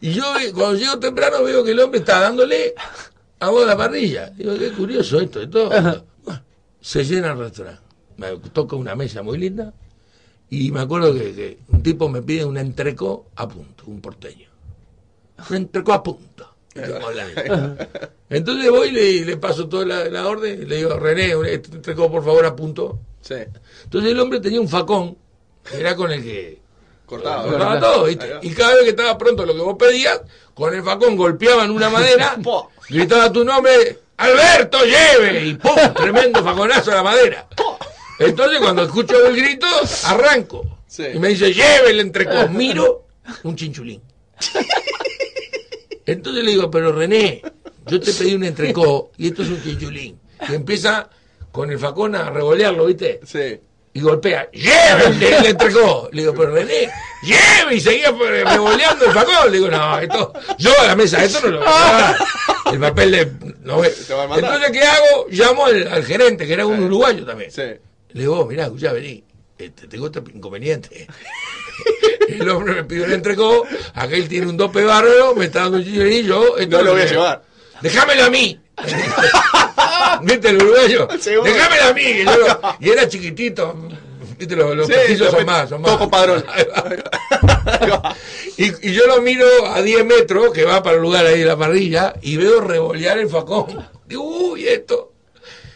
y 0.00 0.12
yo 0.12 0.38
eh, 0.38 0.52
cuando 0.52 0.76
llego 0.76 1.00
temprano 1.00 1.42
veo 1.42 1.64
que 1.64 1.72
el 1.72 1.80
hombre 1.80 1.98
está 1.98 2.20
dándole 2.20 2.72
a 3.40 3.50
vos 3.50 3.66
la 3.66 3.76
parrilla. 3.76 4.30
Digo, 4.30 4.56
qué 4.56 4.70
curioso 4.70 5.20
esto. 5.20 5.40
de 5.40 5.48
todo. 5.48 5.68
Bueno, 5.68 6.04
se 6.80 7.02
llena 7.02 7.32
el 7.32 7.38
restaurante. 7.38 7.82
Me 8.18 8.36
toca 8.36 8.76
una 8.76 8.94
mesa 8.94 9.24
muy 9.24 9.36
linda. 9.36 9.74
Y 10.48 10.70
me 10.70 10.78
acuerdo 10.78 11.12
que, 11.12 11.34
que 11.34 11.58
un 11.72 11.82
tipo 11.82 12.08
me 12.08 12.22
pide 12.22 12.44
un 12.44 12.56
entrecó 12.56 13.30
a 13.34 13.48
punto, 13.48 13.82
un 13.88 14.00
porteño. 14.00 14.48
Un 15.50 15.56
entrecó 15.56 15.92
a 15.92 16.04
punto. 16.04 16.49
Entonces 18.30 18.70
voy 18.70 18.88
y 18.88 18.92
le, 18.92 19.24
le 19.24 19.36
paso 19.36 19.68
toda 19.68 19.84
la, 19.84 20.04
la 20.04 20.28
orden 20.28 20.68
le 20.68 20.76
digo, 20.76 20.96
René, 20.98 21.34
este 21.52 21.94
por 21.94 22.24
favor 22.24 22.46
a 22.46 22.54
punto. 22.54 23.00
Sí. 23.20 23.34
Entonces 23.84 24.12
el 24.12 24.20
hombre 24.20 24.40
tenía 24.40 24.60
un 24.60 24.68
facón, 24.68 25.16
era 25.72 25.96
con 25.96 26.12
el 26.12 26.22
que 26.22 26.60
cortaba 27.06 27.44
¿verdad? 27.44 27.80
todo. 27.80 28.08
Y 28.08 28.16
cada 28.54 28.74
vez 28.74 28.84
que 28.84 28.90
estaba 28.90 29.18
pronto 29.18 29.44
lo 29.44 29.54
que 29.54 29.60
vos 29.60 29.76
pedías, 29.78 30.20
con 30.54 30.72
el 30.74 30.82
facón 30.82 31.16
golpeaban 31.16 31.70
una 31.70 31.90
madera, 31.90 32.36
gritaba 32.88 33.32
tu 33.32 33.44
nombre, 33.44 33.98
Alberto, 34.16 34.78
lleve, 34.84 35.46
y 35.46 35.54
¡pum! 35.54 35.74
Tremendo 35.96 36.44
faconazo 36.44 36.92
a 36.92 36.96
la 36.96 37.02
madera. 37.02 37.48
Entonces 38.18 38.60
cuando 38.60 38.82
escucho 38.84 39.26
el 39.26 39.34
grito, 39.34 39.66
arranco. 40.04 40.78
Sí. 40.86 41.04
Y 41.14 41.18
me 41.18 41.28
dice, 41.28 41.52
lleve 41.52 41.90
el 41.90 42.00
entrecó. 42.00 42.48
Miro, 42.48 43.06
un 43.42 43.56
chinchulín. 43.56 44.02
Entonces 46.12 46.44
le 46.44 46.50
digo, 46.50 46.70
pero 46.70 46.92
René, 46.92 47.42
yo 47.86 48.00
te 48.00 48.12
pedí 48.12 48.34
un 48.34 48.44
entrecó 48.44 49.12
y 49.16 49.28
esto 49.28 49.42
es 49.42 49.48
un 49.48 49.62
chinchulín. 49.62 50.18
Y 50.48 50.54
empieza 50.54 51.08
con 51.52 51.70
el 51.70 51.78
facón 51.78 52.14
a 52.14 52.30
revolearlo, 52.30 52.86
¿viste? 52.86 53.20
Sí. 53.24 53.60
Y 53.92 54.00
golpea, 54.00 54.48
¡lleve 54.52 55.06
el, 55.06 55.22
el 55.22 55.46
entrecó! 55.46 56.08
Le 56.12 56.22
digo, 56.22 56.34
pero 56.34 56.52
René, 56.52 56.88
¡lleve! 57.22 57.74
Y 57.74 57.80
seguía 57.80 58.12
revoleando 58.12 59.04
el 59.04 59.12
facón. 59.12 59.50
Le 59.50 59.58
digo, 59.58 59.68
no, 59.68 59.98
esto, 59.98 60.32
yo 60.58 60.70
a 60.80 60.86
la 60.86 60.96
mesa, 60.96 61.24
esto 61.24 61.40
no 61.42 61.48
lo 61.48 61.58
voy 61.58 61.68
a 61.68 61.70
dar. 61.70 62.16
El 62.72 62.78
papel 62.78 63.10
de. 63.10 63.32
No. 63.62 63.82
Entonces, 63.84 64.70
¿qué 64.72 64.82
hago? 64.82 65.26
Llamo 65.30 65.66
al, 65.66 65.88
al 65.88 66.04
gerente, 66.04 66.46
que 66.46 66.52
era 66.52 66.66
un 66.66 66.82
uruguayo 66.84 67.24
también. 67.24 67.50
Sí. 67.50 67.62
Le 67.62 68.20
digo, 68.20 68.46
mirá, 68.46 68.64
escuchá, 68.64 68.92
vení. 68.92 69.24
Este, 69.58 69.88
tengo 69.88 70.06
este 70.06 70.22
inconveniente. 70.34 71.06
El 72.28 72.48
hombre 72.48 72.74
me 72.74 72.84
pidió 72.84 73.04
el 73.06 73.12
entrecó, 73.12 73.66
aquel 73.94 74.28
tiene 74.28 74.46
un 74.46 74.56
dope 74.56 74.84
bárbaro, 74.84 75.34
me 75.34 75.46
está 75.46 75.60
dando 75.62 75.78
un 75.78 75.84
chillo 75.84 76.06
y 76.06 76.22
yo. 76.24 76.54
No 76.68 76.82
lo 76.82 76.92
voy 76.92 77.02
a 77.02 77.06
llevar. 77.06 77.42
Déjamelo 77.82 78.24
a 78.24 78.30
mí. 78.30 78.58
¿Viste 80.22 80.48
el 80.50 80.56
uruguayo? 80.56 81.08
Déjamelo 81.08 81.84
a 81.88 81.92
mí. 81.92 82.02
que 82.02 82.24
yo 82.24 82.36
lo- 82.38 82.60
y 82.80 82.90
era 82.90 83.08
chiquitito. 83.08 83.76
¿Viste? 84.38 84.56
Los, 84.56 84.74
los 84.76 84.86
Sí, 84.86 84.92
pestillos 84.94 85.20
los 85.20 85.30
son 85.32 85.44
más. 85.46 85.68
Son 85.68 85.82
más. 85.82 85.96
compadrón. 85.96 86.44
y, 88.56 88.88
y 88.88 88.92
yo 88.92 89.06
lo 89.06 89.20
miro 89.20 89.46
a 89.66 89.82
10 89.82 90.04
metros, 90.04 90.52
que 90.52 90.64
va 90.64 90.82
para 90.82 90.96
el 90.96 91.02
lugar 91.02 91.26
ahí 91.26 91.40
de 91.40 91.46
la 91.46 91.56
parrilla, 91.56 92.14
y 92.22 92.36
veo 92.36 92.60
revolear 92.60 93.18
el 93.18 93.28
facón. 93.28 93.86
Digo, 94.06 94.22
uy, 94.24 94.66
esto. 94.66 95.12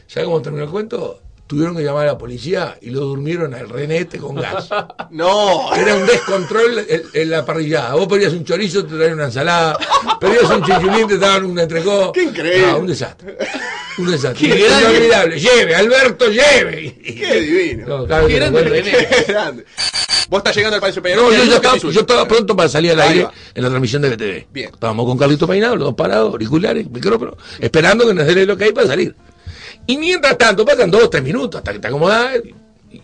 ¿Sabes 0.06 0.26
cómo 0.26 0.40
terminó 0.42 0.64
el 0.64 0.70
cuento? 0.70 1.20
Tuvieron 1.46 1.76
que 1.76 1.82
llamar 1.82 2.04
a 2.08 2.12
la 2.12 2.18
policía 2.18 2.78
y 2.80 2.88
lo 2.90 3.00
durmieron 3.00 3.52
al 3.54 3.68
renete 3.68 4.18
con 4.18 4.34
gas. 4.36 4.68
No. 5.10 5.72
Era 5.74 5.94
un 5.94 6.06
descontrol 6.06 6.78
en, 6.88 7.02
en 7.12 7.30
la 7.30 7.44
parrillada. 7.44 7.94
Vos 7.94 8.08
pedías 8.08 8.32
un 8.32 8.44
chorizo, 8.44 8.84
te 8.84 8.94
traían 8.96 9.14
una 9.14 9.26
ensalada. 9.26 9.78
Pedías 10.18 10.44
un 10.44 10.62
chinchulín, 10.64 11.06
te 11.06 11.18
daban 11.18 11.44
un 11.44 11.58
entrecó. 11.58 12.10
Qué 12.12 12.22
increíble. 12.24 12.66
No, 12.72 12.78
un 12.78 12.86
desastre. 12.86 13.36
Un 13.98 14.10
desastre. 14.10 14.48
Qué. 14.50 14.66
Inolvidable. 14.66 15.38
Lleve, 15.38 15.74
Alberto, 15.76 16.26
lleve. 16.28 16.98
Qué 17.04 17.40
divino. 17.40 18.06
No, 18.06 18.26
Qué 18.26 18.34
grande 18.34 18.64
René. 18.64 18.90
Qué 19.06 19.24
grande. 19.32 19.64
Vos 20.30 20.38
estás 20.38 20.56
llegando 20.56 20.76
al 20.76 20.80
Palacio 20.80 21.02
Peñarol. 21.02 21.36
No, 21.36 21.44
yo 21.44 21.54
estaba, 21.56 21.76
yo 21.76 22.00
estaba 22.00 22.26
pronto 22.26 22.56
para 22.56 22.68
salir 22.70 22.92
al 22.92 23.00
Ahí 23.00 23.08
aire 23.10 23.24
va. 23.24 23.32
en 23.54 23.62
la 23.62 23.68
transmisión 23.68 24.00
de 24.02 24.08
BTV. 24.16 24.46
Bien. 24.50 24.70
Estábamos 24.72 25.04
con 25.06 25.18
Carlito 25.18 25.46
Peinado, 25.46 25.76
los 25.76 25.88
dos 25.88 25.94
parados, 25.94 26.32
auriculares, 26.32 26.90
micrófono, 26.90 27.36
esperando 27.60 28.06
que 28.06 28.14
nos 28.14 28.26
dé 28.26 28.46
lo 28.46 28.56
que 28.56 28.64
hay 28.64 28.72
para 28.72 28.86
salir. 28.86 29.14
Y 29.86 29.96
mientras 29.98 30.36
tanto, 30.38 30.64
pasan 30.64 30.90
dos 30.90 31.04
o 31.04 31.10
tres 31.10 31.22
minutos 31.22 31.58
hasta 31.58 31.72
que 31.72 31.78
te 31.78 31.88
acomodás. 31.88 32.36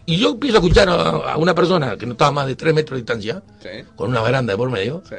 Y, 0.06 0.16
yo 0.18 0.30
empiezo 0.30 0.56
a 0.56 0.60
escuchar 0.60 0.88
a, 0.88 0.92
a 1.32 1.36
una 1.36 1.54
persona 1.54 1.96
que 1.96 2.06
no 2.06 2.12
estaba 2.12 2.30
más 2.30 2.46
de 2.46 2.54
tres 2.56 2.72
metros 2.74 2.96
de 2.96 3.02
distancia, 3.02 3.42
Sí. 3.60 3.68
con 3.96 4.10
una 4.10 4.20
baranda 4.20 4.52
de 4.52 4.56
por 4.56 4.70
medio, 4.70 5.02
Sí. 5.08 5.16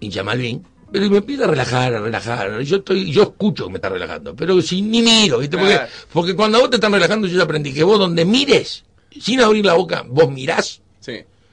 hincha 0.00 0.22
Malvin. 0.22 0.64
Pero 0.92 1.10
me 1.10 1.18
empieza 1.18 1.44
a 1.44 1.48
relajar, 1.48 1.94
a 1.94 2.00
relajar. 2.00 2.60
Yo 2.60 2.76
estoy, 2.78 3.10
yo 3.10 3.22
escucho 3.22 3.66
que 3.66 3.72
me 3.72 3.76
está 3.76 3.88
relajando, 3.90 4.34
pero 4.34 4.60
si 4.62 4.80
ni 4.82 5.02
miro, 5.02 5.38
¿viste? 5.38 5.58
Porque, 5.58 5.80
porque 6.12 6.34
cuando 6.36 6.58
a 6.58 6.60
vos 6.62 6.70
te 6.70 6.76
están 6.76 6.92
relajando, 6.92 7.26
yo 7.26 7.36
ya 7.36 7.44
aprendí 7.44 7.74
que 7.74 7.84
vos 7.84 7.98
donde 7.98 8.24
mires, 8.24 8.84
sin 9.20 9.40
abrir 9.40 9.66
la 9.66 9.74
boca, 9.74 10.04
vos 10.06 10.30
mirás. 10.30 10.80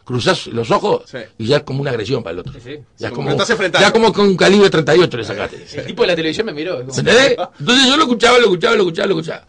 Cruzás 0.05 0.47
los 0.47 0.71
ojos 0.71 1.03
Sí. 1.09 1.17
y 1.39 1.47
ya 1.47 1.57
es 1.57 1.63
como 1.63 1.81
una 1.81 1.89
agresión 1.91 2.23
para 2.23 2.35
el 2.35 2.39
otro. 2.39 2.53
Sí. 2.63 2.77
Ya, 2.97 3.07
es 3.09 3.13
como 3.13 3.31
estás 3.31 3.49
enfrentando. 3.49 3.85
ya 3.85 3.91
como 3.91 4.13
con 4.13 4.27
un 4.27 4.37
calibre 4.37 4.69
38 4.69 5.17
le 5.17 5.23
sacaste. 5.25 5.65
El 5.73 5.85
tipo 5.87 6.03
de 6.03 6.07
la 6.07 6.15
televisión 6.15 6.45
me 6.45 6.53
miró. 6.53 6.77
como- 6.77 6.89
¿Entendés? 6.97 7.35
Entonces 7.59 7.87
yo 7.87 7.97
lo 7.97 8.03
escuchaba, 8.03 8.37
lo 8.37 8.43
escuchaba, 8.45 8.75
lo 8.75 8.83
escuchaba, 8.83 9.07
lo 9.07 9.19
escuchaba. 9.19 9.47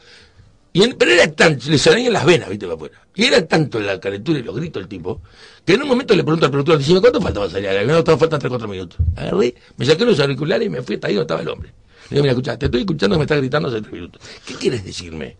Y 0.73 0.83
en- 0.83 0.92
pero 0.99 1.11
era 1.12 1.31
tanto, 1.33 1.71
le 1.71 1.79
salían 1.79 2.12
las 2.12 2.25
venas, 2.27 2.49
viste, 2.51 2.66
para 2.66 2.75
afuera. 2.77 3.01
Y 3.14 3.25
era 3.25 3.47
tanto 3.47 3.81
la 3.81 3.99
calentura 4.01 4.38
y 4.38 4.42
los 4.42 4.55
gritos 4.57 4.83
del 4.83 4.88
tipo, 4.88 5.23
que 5.64 5.75
en 5.75 5.83
un 5.83 5.88
momento 5.88 6.14
le 6.14 6.23
pregunto 6.23 6.45
al 6.47 6.53
productor, 6.53 6.79
dice, 6.79 7.01
¿cuánto 7.01 7.21
falta 7.21 7.40
para 7.40 7.51
salir? 7.53 7.71
No, 7.87 8.03
todavía 8.05 8.19
faltan 8.21 8.40
3 8.40 8.51
4 8.51 8.69
minutos. 8.69 8.99
Agarré, 9.16 9.55
me 9.77 9.87
saqué 9.87 10.05
los 10.05 10.21
auriculares 10.21 10.66
y 10.66 10.71
me 10.71 10.83
fui 10.83 10.97
hasta 10.97 11.07
ahí 11.09 11.14
donde 11.14 11.25
estaba 11.25 11.40
el 11.40 11.49
hombre. 11.49 11.71
Le 12.11 12.14
digo, 12.16 12.23
mira, 12.23 12.33
escuchá, 12.33 12.59
te 12.59 12.66
estoy 12.66 12.81
escuchando 12.81 13.14
que 13.14 13.19
me 13.19 13.25
estás 13.25 13.38
gritando 13.38 13.69
hace 13.69 13.81
3 13.81 13.92
minutos. 13.92 14.21
¿Qué 14.47 14.55
quieres 14.55 14.85
decirme? 14.85 15.37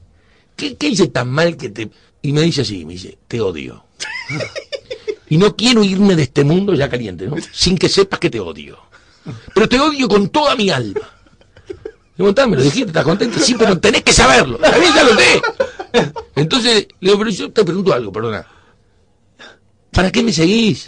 ¿Qué, 0.57 0.75
¿Qué 0.77 0.89
hice 0.89 1.09
tan 1.09 1.29
mal 1.29 1.57
que 1.57 1.69
te...? 1.69 1.91
Y 2.23 2.33
me 2.33 2.41
dice 2.41 2.63
así, 2.63 2.85
me 2.87 2.95
dice, 2.95 3.19
te 3.29 3.41
odio. 3.41 3.85
y 5.29 5.39
no 5.39 5.57
quiero 5.57 5.83
irme 5.83 6.15
de 6.15 6.25
este 6.25 6.45
mundo 6.45 6.75
ya 6.75 6.89
caliente, 6.89 7.27
¿no? 7.27 7.37
Sin 7.53 7.77
que 7.79 7.89
sepas 7.89 8.21
que 8.21 8.31
te 8.31 8.41
odio. 8.41 8.79
Pero 9.55 9.69
te 9.69 9.81
odio 9.81 10.09
con 10.09 10.29
toda 10.29 10.55
mi 10.55 10.71
alma. 10.71 11.01
Le 12.17 12.25
digo, 12.25 12.47
me 12.49 12.57
lo 12.57 12.63
dijiste, 12.63 12.89
¿estás 12.89 13.05
contento? 13.05 13.39
Sí, 13.39 13.55
pero 13.59 13.79
tenés 13.79 14.03
que 14.03 14.13
saberlo. 14.13 14.57
Está 14.57 14.79
bien, 14.79 14.95
ya 14.95 15.05
lo 15.05 15.15
sé. 15.17 15.43
Entonces, 16.37 16.89
le 17.01 17.11
digo, 17.11 17.19
pero 17.19 17.31
yo 17.31 17.53
te 17.53 17.65
pregunto 17.65 17.93
algo, 17.93 18.11
perdona. 18.11 18.47
¿Para 19.91 20.11
qué 20.11 20.23
me 20.23 20.33
seguís? 20.33 20.87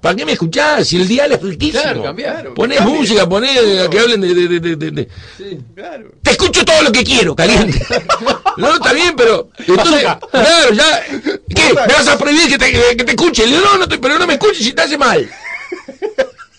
¿Para 0.00 0.14
qué 0.14 0.24
me 0.26 0.32
escuchás? 0.32 0.86
Si 0.86 0.96
el 0.96 1.08
dial 1.08 1.32
es 1.32 1.42
riquísimo. 1.42 1.82
Claro, 1.82 2.02
cambiar. 2.02 2.54
Ponés 2.54 2.80
música, 2.82 3.28
ponés 3.28 3.58
que 3.90 3.98
hablen 3.98 4.20
de... 4.20 4.34
de- 4.34 4.48
de- 4.48 4.60
de- 4.60 4.76
de- 4.76 4.90
de- 4.90 5.08
Claro. 5.74 6.10
Te 6.22 6.30
escucho 6.32 6.64
todo 6.64 6.82
lo 6.82 6.92
que 6.92 7.02
quiero, 7.04 7.34
caliente. 7.34 7.80
No, 8.56 8.74
está 8.74 8.92
bien, 8.92 9.14
pero... 9.16 9.48
Entonces, 9.58 10.02
claro, 10.30 10.72
ya... 10.72 11.02
¿Qué? 11.54 11.74
¿Me 11.74 11.92
vas 11.94 12.08
a 12.08 12.18
prohibir 12.18 12.48
que 12.48 12.58
te, 12.58 12.70
que 12.96 13.04
te 13.04 13.10
escuche? 13.12 13.46
Le 13.46 13.56
digo, 13.56 13.64
no, 13.72 13.78
no 13.78 13.88
te- 13.88 13.98
pero 13.98 14.18
no 14.18 14.26
me 14.26 14.34
escuches 14.34 14.64
si 14.64 14.72
te 14.72 14.82
hace 14.82 14.98
mal. 14.98 15.28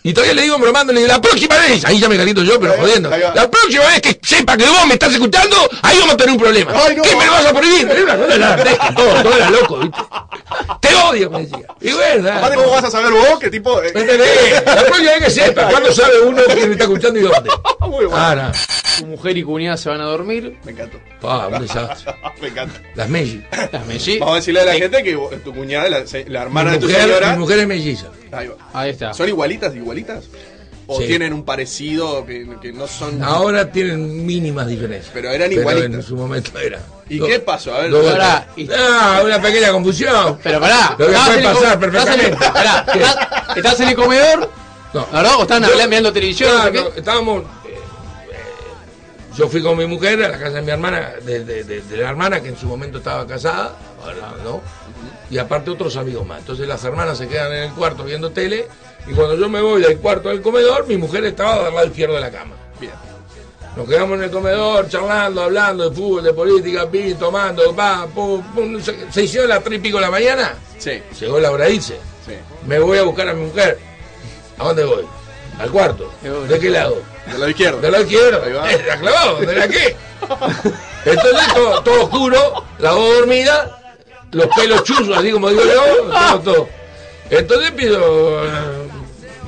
Y 0.03 0.13
todavía 0.13 0.33
le 0.33 0.41
digo 0.43 0.57
bromando, 0.57 0.91
le 0.93 1.01
digo, 1.01 1.11
la 1.13 1.21
próxima 1.21 1.55
vez, 1.57 1.85
ahí 1.85 1.99
ya 1.99 2.09
me 2.09 2.17
caliento 2.17 2.43
yo, 2.43 2.59
pero 2.59 2.73
jodiendo. 2.73 3.09
La 3.09 3.49
próxima 3.49 3.85
vez 3.85 4.01
que 4.01 4.19
sepa 4.23 4.57
que 4.57 4.65
vos 4.65 4.87
me 4.87 4.93
estás 4.93 5.13
escuchando, 5.13 5.55
ahí 5.83 5.97
vamos 5.99 6.13
a 6.15 6.17
tener 6.17 6.31
un 6.33 6.39
problema. 6.39 6.71
Ay, 6.75 6.95
no. 6.95 7.03
¿Qué 7.03 7.15
me 7.15 7.25
lo 7.25 7.31
vas 7.31 7.45
a 7.45 7.53
prohibir? 7.53 7.87
Era 7.89 8.03
una 8.03 8.17
cosa 8.17 8.37
dantesca, 8.37 8.95
todo, 8.95 9.23
todo 9.23 9.35
era 9.37 9.49
loco, 9.51 9.77
¿viste? 9.79 9.97
Te 10.81 10.95
odio, 10.95 11.29
me 11.29 11.39
decía. 11.41 11.67
Y 11.81 11.91
verdad. 11.93 12.37
Aparte, 12.37 12.55
¿cómo 12.55 12.69
vas 12.71 12.83
a 12.83 12.91
saber 12.91 13.11
vos 13.11 13.39
qué 13.39 13.49
tipo... 13.51 13.81
eh, 13.81 13.91
¿Me 13.93 14.01
entendés? 14.01 14.63
La 14.65 14.83
próxima 14.85 15.11
vez 15.11 15.23
que 15.23 15.29
sepa, 15.29 15.67
¿cuándo 15.69 15.93
sabe 15.93 16.19
uno 16.21 16.41
quién 16.47 16.67
me 16.67 16.71
está 16.73 16.83
escuchando 16.85 17.19
y 17.19 17.21
dónde? 17.23 17.49
Muy 17.81 18.05
bueno. 18.05 18.17
Ahora, 18.17 18.51
Tu 18.97 19.05
mujer 19.05 19.37
y 19.37 19.43
cuñada 19.43 19.77
se 19.77 19.89
van 19.89 20.01
a 20.01 20.05
dormir. 20.05 20.57
Me 20.63 20.71
encantó. 20.71 20.97
pa, 21.21 21.47
un 21.47 21.61
desastre. 21.61 22.13
Me 22.41 22.47
encanta. 22.47 22.81
Las 22.95 23.07
Messi. 23.09 23.43
Las 23.71 23.85
Messi. 23.85 24.17
Vamos 24.19 24.33
a 24.33 24.35
decirle 24.37 24.61
a 24.61 24.65
la 24.65 24.73
gente 24.73 25.03
que 25.03 25.13
tu 25.43 25.53
cuñada, 25.53 25.89
la, 25.89 26.03
la 26.27 26.41
hermana 26.41 26.71
mi 26.71 26.75
de 26.77 26.81
tu 26.81 26.87
mujer, 26.87 27.01
señora... 27.03 27.31
Mi 27.33 27.37
mujer 27.39 27.59
es 27.59 27.67
melliza. 27.67 28.07
Ahí 28.31 28.47
va. 28.47 28.55
Ahí 28.73 28.89
está. 28.91 29.13
¿Son 29.13 29.27
igualitas, 29.27 29.75
igualitas? 29.91 30.25
¿O 30.87 30.99
Sí. 30.99 31.07
tienen 31.07 31.31
un 31.31 31.45
parecido 31.45 32.25
que, 32.25 32.57
que 32.61 32.73
no 32.73 32.85
son... 32.87 33.23
Ahora 33.23 33.71
tienen 33.71 34.25
mínimas 34.25 34.67
diferencias. 34.67 35.11
Pero 35.13 35.29
eran 35.29 35.51
en 35.51 35.59
igualitas. 35.59 36.05
su 36.05 36.15
momento 36.17 36.57
era. 36.59 36.79
¿Y 37.07 37.19
qué 37.19 37.39
pasó? 37.39 37.73
A 37.75 37.81
ver, 37.81 37.91
lo- 37.91 38.03
Pará, 38.03 38.47
y- 38.57 38.67
Ah, 38.73 39.21
una 39.23 39.41
pequeña 39.41 39.71
confusión. 39.71 40.37
Pero 40.43 40.59
pará. 40.59 40.95
Lo 40.97 41.07
que 41.07 41.13
puede 41.13 41.37
en 41.37 41.43
pasar 41.43 41.79
com- 41.79 41.95
estás 41.95 42.07
en 42.07 42.19
el- 42.19 42.31
perfectamente. 42.37 42.37
pará, 42.53 42.85
estás- 42.93 43.57
¿Estás 43.57 43.79
en 43.79 43.87
el 43.89 43.95
comedor? 43.95 44.49
No. 44.93 45.05
¿Verdad? 45.13 45.31
¿O 45.37 45.41
están 45.43 45.61
Yo- 45.61 45.67
hablando, 45.69 45.89
mirando 45.89 46.13
televisión? 46.13 46.51
no 46.51 46.71
Claro, 46.71 46.93
qué? 46.93 46.99
estábamos. 46.99 47.43
eh, 47.43 47.45
eh, 48.31 48.37
yo 49.37 49.47
fui 49.47 49.61
con 49.61 49.77
mi 49.77 49.85
mujer 49.85 50.21
a 50.23 50.29
la 50.29 50.37
casa 50.39 50.57
de 50.57 50.61
mi 50.61 50.71
hermana, 50.71 51.11
de, 51.23 51.45
de- 51.45 51.63
de- 51.63 51.81
de 51.81 51.97
la 51.97 52.09
hermana 52.09 52.41
que 52.41 52.49
en 52.49 52.57
su 52.57 52.65
momento 52.65 52.97
estaba 52.97 53.25
casada, 53.25 53.77
ahora 54.03 54.33
no, 54.43 54.61
y 55.29 55.37
aparte 55.37 55.69
otros 55.71 55.95
amigos 55.95 56.25
más. 56.25 56.39
Entonces 56.39 56.67
las 56.67 56.83
hermanas 56.83 57.17
se 57.17 57.27
quedan 57.29 57.53
en 57.53 57.63
el 57.63 57.71
cuarto 57.71 58.03
viendo 58.03 58.31
tele, 58.31 58.67
y 59.07 59.13
cuando 59.13 59.35
yo 59.35 59.49
me 59.49 59.61
voy 59.61 59.81
del 59.81 59.97
cuarto 59.97 60.29
al 60.29 60.41
comedor, 60.41 60.87
mi 60.87 60.97
mujer 60.97 61.25
estaba 61.25 61.65
del 61.65 61.73
lado 61.73 61.87
izquierdo 61.87 62.15
de 62.15 62.21
la 62.21 62.31
cama. 62.31 62.55
Bien. 62.79 62.93
Nos 63.75 63.87
quedamos 63.87 64.17
en 64.17 64.23
el 64.25 64.31
comedor 64.31 64.89
charlando, 64.89 65.43
hablando 65.43 65.89
de 65.89 65.95
fútbol, 65.95 66.23
de 66.23 66.33
política, 66.33 66.89
pin, 66.89 67.15
tomando, 67.17 67.73
pa, 67.73 68.05
pum, 68.13 68.41
pum. 68.53 68.81
Se, 68.81 69.23
hicieron 69.23 69.49
las 69.49 69.63
tres 69.63 69.79
y 69.79 69.81
pico 69.81 69.97
de 69.97 70.01
la 70.01 70.11
mañana, 70.11 70.55
Sí, 70.77 71.01
llegó 71.19 71.39
la 71.39 71.51
hora 71.51 71.65
de 71.65 71.75
irse. 71.75 71.97
sí. 72.25 72.33
Me 72.65 72.79
voy 72.79 72.97
a 72.97 73.03
buscar 73.03 73.29
a 73.29 73.33
mi 73.33 73.45
mujer. 73.45 73.77
¿A 74.57 74.65
dónde 74.65 74.83
voy? 74.83 75.05
Al 75.59 75.69
cuarto. 75.71 76.11
¿De 76.47 76.59
qué 76.59 76.69
lado? 76.69 77.01
De 77.27 77.33
lado 77.33 77.49
izquierdo. 77.49 77.79
De 77.81 77.91
lado 77.91 78.03
izquierdo. 78.03 78.43
Ahí 78.43 78.53
va. 78.53 78.71
Eh, 78.71 78.83
¿La 78.87 78.99
clavado? 78.99 79.37
¿De 79.39 79.55
la 79.55 79.67
qué? 79.67 79.95
Entonces 81.05 81.53
todo, 81.53 81.81
todo 81.83 82.03
oscuro, 82.03 82.63
la 82.79 82.91
voz 82.93 83.15
dormida, 83.19 83.95
los 84.31 84.47
pelos 84.47 84.83
chuzos, 84.83 85.17
así 85.17 85.31
como 85.31 85.49
digo 85.49 85.63
yo, 85.63 86.11
todo, 86.11 86.39
todo. 86.39 86.69
Entonces 87.29 87.73
eh, 87.77 88.80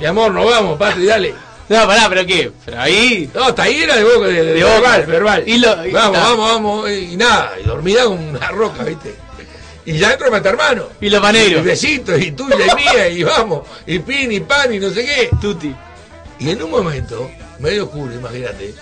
mi 0.04 0.08
amor, 0.10 0.32
nos 0.32 0.44
vamos, 0.44 0.78
Patri, 0.78 1.06
dale. 1.06 1.34
No, 1.66 1.86
pará, 1.86 2.10
pero 2.10 2.26
¿qué? 2.26 2.52
Pero 2.66 2.78
ahí. 2.78 3.30
No, 3.32 3.44
hasta 3.44 3.62
ahí 3.62 3.84
era 3.84 3.96
de 3.96 4.04
boca, 4.04 4.26
de, 4.26 4.32
de- 4.34 4.52
De 4.52 4.62
verbal, 4.64 5.00
boca. 5.00 5.10
verbal. 5.12 5.44
Y 5.46 5.56
lo- 5.56 5.86
y- 5.86 5.90
vamos, 5.92 6.20
vamos, 6.20 6.50
vamos, 6.52 6.90
y 6.90 7.16
nada, 7.16 7.52
y 7.58 7.62
dormida 7.66 8.04
como 8.04 8.16
una 8.28 8.48
roca, 8.50 8.82
¿viste? 8.84 9.14
Y 9.86 9.96
ya 9.96 10.12
entro 10.12 10.30
mata 10.30 10.50
hermano. 10.50 10.88
Y 11.00 11.08
los 11.08 11.22
manegros. 11.22 11.62
Y 11.62 11.66
besitos, 11.66 12.20
y 12.20 12.32
tuya 12.32 12.54
y 12.70 12.74
mía, 12.74 13.08
y 13.08 13.22
vamos, 13.24 13.62
y 13.86 13.98
pin, 14.00 14.30
y 14.30 14.40
pan, 14.40 14.74
y 14.74 14.78
no 14.78 14.90
sé 14.90 15.06
qué. 15.06 15.30
Tuti. 15.40 15.74
Y 16.38 16.50
en 16.50 16.62
un 16.62 16.70
momento, 16.70 17.30
medio 17.58 17.84
oscuro, 17.84 18.12
imagínate, 18.12 18.74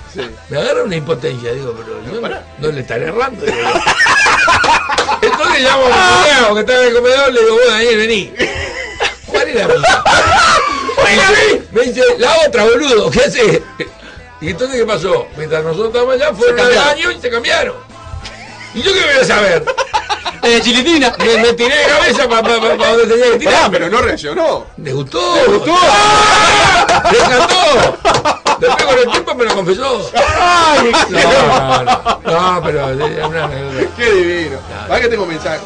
me 0.48 0.58
agarra 0.58 0.82
una 0.82 0.96
impotencia, 0.96 1.52
digo, 1.52 1.76
pero 1.78 2.02
yo 2.04 2.20
no, 2.20 2.36
no 2.58 2.72
le 2.72 2.80
estaré 2.80 3.04
errando. 3.04 3.46
digo. 3.46 3.58
Entonces 5.22 5.62
llamo 5.62 5.84
a 5.86 6.48
mi 6.48 6.54
que 6.54 6.60
está 6.62 6.80
en 6.82 6.88
el 6.88 6.94
comedor, 6.94 7.32
le 7.32 7.40
digo, 7.42 7.54
bueno, 7.54 7.70
Daniel, 7.70 7.96
vení. 7.96 8.32
¿Cuál 9.26 9.48
es 9.48 9.54
la 9.54 9.68
mía? 11.12 11.60
Me 11.72 11.80
dice, 11.82 12.02
la 12.18 12.36
otra, 12.46 12.64
boludo, 12.64 13.10
¿qué 13.10 13.20
haces? 13.20 13.60
Y 14.40 14.48
entonces, 14.50 14.80
¿qué 14.80 14.86
pasó? 14.86 15.26
Mientras 15.36 15.62
nosotros 15.62 15.88
estábamos 15.88 16.14
allá, 16.16 16.34
fueron 16.34 16.58
al 16.60 16.74
baño 16.74 17.10
y 17.12 17.20
se 17.20 17.30
cambiaron. 17.30 17.76
¿Y 18.74 18.82
yo 18.82 18.92
qué 18.92 19.00
voy 19.00 19.22
a 19.22 19.24
saber? 19.24 19.64
Eh, 20.44 20.60
chilitina. 20.60 21.14
Me, 21.20 21.36
me 21.38 21.52
tiré 21.52 21.72
de 21.76 21.84
cabeza 21.84 22.28
para 22.28 22.42
donde 22.42 23.06
tenía 23.06 23.38
que 23.38 23.44
Pará, 23.44 23.58
tirar. 23.58 23.70
pero 23.70 23.88
no 23.88 23.98
reaccionó. 23.98 24.66
¿Le 24.76 24.92
gustó? 24.92 25.36
¿Le 25.36 25.44
gustó? 25.56 25.70
¡Le 27.12 27.18
encantó! 27.18 28.58
Después 28.58 28.84
con 28.84 28.98
el 28.98 29.10
tiempo 29.12 29.34
me 29.36 29.44
lo 29.44 29.54
confesó. 29.54 30.10
¡Ay! 30.16 30.90
No, 31.10 31.84
no, 31.84 31.84
no, 32.24 32.54
no, 32.54 32.62
pero 32.64 32.90
es 32.90 33.24
una 33.24 33.44
anécdota. 33.44 33.94
¡Qué 33.96 34.10
divino! 34.10 34.58
¿Para 34.88 35.00
que 35.00 35.08
tengo 35.10 35.26
mensaje? 35.26 35.60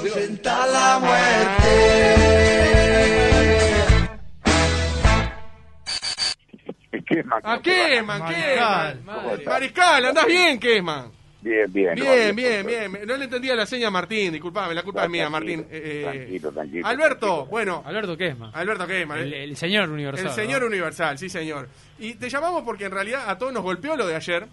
Queman. 7.06 7.40
¿A 7.42 7.60
queman? 7.62 8.22
¿Queman? 8.26 9.04
Mariscal, 9.44 10.04
¿andás 10.06 10.26
bien, 10.26 10.58
queman? 10.58 11.10
Bien, 11.40 11.72
bien. 11.72 11.94
Bien, 11.94 12.34
bien, 12.34 12.66
bien. 12.66 13.06
No 13.06 13.16
le 13.16 13.24
entendía 13.24 13.54
la 13.54 13.66
seña 13.66 13.86
a 13.86 13.90
Martín, 13.90 14.32
disculpame, 14.32 14.74
la 14.74 14.82
culpa 14.82 15.04
es 15.04 15.10
mía, 15.10 15.30
Martín. 15.30 15.60
Eh, 15.70 16.02
eh, 16.02 16.02
Tranquilo, 16.02 16.52
tranquilo. 16.52 16.86
Alberto, 16.86 17.46
bueno, 17.46 17.82
Alberto 17.86 18.16
Quesma. 18.16 18.50
Alberto 18.52 18.84
Queman. 18.86 19.18
El, 19.20 19.32
el 19.32 19.56
señor 19.56 19.88
universal. 19.88 20.26
El 20.26 20.32
señor 20.32 20.62
¿no? 20.62 20.66
universal, 20.66 21.16
sí 21.18 21.28
señor. 21.28 21.68
Y 22.00 22.14
te 22.14 22.28
llamamos 22.28 22.64
porque 22.64 22.86
en 22.86 22.90
realidad 22.90 23.30
a 23.30 23.38
todos 23.38 23.52
nos 23.52 23.62
golpeó 23.62 23.96
lo 23.96 24.08
de 24.08 24.16
ayer, 24.16 24.48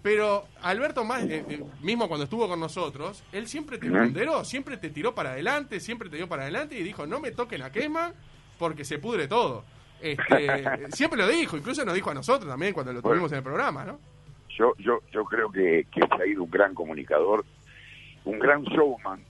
pero 0.00 0.46
Alberto 0.62 1.04
más, 1.04 1.24
eh, 1.24 1.44
eh, 1.48 1.62
mismo 1.82 2.08
cuando 2.08 2.24
estuvo 2.24 2.48
con 2.48 2.60
nosotros, 2.60 3.22
él 3.32 3.46
siempre 3.46 3.76
te 3.76 3.90
ponderó, 3.90 4.42
siempre 4.42 4.78
te 4.78 4.88
tiró 4.88 5.14
para 5.14 5.32
adelante, 5.32 5.80
siempre 5.80 6.08
te 6.08 6.16
dio 6.16 6.28
para 6.28 6.44
adelante 6.44 6.78
y 6.78 6.82
dijo, 6.82 7.06
no 7.06 7.20
me 7.20 7.32
toquen 7.32 7.60
a 7.60 7.70
quema 7.70 8.14
porque 8.58 8.84
se 8.86 8.98
pudre 8.98 9.28
todo. 9.28 9.64
Este, 10.00 10.90
siempre 10.92 11.18
lo 11.18 11.26
dijo, 11.28 11.56
incluso 11.56 11.84
nos 11.84 11.94
dijo 11.94 12.10
a 12.10 12.14
nosotros 12.14 12.48
también 12.48 12.72
cuando 12.72 12.92
lo 12.92 13.00
Bueno. 13.00 13.14
tuvimos 13.14 13.32
en 13.32 13.38
el 13.38 13.44
programa, 13.44 13.84
¿no? 13.84 13.98
Yo, 14.56 14.72
yo, 14.78 15.00
yo 15.12 15.24
creo 15.24 15.50
que, 15.50 15.86
que 15.92 16.00
se 16.00 16.22
ha 16.22 16.26
ido 16.26 16.42
un 16.42 16.50
gran 16.50 16.74
comunicador, 16.74 17.44
un 18.24 18.38
gran 18.38 18.62
showman, 18.64 19.20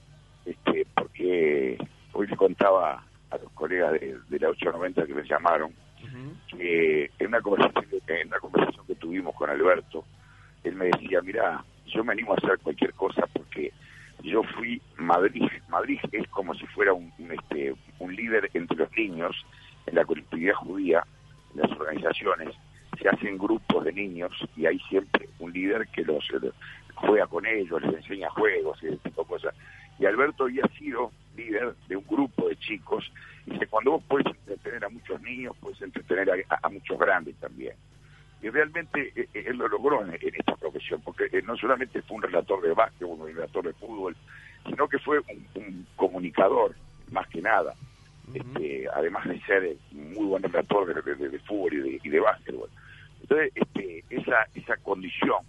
este, 0.45 0.85
porque 0.95 1.77
hoy 2.13 2.27
le 2.27 2.35
contaba 2.35 3.03
a 3.29 3.37
los 3.37 3.51
colegas 3.53 3.93
de, 3.93 4.17
de 4.27 4.39
la 4.39 4.49
890 4.49 5.05
que 5.05 5.13
me 5.13 5.23
llamaron, 5.23 5.71
que 6.49 7.11
en 7.19 7.27
una 7.27 7.41
conversación 7.41 7.85
en 8.07 8.27
una 8.27 8.39
conversación 8.39 8.85
que 8.87 8.95
tuvimos 8.95 9.35
con 9.35 9.49
Alberto, 9.49 10.03
él 10.63 10.75
me 10.75 10.85
decía, 10.85 11.21
mira, 11.21 11.63
yo 11.85 12.03
me 12.03 12.13
animo 12.13 12.33
a 12.33 12.37
hacer 12.37 12.57
cualquier 12.59 12.93
cosa 12.93 13.27
porque 13.33 13.71
yo 14.23 14.41
fui 14.57 14.81
Madrid, 14.97 15.43
Madrid 15.69 15.99
es 16.11 16.27
como 16.29 16.53
si 16.55 16.65
fuera 16.67 16.93
un, 16.93 17.11
un, 17.19 17.31
este, 17.31 17.75
un 17.99 18.15
líder 18.15 18.49
entre 18.53 18.77
los 18.77 18.91
niños 18.97 19.35
en 19.89 19.95
la 19.95 20.05
colectividad 20.05 20.53
judía, 20.53 21.03
en 21.53 21.61
las 21.61 21.71
organizaciones, 21.71 22.55
se 22.99 23.09
hacen 23.09 23.37
grupos 23.37 23.83
de 23.85 23.93
niños 23.93 24.31
y 24.55 24.65
hay 24.65 24.79
siempre 24.89 25.29
un 25.39 25.51
líder 25.51 25.87
que 25.87 26.03
los 26.03 26.23
eh, 26.31 26.51
juega 26.95 27.27
con 27.27 27.45
ellos, 27.45 27.81
les 27.81 27.95
enseña 27.95 28.29
juegos 28.29 28.81
y 28.83 28.87
ese 28.87 28.97
tipo 28.97 29.23
de 29.23 29.27
cosas. 29.27 29.55
Y 29.97 30.05
Alberto 30.05 30.43
había 30.45 30.67
sido 30.77 31.11
líder 31.35 31.75
de 31.87 31.95
un 31.95 32.05
grupo 32.07 32.47
de 32.47 32.55
chicos 32.57 33.11
y 33.45 33.51
dice, 33.51 33.67
cuando 33.67 33.91
vos 33.91 34.03
puedes 34.07 34.27
entretener 34.27 34.85
a 34.85 34.89
muchos 34.89 35.21
niños, 35.21 35.55
puedes 35.59 35.81
entretener 35.81 36.45
a, 36.49 36.69
muchos 36.69 36.99
grandes 36.99 37.35
también. 37.37 37.75
Y 38.41 38.49
realmente 38.49 39.11
eh, 39.15 39.27
eh, 39.33 39.45
él 39.47 39.57
lo 39.57 39.67
logró 39.67 40.05
en, 40.05 40.17
esta 40.21 40.55
profesión, 40.55 41.01
porque 41.01 41.29
no 41.43 41.57
solamente 41.57 42.01
fue 42.03 42.17
un 42.17 42.23
relator 42.23 42.61
de 42.61 42.73
básquetbol, 42.73 43.21
un 43.21 43.27
relator 43.27 43.65
de 43.65 43.73
fútbol, 43.73 44.15
sino 44.65 44.87
que 44.87 44.99
fue 44.99 45.19
un 45.55 45.87
comunicador, 45.95 46.75
más 47.11 47.27
que 47.27 47.41
nada. 47.41 47.73
Este, 48.33 48.87
además 48.93 49.27
de 49.27 49.39
ser 49.41 49.63
eh, 49.63 49.77
muy 49.91 50.25
buen 50.25 50.43
relator 50.43 50.85
de, 50.93 51.01
de- 51.01 51.15
de- 51.15 51.29
de 51.29 51.39
fútbol 51.39 51.73
y 51.73 51.77
de, 51.77 51.99
y 52.03 52.09
de 52.09 52.19
básquetbol. 52.19 52.69
Entonces, 53.21 53.51
este, 53.55 54.03
esa, 54.09 54.47
esa 54.55 54.77
condición 54.77 55.43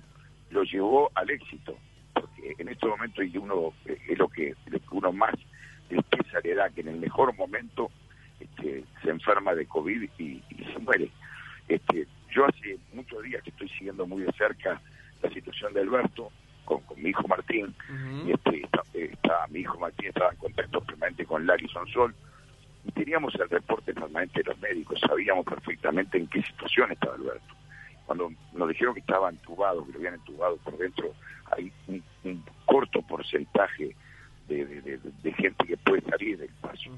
lo 0.51 0.63
llevó 0.65 1.11
al 1.15 1.31
éxito, 1.31 1.77
porque 2.15 2.55
en 2.59 2.69
este 2.69 2.87
momento 2.87 3.23
y 3.23 3.37
uno 3.37 3.73
eh, 3.87 3.99
es 4.09 4.19
lo 4.19 4.29
que, 4.29 4.55
lo 4.67 4.79
que 4.79 4.85
uno 4.91 5.13
más 5.13 5.35
tristeza 5.89 6.39
le 6.43 6.55
da, 6.55 6.71
que 6.71 6.81
en 6.83 6.89
el 6.89 6.97
mejor 6.97 7.35
momento 7.37 7.91
este, 8.39 8.85
se 9.03 9.11
enferma 9.11 9.55
de 9.55 9.67
COVID 9.67 10.09
y, 10.19 10.43
y 10.51 10.65
se 10.73 10.79
muere. 10.79 11.11
Este, 11.69 12.07
yo 12.31 12.47
hace 12.47 12.79
muchos 12.93 13.23
días 13.23 13.43
que 13.43 13.51
estoy 13.51 13.69
siguiendo 13.71 14.07
muy 14.07 14.23
de 14.23 14.33
cerca 14.33 14.81
la 15.23 15.31
situación 15.31 15.73
de 15.75 15.81
Alberto 15.81 16.31
con, 16.65 16.81
con 16.83 17.01
mi 17.03 17.11
hijo 17.11 17.27
Martín, 17.29 17.75
y 18.27 18.33
este, 18.33 18.63
está, 18.65 18.83
está- 18.95 19.47
mi 19.51 19.61
hijo 19.61 19.79
Martín 19.79 20.09
estaba 20.09 20.31
en 20.31 20.37
contacto 20.39 20.81
permanente 20.81 21.25
con 21.27 21.47
Larry 21.47 21.69
Sonsol, 21.69 22.15
y 22.85 22.93
teníamos 22.93 23.35
el 23.35 23.49
reporte 23.49 23.93
permanente 23.95 24.43
de 24.43 24.51
los 24.51 24.59
médicos, 24.61 24.99
sabíamos 25.07 25.45
perfectamente 25.45 26.19
en 26.19 26.27
qué 26.29 26.43
situación 26.43 26.93
estaba 26.93 27.15
Alberto. 27.15 27.55
Cuando 28.07 28.33
nos 28.55 28.69
dijeron 28.69 28.95
que 28.95 29.01
estaba 29.01 29.29
entubado, 29.31 29.85
que 29.87 29.93
lo 29.93 29.99
habían 29.99 30.15
entubado 30.15 30.57
por 30.59 30.77
dentro, 30.79 31.13
hay 31.57 31.73
un, 31.89 32.03
un 32.25 32.45
corto 32.65 33.03
porcentaje 33.03 33.95
de, 34.49 34.65
de- 34.67 34.81
de- 34.83 34.99
de 35.23 35.33
gente 35.35 35.65
que 35.67 35.77
puede 35.77 36.01
salir 36.03 36.39
del 36.39 36.49
paso, 36.61 36.91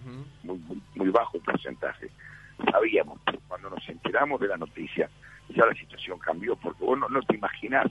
muy, 0.43 0.57
muy, 0.59 0.81
muy 0.95 1.09
bajo 1.11 1.37
el 1.37 1.43
porcentaje. 1.43 2.09
Sabíamos, 2.71 3.19
pero 3.27 3.39
cuando 3.49 3.71
nos 3.71 3.87
enteramos 3.89 4.41
de 4.41 4.49
la 4.49 4.57
noticia, 4.57 5.11
ya 5.51 5.67
la 5.67 5.75
situación 5.75 6.19
cambió, 6.19 6.57
porque 6.57 6.85
vos 6.85 6.99
no, 6.99 7.09
no 7.09 7.21
te 7.23 7.35
imaginás 7.37 7.87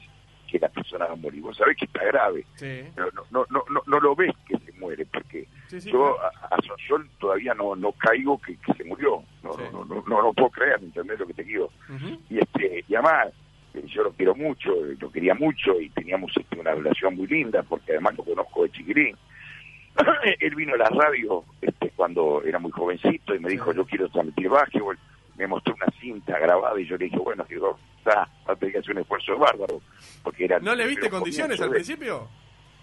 que 0.47 0.57
la 0.59 0.69
persona 0.69 1.05
va 1.05 1.13
a 1.13 1.15
morir, 1.15 1.41
vos 1.41 1.57
sabés 1.57 1.77
que 1.77 1.85
está 1.85 2.03
grave, 2.05 2.45
pero 2.95 3.11
no, 3.11 3.21
no, 3.31 3.45
no, 3.49 3.63
no, 3.69 3.81
no 3.85 3.99
lo 3.99 4.15
ves 4.15 4.33
que 4.47 4.57
se 4.57 4.71
muere, 4.73 5.05
porque 5.05 5.47
Sí, 5.71 5.79
sí, 5.81 5.89
yo 5.91 6.15
claro. 6.17 6.35
a, 6.51 6.55
a 6.55 6.61
Sonsol 6.67 7.09
todavía 7.17 7.53
no, 7.53 7.75
no 7.77 7.93
caigo 7.93 8.37
que, 8.41 8.57
que 8.57 8.73
se 8.73 8.83
murió, 8.83 9.23
no, 9.41 9.51
no, 9.71 9.85
no, 9.85 10.03
no, 10.05 10.21
no 10.21 10.33
puedo 10.33 10.49
creer, 10.49 10.79
¿entendés 10.81 11.17
lo 11.19 11.25
que 11.27 11.33
te 11.33 11.43
digo? 11.43 11.69
y 12.29 12.39
este 12.39 12.83
y 12.87 12.95
además 12.95 13.27
eh, 13.73 13.83
yo 13.87 14.03
lo 14.03 14.11
quiero 14.11 14.35
mucho 14.35 14.69
eh, 14.85 14.97
lo 14.99 15.09
quería 15.09 15.33
mucho 15.33 15.79
y 15.79 15.89
teníamos 15.91 16.31
este, 16.35 16.59
una 16.59 16.71
relación 16.73 17.15
muy 17.15 17.27
linda 17.27 17.63
porque 17.63 17.93
además 17.93 18.17
lo 18.17 18.25
conozco 18.25 18.63
de 18.63 18.71
chiquirín 18.71 19.15
él 20.39 20.55
vino 20.55 20.73
a 20.73 20.77
la 20.77 20.89
radio 20.89 21.43
este, 21.61 21.89
cuando 21.95 22.41
era 22.43 22.59
muy 22.59 22.71
jovencito 22.71 23.35
y 23.35 23.39
me 23.39 23.49
dijo, 23.49 23.73
yo 23.73 23.85
quiero 23.85 24.07
transmitir 24.09 24.49
básquetbol. 24.49 24.97
Me 25.37 25.47
mostró 25.47 25.73
una 25.75 25.87
cinta 25.99 26.37
grabada 26.39 26.79
y 26.79 26.85
yo 26.85 26.97
le 26.97 27.05
dije, 27.05 27.17
bueno, 27.17 27.45
digo, 27.49 27.77
está, 27.97 28.27
va 28.47 28.53
a 28.53 28.55
tener 28.55 28.73
que 28.73 28.79
hacer 28.79 28.91
un 28.95 29.01
esfuerzo 29.01 29.37
bárbaro. 29.37 29.81
Porque 30.23 30.45
era 30.45 30.59
¿No 30.59 30.75
le 30.75 30.85
viste 30.87 31.09
condiciones 31.09 31.59
al 31.61 31.69
de- 31.69 31.75
principio? 31.75 32.29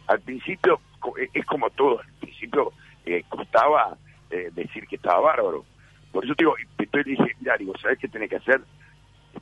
Al 0.09 0.21
principio, 0.21 0.81
eh, 1.19 1.29
es 1.33 1.45
como 1.47 1.71
todo, 1.71 2.01
al 2.01 2.13
principio 2.21 2.73
eh, 3.05 3.23
costaba 3.29 3.97
eh, 4.31 4.51
decir 4.55 4.87
que 4.87 4.97
estaba 4.97 5.21
bárbaro. 5.21 5.65
Por 6.11 6.25
eso 6.25 6.35
te 6.35 6.45
digo, 6.45 6.55
entonces 6.79 7.07
le 7.07 7.13
dije, 7.13 7.37
mira, 7.41 7.57
digo, 7.57 7.75
¿sabes 7.79 7.99
qué 7.99 8.09
tenés 8.09 8.31
que 8.31 8.37
hacer? 8.37 8.61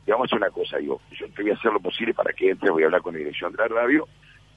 Te 0.05 0.13
vamos 0.13 0.25
a 0.25 0.27
hacer 0.27 0.39
una 0.39 0.51
cosa, 0.51 0.79
digo, 0.79 1.01
yo 1.13 1.29
te 1.31 1.43
voy 1.43 1.53
a 1.53 1.55
hacer 1.55 1.73
lo 1.73 1.81
posible 1.81 2.13
para 2.13 2.33
que 2.33 2.51
entres, 2.51 2.71
voy 2.71 2.83
a 2.83 2.87
hablar 2.87 3.01
con 3.01 3.15
la 3.15 3.19
dirección 3.19 3.53
de 3.53 3.59
la 3.59 3.69
radio, 3.69 4.09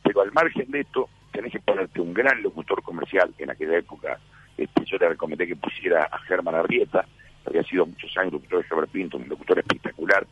pero 0.03 0.21
al 0.21 0.31
margen 0.31 0.69
de 0.71 0.81
esto, 0.81 1.09
tenés 1.31 1.51
que 1.51 1.59
ponerte 1.59 2.01
un 2.01 2.13
gran 2.13 2.41
locutor 2.41 2.81
comercial. 2.81 3.33
En 3.37 3.51
aquella 3.51 3.77
época, 3.77 4.19
este, 4.57 4.85
yo 4.85 4.97
le 4.97 5.09
recomendé 5.09 5.47
que 5.47 5.55
pusiera 5.55 6.05
a 6.11 6.17
Germán 6.19 6.55
Arrieta, 6.55 7.05
que 7.43 7.49
había 7.49 7.63
sido 7.63 7.85
muchos 7.85 8.15
años 8.17 8.33
locutor 8.33 8.61
de 8.61 8.67
Herbert 8.69 8.91
Pinto, 8.91 9.17
un 9.17 9.29
locutor 9.29 9.59
espectacular. 9.59 10.25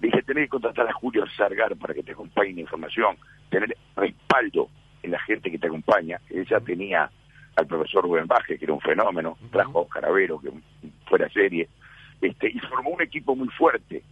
Le 0.00 0.08
dije, 0.08 0.22
tenés 0.22 0.44
que 0.44 0.50
contratar 0.50 0.86
a 0.86 0.92
Julio 0.92 1.24
Sargar 1.36 1.74
para 1.76 1.94
que 1.94 2.02
te 2.02 2.12
acompañe 2.12 2.50
en 2.50 2.58
información, 2.58 3.16
tener 3.48 3.74
respaldo 3.96 4.68
la 5.10 5.18
gente 5.20 5.50
que 5.50 5.58
te 5.58 5.66
acompaña. 5.66 6.20
Él 6.30 6.46
ya 6.46 6.60
tenía 6.60 7.10
al 7.56 7.66
profesor 7.66 8.04
Rubén 8.04 8.26
Baje, 8.26 8.58
que 8.58 8.64
era 8.64 8.74
un 8.74 8.80
fenómeno, 8.80 9.38
trajo 9.50 9.78
a 9.78 9.82
Oscar 9.82 10.04
Avero, 10.06 10.40
que 10.40 10.50
fuera 11.06 11.28
serie, 11.30 11.68
este, 12.20 12.48
y 12.48 12.58
formó 12.60 12.90
un 12.90 13.02
equipo 13.02 13.36
muy 13.36 13.48
fuerte, 13.48 14.02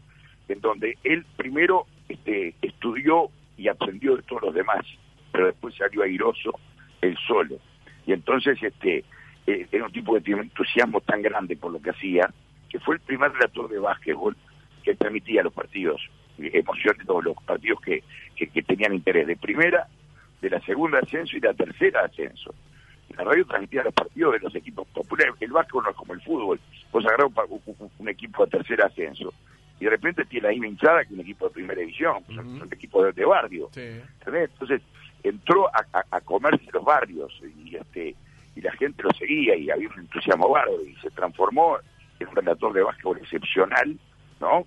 en 0.48 0.60
donde 0.60 0.98
él 1.02 1.24
primero 1.36 1.86
este, 2.08 2.54
estudió 2.62 3.30
y 3.56 3.68
aprendió 3.68 4.16
de 4.16 4.22
todos 4.22 4.42
los 4.42 4.54
demás, 4.54 4.84
pero 5.30 5.46
después 5.46 5.74
salió 5.74 6.02
airoso 6.02 6.52
él 7.00 7.16
solo. 7.26 7.56
Y 8.06 8.12
entonces 8.12 8.62
este 8.62 9.04
eh, 9.46 9.66
era 9.70 9.86
un 9.86 9.92
tipo 9.92 10.14
que 10.14 10.20
tenía 10.20 10.36
un 10.36 10.44
entusiasmo 10.44 11.00
tan 11.00 11.22
grande 11.22 11.56
por 11.56 11.72
lo 11.72 11.80
que 11.80 11.90
hacía, 11.90 12.32
que 12.68 12.78
fue 12.80 12.96
el 12.96 13.00
primer 13.00 13.32
relator 13.32 13.68
de 13.68 13.78
básquetbol 13.78 14.36
que 14.82 14.94
transmitía 14.94 15.42
los 15.42 15.52
partidos, 15.52 16.00
eh, 16.38 16.50
emociones, 16.52 17.06
todos 17.06 17.24
los 17.24 17.36
partidos 17.44 17.80
que, 17.80 18.02
que, 18.36 18.48
que 18.48 18.62
tenían 18.62 18.94
interés, 18.94 19.26
de 19.26 19.36
primera, 19.36 19.86
de 20.42 20.50
la 20.50 20.60
segunda 20.60 20.98
ascenso 20.98 21.36
y 21.36 21.40
la 21.40 21.54
tercera 21.54 22.04
ascenso. 22.04 22.54
La 23.16 23.24
radio 23.24 23.46
transmitía 23.46 23.82
los 23.84 23.94
partidos 23.94 24.32
de 24.34 24.38
los 24.40 24.54
equipos 24.54 24.86
populares. 24.88 25.34
El 25.40 25.52
básquetbol 25.52 25.84
no 25.84 25.90
es 25.90 25.96
como 25.96 26.14
el 26.14 26.20
fútbol. 26.22 26.60
Vos 26.92 27.04
agarrás 27.06 27.30
un, 27.98 28.08
equipo 28.08 28.44
de 28.44 28.50
tercera 28.50 28.86
ascenso 28.86 29.32
y 29.80 29.84
de 29.84 29.90
repente 29.90 30.24
tiene 30.24 30.48
la 30.48 30.52
misma 30.52 30.66
hinchada 30.68 31.04
que 31.04 31.14
un 31.14 31.20
equipo 31.20 31.46
de 31.48 31.54
primera 31.54 31.80
división. 31.80 32.24
Son, 32.26 32.58
son 32.58 32.68
equipos 32.72 33.04
de, 33.06 33.12
de 33.12 33.24
barrio. 33.24 33.68
¿entendés? 34.18 34.50
Entonces 34.52 34.82
entró 35.22 35.68
a, 35.68 35.86
a- 35.92 36.04
a 36.10 36.20
comerse 36.22 36.64
los 36.72 36.84
barrios 36.84 37.32
y 37.64 37.76
este 37.76 38.14
y 38.56 38.60
la 38.60 38.72
gente 38.72 39.02
lo 39.02 39.10
seguía 39.12 39.56
y 39.56 39.70
había 39.70 39.88
un 39.88 40.00
entusiasmo 40.00 40.48
bárbaro 40.50 40.82
y 40.84 40.94
se 40.96 41.10
transformó 41.10 41.78
en 42.18 42.28
un 42.28 42.36
relator 42.36 42.72
de 42.74 42.82
básquetbol 42.82 43.18
excepcional, 43.18 43.96
¿no? 44.40 44.66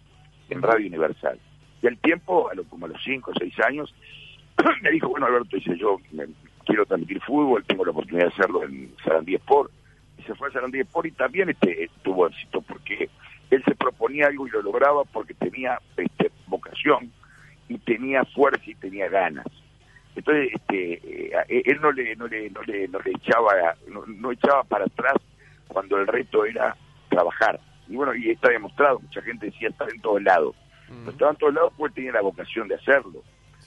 En 0.50 0.62
Radio 0.62 0.88
Universal. 0.88 1.40
Y 1.84 1.88
al 1.88 1.98
tiempo, 2.00 2.50
a 2.50 2.56
lo, 2.56 2.64
como 2.64 2.86
a 2.88 2.90
los 2.90 3.04
5 3.04 3.30
o 3.30 3.34
6 3.38 3.60
años, 3.60 3.94
me 4.82 4.92
dijo, 4.92 5.10
bueno, 5.10 5.26
Alberto, 5.26 5.56
dice, 5.56 5.78
yo 5.78 5.98
me- 6.12 6.28
quiero 6.66 6.86
transmitir 6.86 7.22
fútbol, 7.22 7.64
tengo 7.66 7.86
la 7.86 7.92
oportunidad 7.92 8.28
de 8.28 8.34
hacerlo 8.34 8.64
en 8.64 8.94
Sarandí 9.04 9.36
Sport. 9.36 9.72
Y 10.18 10.24
se 10.24 10.34
fue 10.36 10.48
a 10.48 10.52
Sarandí 10.52 10.80
Sport 10.80 11.08
y 11.08 11.12
también 11.12 11.50
este, 11.50 11.90
tuvo 12.04 12.28
éxito, 12.28 12.62
porque 12.62 13.10
él 13.52 13.64
se 13.66 13.76
proponía 13.76 14.28
algo 14.28 14.48
y 14.48 14.52
lo 14.52 14.62
lograba 14.62 15.04
porque 15.06 15.34
tenía 15.36 15.80
este, 15.98 16.32
vocación 16.48 17.12
y 17.70 17.78
tenía 17.80 18.24
fuerza 18.26 18.64
y 18.66 18.76
tenía 18.76 19.10
ganas. 19.10 19.46
Entonces, 20.16 20.50
este, 20.54 20.94
eh, 21.38 21.62
él 21.66 21.80
no 21.82 21.92
le, 21.92 22.16
no 22.16 22.28
le, 22.28 22.50
no 22.50 22.62
le, 22.64 22.88
no 22.88 23.00
le 23.00 23.12
echaba, 23.12 23.76
no, 23.90 24.04
no 24.08 24.32
echaba 24.32 24.64
para 24.64 24.86
atrás 24.86 25.16
cuando 25.68 25.98
el 25.98 26.08
reto 26.08 26.46
era 26.46 26.76
trabajar. 27.10 27.60
Y 27.88 27.96
bueno, 27.96 28.16
y 28.16 28.32
está 28.32 28.50
demostrado, 28.50 29.00
mucha 29.00 29.22
gente 29.22 29.48
decía 29.48 29.70
estar 29.70 29.88
en 29.94 30.02
todos 30.02 30.24
lados. 30.24 30.56
Pero 30.88 31.12
estaba 31.12 31.32
en 31.32 31.38
todos 31.38 31.54
lados 31.54 31.74
porque 31.78 31.96
tenía 31.96 32.14
la 32.14 32.22
vocación 32.22 32.68
de 32.68 32.76
hacerlo. 32.76 33.22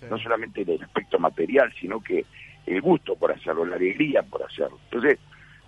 No 0.08 0.18
solamente 0.18 0.62
el 0.62 0.82
aspecto 0.82 1.18
material, 1.18 1.72
sino 1.80 2.00
que 2.00 2.24
el 2.66 2.80
gusto 2.80 3.16
por 3.16 3.32
hacerlo, 3.32 3.64
la 3.64 3.76
alegría 3.76 4.22
por 4.22 4.42
hacerlo. 4.42 4.78
Entonces, 4.84 5.18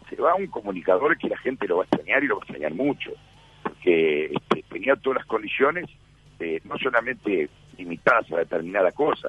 se 0.09 0.16
va 0.16 0.35
un 0.35 0.49
comunicador 0.49 1.16
que 1.16 1.29
la 1.29 1.38
gente 1.38 1.66
lo 1.66 1.79
va 1.79 1.85
a 1.85 1.87
extrañar 1.87 2.23
y 2.23 2.27
lo 2.27 2.37
va 2.37 2.43
a 2.43 2.45
extrañar 2.45 2.75
mucho, 2.75 3.12
porque 3.62 4.27
este, 4.27 4.64
tenía 4.69 4.97
todas 4.97 5.19
las 5.19 5.27
condiciones, 5.27 5.87
eh, 6.38 6.61
no 6.64 6.77
solamente 6.79 7.49
limitadas 7.79 8.31
a 8.33 8.38
determinada 8.38 8.93
cosa. 8.93 9.29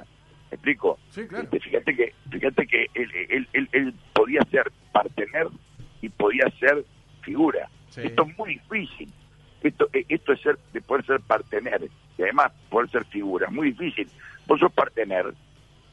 ¿Me 0.49 0.55
explico? 0.55 0.99
Este, 1.43 1.59
fíjate 1.59 1.95
que, 1.95 2.13
fíjate 2.29 2.67
que 2.67 2.87
él, 2.93 3.11
él, 3.29 3.47
él, 3.53 3.69
él 3.71 3.93
podía 4.13 4.41
ser 4.51 4.71
partener 4.91 5.47
y 6.01 6.09
podía 6.09 6.45
ser 6.59 6.83
figura. 7.21 7.69
Esto 7.95 8.23
es 8.23 8.37
muy 8.37 8.55
difícil. 8.55 9.11
Esto, 9.63 9.87
eh, 9.93 10.05
esto 10.09 10.33
es 10.33 10.41
ser, 10.41 10.57
de 10.73 10.81
poder 10.81 11.05
ser 11.05 11.21
partener 11.21 11.87
y 12.17 12.21
además 12.21 12.51
poder 12.69 12.89
ser 12.89 13.05
figura. 13.05 13.47
Es 13.47 13.53
muy 13.53 13.71
difícil. 13.71 14.09
Vos 14.51 14.59
sos 14.59 14.73
partener 14.73 15.33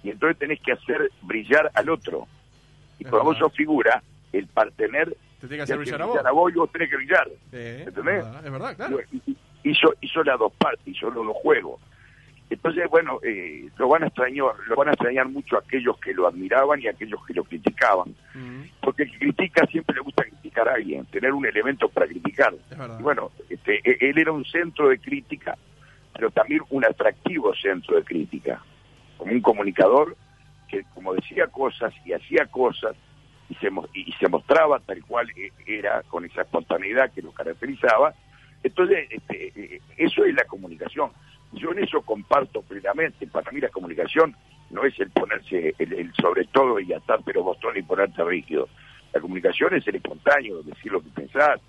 y 0.02 0.10
entonces 0.10 0.36
tenés 0.36 0.60
que 0.60 0.72
hacer 0.72 1.12
brillar 1.22 1.70
al 1.74 1.88
otro. 1.90 2.26
Y 2.98 3.04
cuando 3.04 3.26
vos 3.26 3.38
sos 3.38 3.52
figura, 3.54 4.02
el 4.32 4.48
partener 4.48 5.16
Te 5.40 5.46
tiene 5.46 5.58
que 5.58 5.62
hacer 5.62 5.78
brillar 5.78 6.02
a 6.02 6.06
vos. 6.06 6.22
vos 6.34 6.52
y 6.52 6.56
vos 6.56 6.72
tenés 6.72 6.90
que 6.90 6.96
brillar. 6.96 7.28
Sí, 7.52 7.56
¿Entendés? 7.86 8.24
Es 8.44 8.50
verdad, 8.50 8.74
claro. 8.76 8.98
Hizo, 9.62 9.94
hizo 10.00 10.24
las 10.24 10.38
dos 10.40 10.52
partes, 10.54 10.88
hizo 10.88 11.08
los 11.08 11.24
dos 11.24 11.36
juegos. 11.36 11.80
Entonces, 12.50 12.84
bueno, 12.90 13.20
eh, 13.22 13.68
lo 13.76 13.88
van 13.88 14.02
a 14.02 14.06
extrañar, 14.08 14.46
lo 14.66 14.74
van 14.74 14.88
a 14.88 14.92
extrañar 14.92 15.28
mucho 15.28 15.56
aquellos 15.56 15.96
que 16.00 16.12
lo 16.14 16.26
admiraban 16.26 16.80
y 16.80 16.88
aquellos 16.88 17.24
que 17.26 17.34
lo 17.34 17.44
criticaban. 17.44 18.12
Porque 18.80 19.04
el 19.04 19.12
que 19.12 19.18
critica 19.18 19.66
siempre 19.66 19.94
le 19.94 20.00
gusta 20.00 20.24
criticar 20.24 20.68
a 20.68 20.74
alguien, 20.74 21.04
tener 21.06 21.32
un 21.32 21.46
elemento 21.46 21.88
para 21.88 22.06
criticar. 22.08 22.52
Y 22.98 23.02
bueno, 23.02 23.30
este, 23.48 23.76
e- 23.88 24.10
él 24.10 24.18
era 24.18 24.32
un 24.32 24.44
centro 24.46 24.88
de 24.88 24.98
crítica, 24.98 25.56
pero 26.18 26.32
también 26.32 26.62
un 26.70 26.84
atractivo 26.84 27.54
centro 27.54 27.94
de 27.94 28.02
crítica. 28.02 28.60
Como 29.16 29.30
un 29.30 29.40
comunicador 29.40 30.16
que, 30.66 30.82
como 30.92 31.14
decía 31.14 31.46
cosas 31.46 31.94
y 32.04 32.12
hacía 32.12 32.46
cosas 32.46 32.96
y 33.48 33.54
se, 33.54 33.68
y 33.94 34.12
se 34.14 34.28
mostraba 34.28 34.80
tal 34.80 35.00
cual 35.04 35.30
eh, 35.36 35.52
era, 35.64 36.02
con 36.02 36.24
esa 36.24 36.42
espontaneidad 36.42 37.12
que 37.12 37.22
lo 37.22 37.30
caracterizaba. 37.30 38.14
Entonces, 38.64 39.06
este, 39.10 39.52
eh, 39.54 39.80
eso 39.96 40.24
es 40.24 40.34
la 40.34 40.42
comunicación. 40.42 41.12
Yo 41.52 41.70
en 41.70 41.84
eso 41.84 42.02
comparto 42.02 42.62
plenamente. 42.62 43.28
Para 43.28 43.52
mí 43.52 43.60
la 43.60 43.68
comunicación 43.68 44.34
no 44.70 44.82
es 44.82 44.98
el 44.98 45.10
ponerse 45.10 45.72
el, 45.78 45.92
el 45.92 46.12
sobre 46.14 46.46
todo 46.46 46.80
y 46.80 46.92
atar 46.92 47.20
pero 47.24 47.44
botón 47.44 47.76
y 47.76 47.82
ponerte 47.82 48.24
rígido. 48.24 48.68
La 49.12 49.20
comunicación 49.20 49.72
es 49.76 49.86
el 49.86 49.94
espontáneo, 49.94 50.64
decir 50.64 50.90
lo 50.90 51.00
que 51.00 51.10
pensás, 51.10 51.60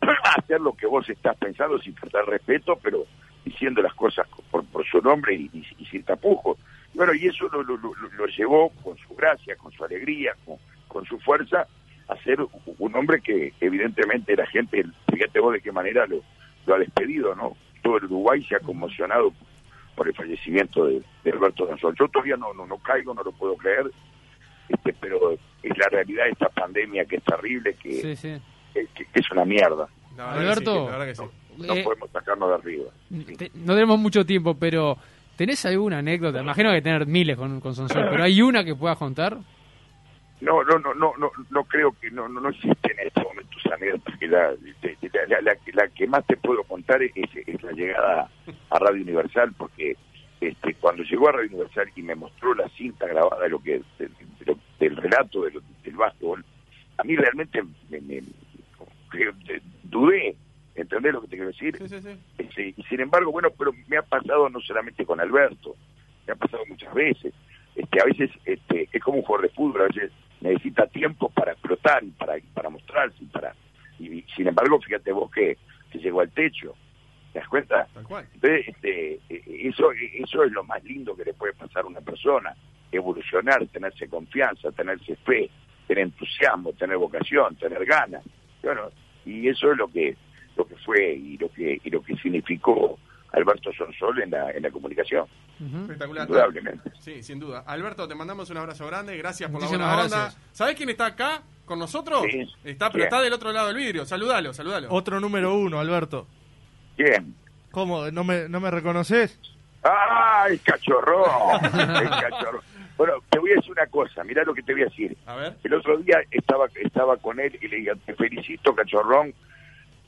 hacer 0.38 0.60
lo 0.60 0.72
que 0.74 0.86
vos 0.86 1.10
estás 1.10 1.36
pensando 1.36 1.80
sin 1.80 1.96
faltar 1.96 2.26
respeto, 2.26 2.78
pero 2.80 3.04
diciendo 3.48 3.82
las 3.82 3.94
cosas 3.94 4.26
por, 4.50 4.64
por 4.66 4.86
su 4.86 5.00
nombre 5.00 5.34
y, 5.34 5.50
y- 5.52 5.66
y 5.78 5.84
sin 5.86 6.02
tapujos. 6.02 6.58
Y 6.94 6.98
bueno, 6.98 7.14
y 7.14 7.26
eso 7.26 7.48
lo, 7.48 7.62
lo- 7.62 7.76
lo- 7.76 7.94
lo 7.94 8.26
llevó 8.26 8.70
con 8.82 8.96
su 8.98 9.14
gracia, 9.14 9.56
con 9.56 9.72
su 9.72 9.84
alegría, 9.84 10.34
con, 10.44 10.56
con 10.86 11.04
su 11.04 11.18
fuerza, 11.20 11.66
a 12.08 12.16
ser 12.22 12.38
un 12.78 12.94
hombre 12.96 13.20
que 13.20 13.52
evidentemente 13.60 14.34
la 14.34 14.46
gente, 14.46 14.84
fíjate 15.12 15.40
vos 15.40 15.52
de 15.52 15.60
qué 15.60 15.70
manera 15.72 16.06
lo, 16.06 16.22
lo 16.66 16.74
ha 16.74 16.78
despedido, 16.78 17.34
¿no? 17.34 17.56
Todo 17.82 17.98
el 17.98 18.04
Uruguay 18.06 18.42
se 18.44 18.56
ha 18.56 18.60
conmocionado 18.60 19.32
por 19.94 20.08
el 20.08 20.14
fallecimiento 20.14 20.86
de, 20.86 21.02
de 21.24 21.30
Alberto 21.30 21.66
Danzón. 21.66 21.94
Yo 21.98 22.08
todavía 22.08 22.36
no, 22.36 22.54
no, 22.54 22.66
no 22.66 22.78
caigo, 22.78 23.12
no 23.12 23.22
lo 23.22 23.32
puedo 23.32 23.56
creer, 23.56 23.90
este, 24.68 24.92
pero 24.94 25.32
es 25.62 25.78
la 25.78 25.86
realidad 25.90 26.24
de 26.24 26.30
esta 26.30 26.48
pandemia 26.48 27.04
que 27.04 27.16
es 27.16 27.24
terrible, 27.24 27.74
que, 27.74 27.92
Sí, 28.00 28.16
sí. 28.16 28.36
que- 28.72 28.86
que- 28.94 29.04
que 29.06 29.20
es 29.20 29.30
una 29.30 29.44
mierda. 29.44 29.88
Alberto, 30.88 30.88
No 31.66 31.74
eh, 31.74 31.82
podemos 31.82 32.10
sacarnos 32.10 32.48
de 32.48 32.54
arriba. 32.54 32.84
te- 33.36 33.50
no 33.54 33.74
tenemos 33.74 33.98
mucho 33.98 34.24
tiempo, 34.24 34.54
pero 34.54 34.96
¿tenés 35.36 35.64
alguna 35.66 35.98
anécdota? 35.98 36.40
Imagino 36.40 36.70
que 36.72 36.82
tener 36.82 37.06
miles 37.06 37.36
con, 37.36 37.60
con 37.60 37.74
Sonsol, 37.74 38.06
pero 38.10 38.22
¿hay 38.24 38.40
una 38.42 38.64
que 38.64 38.74
puedas 38.74 38.96
contar? 38.98 39.38
No, 40.40 40.62
no, 40.62 40.78
no, 40.78 40.94
no, 40.94 41.12
no, 41.18 41.30
no 41.50 41.64
creo 41.64 41.92
que 42.00 42.10
no, 42.12 42.28
no, 42.28 42.40
no 42.40 42.50
existen 42.50 42.92
en 43.00 43.08
estos 43.08 43.24
momentos 43.24 43.60
anécdotas. 43.74 44.16
Que 44.18 44.28
la, 44.28 44.50
la, 45.28 45.40
la- 45.40 45.56
la 45.74 45.88
que 45.88 46.06
más 46.06 46.24
te 46.26 46.36
puedo 46.36 46.62
contar 46.62 47.02
es, 47.02 47.12
es 47.16 47.62
la 47.62 47.72
llegada 47.72 48.30
a 48.70 48.78
Radio 48.78 49.02
Universal, 49.02 49.52
porque 49.58 49.96
este, 50.40 50.74
cuando 50.74 51.02
llegó 51.02 51.28
a 51.28 51.32
Radio 51.32 51.48
Universal 51.48 51.90
y 51.96 52.02
me 52.02 52.14
mostró 52.14 52.54
la 52.54 52.68
cinta 52.70 53.06
grabada 53.08 53.42
de 53.42 53.48
lo 53.48 53.58
que 53.60 53.80
de- 53.98 54.06
de 54.08 54.44
lo- 54.46 54.58
del 54.78 54.96
relato 54.96 55.42
de 55.42 55.50
lo- 55.50 55.62
del 55.82 55.96
básquetbol, 55.96 56.44
a 56.98 57.02
mí 57.02 57.16
realmente 57.16 57.60
me, 57.90 58.00
me- 58.00 58.20
de- 58.20 59.62
dudé. 59.84 60.36
¿Entendés 60.78 61.12
lo 61.12 61.20
que 61.22 61.26
te 61.26 61.36
quiero 61.36 61.50
decir? 61.50 61.76
Este, 62.38 62.74
y 62.76 62.82
sin 62.84 63.00
embargo, 63.00 63.32
bueno, 63.32 63.50
pero 63.50 63.72
me 63.88 63.96
ha 63.96 64.02
pasado 64.02 64.48
no 64.48 64.60
solamente 64.60 65.04
con 65.04 65.18
Alberto, 65.18 65.74
me 66.24 66.34
ha 66.34 66.36
pasado 66.36 66.62
muchas 66.68 66.94
veces. 66.94 67.34
Este, 67.74 68.00
a 68.00 68.04
veces 68.04 68.30
este, 68.44 68.88
es 68.92 69.02
como 69.02 69.18
un 69.18 69.24
jugador 69.24 69.48
de 69.48 69.54
fútbol, 69.54 69.82
a 69.82 69.84
veces 69.86 70.12
necesita 70.40 70.86
tiempo 70.86 71.30
para 71.30 71.52
explotar 71.52 72.04
y 72.04 72.10
para, 72.10 72.34
para 72.54 72.70
mostrarse. 72.70 73.16
Y 73.20 73.26
para, 73.26 73.54
y, 73.98 74.24
sin 74.36 74.46
embargo, 74.46 74.80
fíjate 74.80 75.10
vos 75.10 75.30
que, 75.32 75.58
que 75.90 75.98
llegó 75.98 76.20
al 76.20 76.30
techo. 76.30 76.76
¿Te 77.32 77.40
das 77.40 77.48
cuenta? 77.48 77.88
Entonces, 77.96 78.68
este, 78.68 79.14
eh, 79.28 79.42
eso, 79.64 79.90
eso 79.92 80.44
es 80.44 80.52
lo 80.52 80.62
más 80.62 80.82
lindo 80.84 81.16
que 81.16 81.24
le 81.24 81.34
puede 81.34 81.54
pasar 81.54 81.84
a 81.84 81.88
una 81.88 82.00
persona. 82.00 82.54
Evolucionar, 82.92 83.66
tenerse 83.66 84.08
confianza, 84.08 84.70
tenerse 84.70 85.16
fe. 85.16 85.50
tener 85.88 86.04
entusiasmo, 86.04 86.72
tener 86.74 86.96
vocación, 86.98 87.56
tener 87.56 87.84
ganas. 87.84 88.22
Bueno, 88.62 88.90
y 89.26 89.48
eso 89.48 89.72
es 89.72 89.78
lo 89.78 89.88
que 89.88 90.16
lo 90.58 90.66
que 90.66 90.76
fue 90.84 91.14
y 91.14 91.38
lo 91.38 91.50
que 91.50 91.80
y 91.82 91.90
lo 91.90 92.02
que 92.02 92.14
significó 92.16 92.98
Alberto 93.32 93.70
Sonsol 93.72 94.22
en 94.22 94.30
la 94.32 94.50
en 94.50 94.62
la 94.62 94.70
comunicación. 94.70 95.26
Espectacular. 95.60 96.26
Indudablemente. 96.28 96.90
Sí, 97.00 97.22
sin 97.22 97.38
duda. 97.40 97.64
Alberto, 97.66 98.06
te 98.06 98.14
mandamos 98.14 98.50
un 98.50 98.58
abrazo 98.58 98.86
grande. 98.86 99.16
Gracias 99.16 99.50
por 99.50 99.60
Muchísimas 99.60 99.86
la 99.88 99.94
buena 99.94 100.04
onda. 100.04 100.18
gracias. 100.24 100.42
¿Sabés 100.52 100.76
quién 100.76 100.90
está 100.90 101.06
acá 101.06 101.42
con 101.64 101.78
nosotros? 101.78 102.22
Sí. 102.30 102.46
Está, 102.64 102.90
pero 102.90 103.04
está 103.04 103.20
del 103.20 103.32
otro 103.32 103.52
lado 103.52 103.68
del 103.68 103.76
vidrio. 103.76 104.04
Saludalo, 104.04 104.52
saludalo. 104.52 104.88
Otro 104.90 105.18
número 105.20 105.54
uno, 105.56 105.80
Alberto. 105.80 106.26
¿Quién? 106.96 107.34
¿Cómo? 107.70 108.10
¿No 108.10 108.24
me, 108.24 108.48
no 108.48 108.60
me 108.60 108.70
reconoces? 108.70 109.38
¡Ah, 109.82 110.46
el 110.48 110.60
cachorrón! 110.60 111.60
el 111.64 112.08
cachorrón. 112.10 112.62
Bueno, 112.96 113.14
te 113.30 113.38
voy 113.38 113.52
a 113.52 113.54
decir 113.54 113.70
una 113.72 113.86
cosa, 113.86 114.24
mirá 114.24 114.42
lo 114.44 114.54
que 114.54 114.62
te 114.62 114.72
voy 114.72 114.82
a 114.82 114.86
decir. 114.86 115.16
A 115.26 115.36
ver. 115.36 115.56
El 115.62 115.74
otro 115.74 115.98
día 115.98 116.18
estaba 116.32 116.66
estaba 116.74 117.16
con 117.16 117.38
él 117.38 117.56
y 117.60 117.68
le 117.68 117.76
dije, 117.76 117.92
te 118.06 118.14
felicito, 118.14 118.74
cachorrón, 118.74 119.32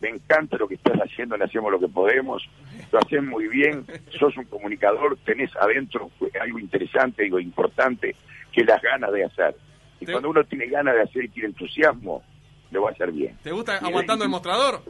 me 0.00 0.08
encanta 0.08 0.56
lo 0.56 0.66
que 0.66 0.74
estás 0.74 0.96
haciendo, 0.98 1.36
le 1.36 1.44
hacemos 1.44 1.70
lo 1.70 1.78
que 1.78 1.88
podemos, 1.88 2.48
lo 2.90 2.98
haces 2.98 3.22
muy 3.22 3.48
bien, 3.48 3.84
sos 4.18 4.36
un 4.36 4.44
comunicador, 4.44 5.16
tenés 5.24 5.50
adentro 5.56 6.10
algo 6.40 6.58
interesante, 6.58 7.24
algo 7.24 7.38
importante, 7.40 8.16
que 8.52 8.64
las 8.64 8.80
ganas 8.82 9.12
de 9.12 9.24
hacer. 9.24 9.54
Y 10.00 10.06
Te- 10.06 10.12
cuando 10.12 10.30
uno 10.30 10.42
tiene 10.44 10.66
ganas 10.66 10.94
de 10.94 11.02
hacer 11.02 11.24
y 11.24 11.28
tiene 11.28 11.48
entusiasmo, 11.50 12.22
lo 12.70 12.82
va 12.82 12.90
a 12.90 12.92
hacer 12.92 13.12
bien. 13.12 13.36
¿Te 13.42 13.52
gusta 13.52 13.76
aguantando 13.76 14.24
el 14.24 14.30
mostrador? 14.30 14.82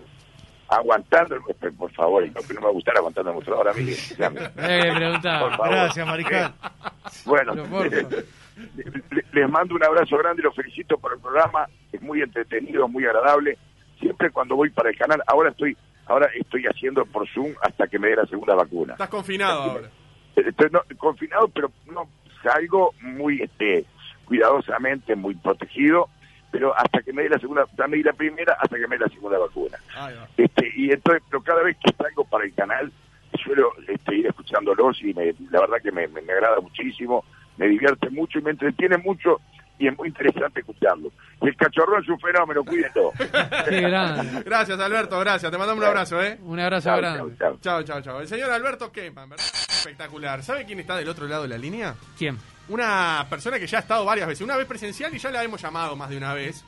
Aguantando, 0.69 1.35
el- 1.35 1.73
por 1.75 1.91
favor, 1.93 2.25
no, 2.29 2.35
que 2.47 2.55
no 2.55 2.61
me 2.61 2.65
va 2.67 2.71
a 2.71 2.75
gustar 2.75 2.97
aguantando 2.97 3.31
el 3.31 3.35
mostrador 3.37 3.69
a 3.71 3.73
mí. 3.73 3.91
Eh. 3.91 4.93
Gracias, 5.69 6.07
Mariscal. 6.07 6.55
Bueno, 7.27 7.55
les 9.33 9.49
mando 9.51 9.75
un 9.75 9.85
abrazo 9.85 10.17
grande 10.19 10.43
y 10.43 10.45
los 10.45 10.55
felicito 10.55 10.97
por 10.99 11.13
el 11.15 11.19
programa. 11.21 11.67
Es 11.93 12.01
muy 12.01 12.23
entretenido, 12.23 12.87
muy 12.89 13.05
agradable. 13.05 13.59
Siempre 14.01 14.31
cuando 14.31 14.57
voy 14.57 14.71
para 14.71 14.91
el 14.91 14.97
canal, 14.97 15.23
ahora 15.27 15.51
estoy 15.51 15.77
ahora 16.07 16.29
estoy 16.35 16.65
haciendo 16.65 17.05
por 17.07 17.29
Zoom 17.29 17.55
hasta 17.63 17.87
que 17.87 17.99
me 17.99 18.09
dé 18.09 18.17
la 18.17 18.27
segunda 18.27 18.55
vacuna. 18.55 18.95
Estás 18.95 19.09
confinado 19.09 19.63
ahora. 19.63 19.91
Estoy 20.35 20.69
no, 20.73 20.81
confinado, 20.99 21.49
pero 21.49 21.71
no 21.87 22.09
salgo 22.43 22.95
muy 23.01 23.43
este 23.43 23.85
cuidadosamente, 24.25 25.15
muy 25.17 25.35
protegido, 25.35 26.09
pero 26.51 26.77
hasta 26.77 27.03
que 27.03 27.13
me 27.13 27.23
dé 27.25 27.29
la 27.31 27.39
segunda, 27.39 27.67
ya 27.77 27.87
me 27.89 27.97
di 27.97 28.03
la 28.03 28.13
primera, 28.13 28.57
hasta 28.61 28.77
que 28.77 28.87
me 28.87 28.97
dé 28.97 29.05
la 29.05 29.09
segunda 29.13 29.39
vacuna. 29.39 29.79
Este, 30.37 30.71
y 30.77 30.91
entonces, 30.93 31.23
pero 31.29 31.43
cada 31.43 31.63
vez 31.63 31.77
que 31.85 31.93
salgo 31.95 32.25
para 32.25 32.45
el 32.45 32.55
canal, 32.55 32.93
suelo 33.43 33.73
este, 33.89 34.17
ir 34.17 34.27
escuchándolos 34.27 35.03
y 35.03 35.13
me- 35.15 35.35
la 35.51 35.61
verdad 35.61 35.77
que 35.83 35.93
me, 35.93 36.07
me- 36.09 36.23
me 36.23 36.33
agrada 36.33 36.61
muchísimo, 36.61 37.25
me 37.57 37.67
divierte 37.69 38.09
mucho 38.11 38.39
y 38.39 38.43
me 38.43 38.51
entretiene 38.53 38.97
mucho 38.99 39.41
y 39.79 39.89
es 39.89 39.97
muy 39.99 40.09
interesante 40.09 40.61
escucharlo. 40.61 41.11
El 41.41 41.57
cachorro 41.57 41.99
es 41.99 42.09
un 42.09 42.21
fenómeno, 42.21 42.63
cuídenlo. 42.65 43.13
Qué 43.69 43.81
grande. 43.81 44.43
Gracias, 44.45 44.79
Alberto, 44.79 45.19
gracias. 45.21 45.51
Te 45.51 45.57
mandamos 45.57 45.83
un 45.83 45.89
abrazo, 45.89 46.23
¿eh? 46.23 46.39
Un 46.43 46.61
abrazo 46.61 46.91
Chau, 46.91 46.99
grande. 46.99 47.37
Chao, 47.61 47.83
chao, 47.83 48.03
chao. 48.03 48.21
El 48.21 48.29
señor 48.29 48.51
Alberto 48.51 48.93
Keyman, 48.93 49.31
¿verdad? 49.31 49.45
Espectacular. 49.45 50.43
¿Sabe 50.43 50.67
quién 50.67 50.81
está 50.81 50.97
del 50.97 51.09
otro 51.09 51.27
lado 51.27 51.43
de 51.43 51.49
la 51.49 51.59
línea? 51.59 51.95
¿Quién? 52.19 52.37
Una 52.69 53.27
persona 53.31 53.59
que 53.59 53.67
ya 53.67 53.79
ha 53.79 53.81
estado 53.81 54.05
varias 54.05 54.29
veces. 54.29 54.43
Una 54.43 54.57
vez 54.57 54.67
presencial 54.67 55.15
y 55.15 55.19
ya 55.19 55.31
la 55.31 55.43
hemos 55.43 55.61
llamado 55.63 55.97
más 55.97 56.11
de 56.11 56.19
una 56.19 56.35
vez. 56.35 56.65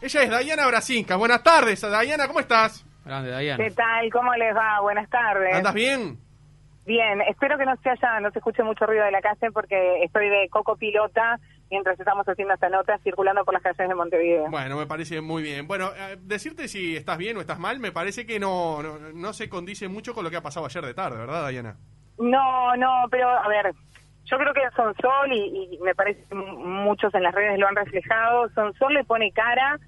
Ella 0.00 0.22
es 0.22 0.30
Dayana 0.30 0.66
Brasinca. 0.66 1.16
Buenas 1.16 1.42
tardes, 1.42 1.80
Dayana, 1.80 2.26
¿cómo 2.26 2.40
estás? 2.40 2.84
Grande, 3.04 3.30
Dayana. 3.30 3.62
¿Qué 3.62 3.70
tal? 3.70 4.10
¿Cómo 4.10 4.34
les 4.34 4.56
va? 4.56 4.80
Buenas 4.80 5.08
tardes. 5.10 5.54
¿Andas 5.54 5.74
bien? 5.74 6.18
Bien, 6.86 7.22
espero 7.22 7.56
que 7.56 7.64
no 7.64 7.74
se 7.82 7.90
haya, 7.90 8.20
no 8.20 8.30
se 8.30 8.38
escuche 8.38 8.62
mucho 8.62 8.84
ruido 8.84 9.04
de 9.04 9.10
la 9.10 9.22
calle 9.22 9.50
porque 9.52 10.04
estoy 10.04 10.28
de 10.28 10.48
coco 10.50 10.76
pilota 10.76 11.38
mientras 11.74 11.98
estamos 11.98 12.24
haciendo 12.28 12.54
esta 12.54 12.68
nota 12.68 12.96
circulando 12.98 13.44
por 13.44 13.52
las 13.54 13.62
calles 13.64 13.88
de 13.88 13.94
Montevideo. 13.96 14.48
Bueno, 14.48 14.76
me 14.76 14.86
parece 14.86 15.20
muy 15.20 15.42
bien. 15.42 15.66
Bueno, 15.66 15.90
eh, 15.96 16.16
decirte 16.20 16.68
si 16.68 16.96
estás 16.96 17.18
bien 17.18 17.36
o 17.36 17.40
estás 17.40 17.58
mal, 17.58 17.80
me 17.80 17.90
parece 17.90 18.24
que 18.26 18.38
no, 18.38 18.80
no, 18.82 18.98
no 19.12 19.32
se 19.32 19.48
condice 19.48 19.88
mucho 19.88 20.14
con 20.14 20.22
lo 20.22 20.30
que 20.30 20.36
ha 20.36 20.42
pasado 20.42 20.66
ayer 20.66 20.84
de 20.84 20.94
tarde, 20.94 21.18
¿verdad, 21.18 21.42
Dayana? 21.42 21.76
No, 22.18 22.76
no, 22.76 23.06
pero 23.10 23.28
a 23.28 23.48
ver, 23.48 23.72
yo 24.24 24.38
creo 24.38 24.54
que 24.54 24.60
Sonsol, 24.76 25.32
y, 25.32 25.74
y 25.74 25.78
me 25.82 25.94
parece 25.96 26.24
que 26.28 26.34
muchos 26.36 27.12
en 27.14 27.24
las 27.24 27.34
redes 27.34 27.58
lo 27.58 27.66
han 27.66 27.74
reflejado, 27.76 28.48
Sonsol 28.50 28.94
le 28.94 29.04
pone 29.04 29.32
cara 29.32 29.78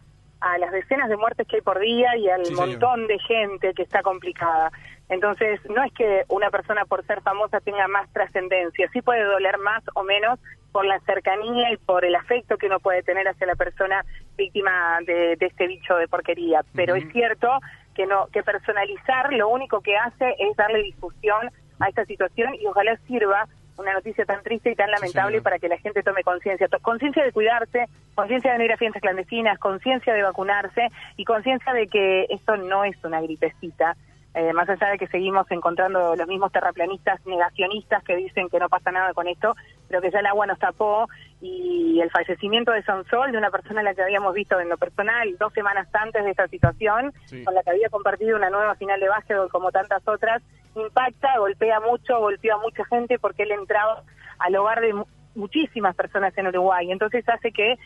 a 0.41 0.59
las 0.59 0.71
decenas 0.73 1.09
de 1.09 1.17
muertes 1.17 1.47
que 1.49 1.57
hay 1.57 1.63
por 1.63 1.79
día 1.79 2.15
y 2.17 2.29
al 2.29 2.45
Sí, 2.45 2.55
montón 2.55 3.07
de 3.07 3.19
gente 3.21 3.73
que 3.75 3.83
está 3.83 4.03
complicada. 4.03 4.71
Entonces, 5.09 5.61
no 5.71 5.85
es 5.85 5.93
que 5.93 6.25
una 6.29 6.51
persona 6.51 6.85
por 6.85 7.05
ser 7.07 7.23
famosa 7.23 7.61
tenga 7.61 7.87
más 7.89 8.13
trascendencia, 8.13 8.89
sí 8.93 9.03
puede 9.03 9.23
doler 9.23 9.59
más 9.59 9.83
o 9.95 10.03
menos 10.03 10.39
por 10.73 10.85
la 10.85 10.99
cercanía 11.01 11.73
y 11.73 11.77
por 11.77 12.05
el 12.05 12.15
afecto 12.15 12.59
que 12.59 12.67
uno 12.67 12.81
puede 12.81 13.03
tener 13.03 13.27
hacia 13.29 13.47
la 13.47 13.55
persona 13.55 14.05
víctima 14.37 14.99
de, 15.07 15.37
de 15.37 15.47
este 15.47 15.67
bicho 15.67 15.97
de 15.97 16.09
porquería. 16.09 16.63
Pero 16.75 16.97
es 16.97 17.11
cierto 17.13 17.49
que 17.95 18.07
no 18.07 18.27
que 18.27 18.43
personalizar 18.43 19.33
lo 19.33 19.49
único 19.49 19.81
que 19.81 19.97
hace 19.97 20.35
es 20.39 20.55
darle 20.57 20.83
difusión 20.83 21.51
a 21.79 21.89
esta 21.89 22.05
situación 22.05 22.55
y 22.55 22.67
ojalá 22.67 22.97
sirva 23.07 23.47
una 23.79 23.93
noticia 23.93 24.25
tan 24.25 24.43
triste 24.43 24.71
y 24.71 24.75
tan 24.75 24.91
lamentable 24.91 25.43
para 25.43 25.59
que 25.59 25.69
la 25.69 25.79
gente 25.79 26.03
tome 26.03 26.23
conciencia. 26.23 26.69
Conciencia 26.83 27.25
de 27.25 27.33
cuidarse, 27.33 27.87
conciencia 28.15 28.53
de 28.53 28.59
no 28.59 28.65
ir 28.65 28.73
a 28.73 28.77
fiestas 28.77 29.03
clandestinas, 29.03 29.59
conciencia 29.59 30.15
de 30.15 30.23
vacunarse 30.23 30.89
y 31.17 31.25
conciencia 31.25 31.73
de 31.73 31.87
que 31.87 32.27
esto 32.31 32.57
no 32.57 32.85
es 32.85 32.97
una 33.05 33.21
gripecita. 33.21 33.97
Eh, 34.39 34.53
más 34.53 34.69
allá 34.69 34.89
de 34.91 34.99
que 34.99 35.07
seguimos 35.07 35.51
encontrando 35.51 36.15
los 36.15 36.29
mismos 36.29 36.53
terraplanistas 36.53 37.25
negacionistas 37.25 38.05
que 38.05 38.17
dicen 38.17 38.51
que 38.51 38.59
no 38.59 38.69
pasa 38.69 38.93
nada 38.93 39.15
con 39.15 39.27
esto, 39.29 39.55
pero 39.89 40.03
que 40.03 40.11
ya 40.11 40.19
el 40.19 40.27
agua 40.27 40.47
nos 40.47 40.59
tapó 40.59 41.09
y 41.41 41.99
el 42.03 42.11
fallecimiento 42.11 42.71
de 42.71 42.83
Sonsol, 42.83 43.33
de 43.33 43.39
una 43.39 43.51
persona 43.51 43.81
a 43.81 43.85
la 43.85 43.95
que 43.95 44.03
habíamos 44.03 44.35
visto 44.35 44.61
en 44.61 44.69
lo 44.69 44.77
personal 44.77 45.39
dos 45.39 45.55
semanas 45.55 45.89
antes 45.95 46.23
de 46.23 46.33
esta 46.33 46.49
situación, 46.49 47.15
Sí. 47.25 47.43
con 47.45 47.55
la 47.55 47.63
que 47.63 47.71
había 47.71 47.89
compartido 47.89 48.37
una 48.37 48.51
nueva 48.51 48.75
final 48.75 49.01
de 49.01 49.09
básquetbol 49.09 49.49
como 49.51 49.73
tantas 49.73 50.07
otras, 50.07 50.43
impacta, 50.75 51.39
golpea 51.39 51.81
mucho, 51.81 52.19
golpea 52.21 52.57
a 52.57 52.59
mucha 52.59 52.85
gente 52.85 53.19
porque 53.19 53.45
él 53.45 53.53
entraba 53.53 54.03
al 54.39 54.55
hogar 54.55 54.83
de 54.83 55.03
muchísimas 55.37 55.95
personas 55.95 56.37
en 56.37 56.49
Uruguay. 56.49 56.91
Entonces 56.91 57.29
hace 57.29 57.53
que 57.53 57.77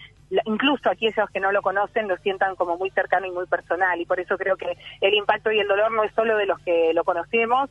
incluso 0.45 0.89
aquellos 0.89 1.29
que 1.31 1.41
no 1.41 1.53
lo 1.53 1.61
conocen 1.63 2.09
lo 2.09 2.17
sientan 2.19 2.57
como 2.57 2.77
muy 2.77 2.91
cercano 2.91 3.27
y 3.27 3.31
muy 3.31 3.47
personal. 3.47 4.01
Y 4.01 4.07
por 4.07 4.21
eso 4.21 4.39
creo 4.39 4.57
que 4.57 4.77
el 5.01 5.15
impacto 5.15 5.51
y 5.53 5.59
el 5.61 5.69
dolor 5.69 5.93
no 5.93 6.05
es 6.05 6.13
solo 6.15 6.37
de 6.37 6.47
los 6.47 6.59
que 6.61 6.93
lo 6.95 7.05
conocemos, 7.05 7.69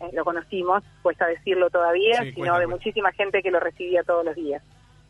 eh, 0.00 0.10
lo 0.12 0.24
conocimos, 0.24 0.82
cuesta 1.02 1.26
decirlo 1.26 1.70
todavía, 1.70 2.22
Sí, 2.22 2.32
sino 2.32 2.34
cuesta, 2.36 2.58
de 2.58 2.64
cuesta. 2.66 2.76
muchísima 2.76 3.12
gente 3.12 3.42
que 3.42 3.50
lo 3.50 3.60
recibía 3.60 4.02
todos 4.02 4.24
los 4.24 4.34
días. 4.36 4.62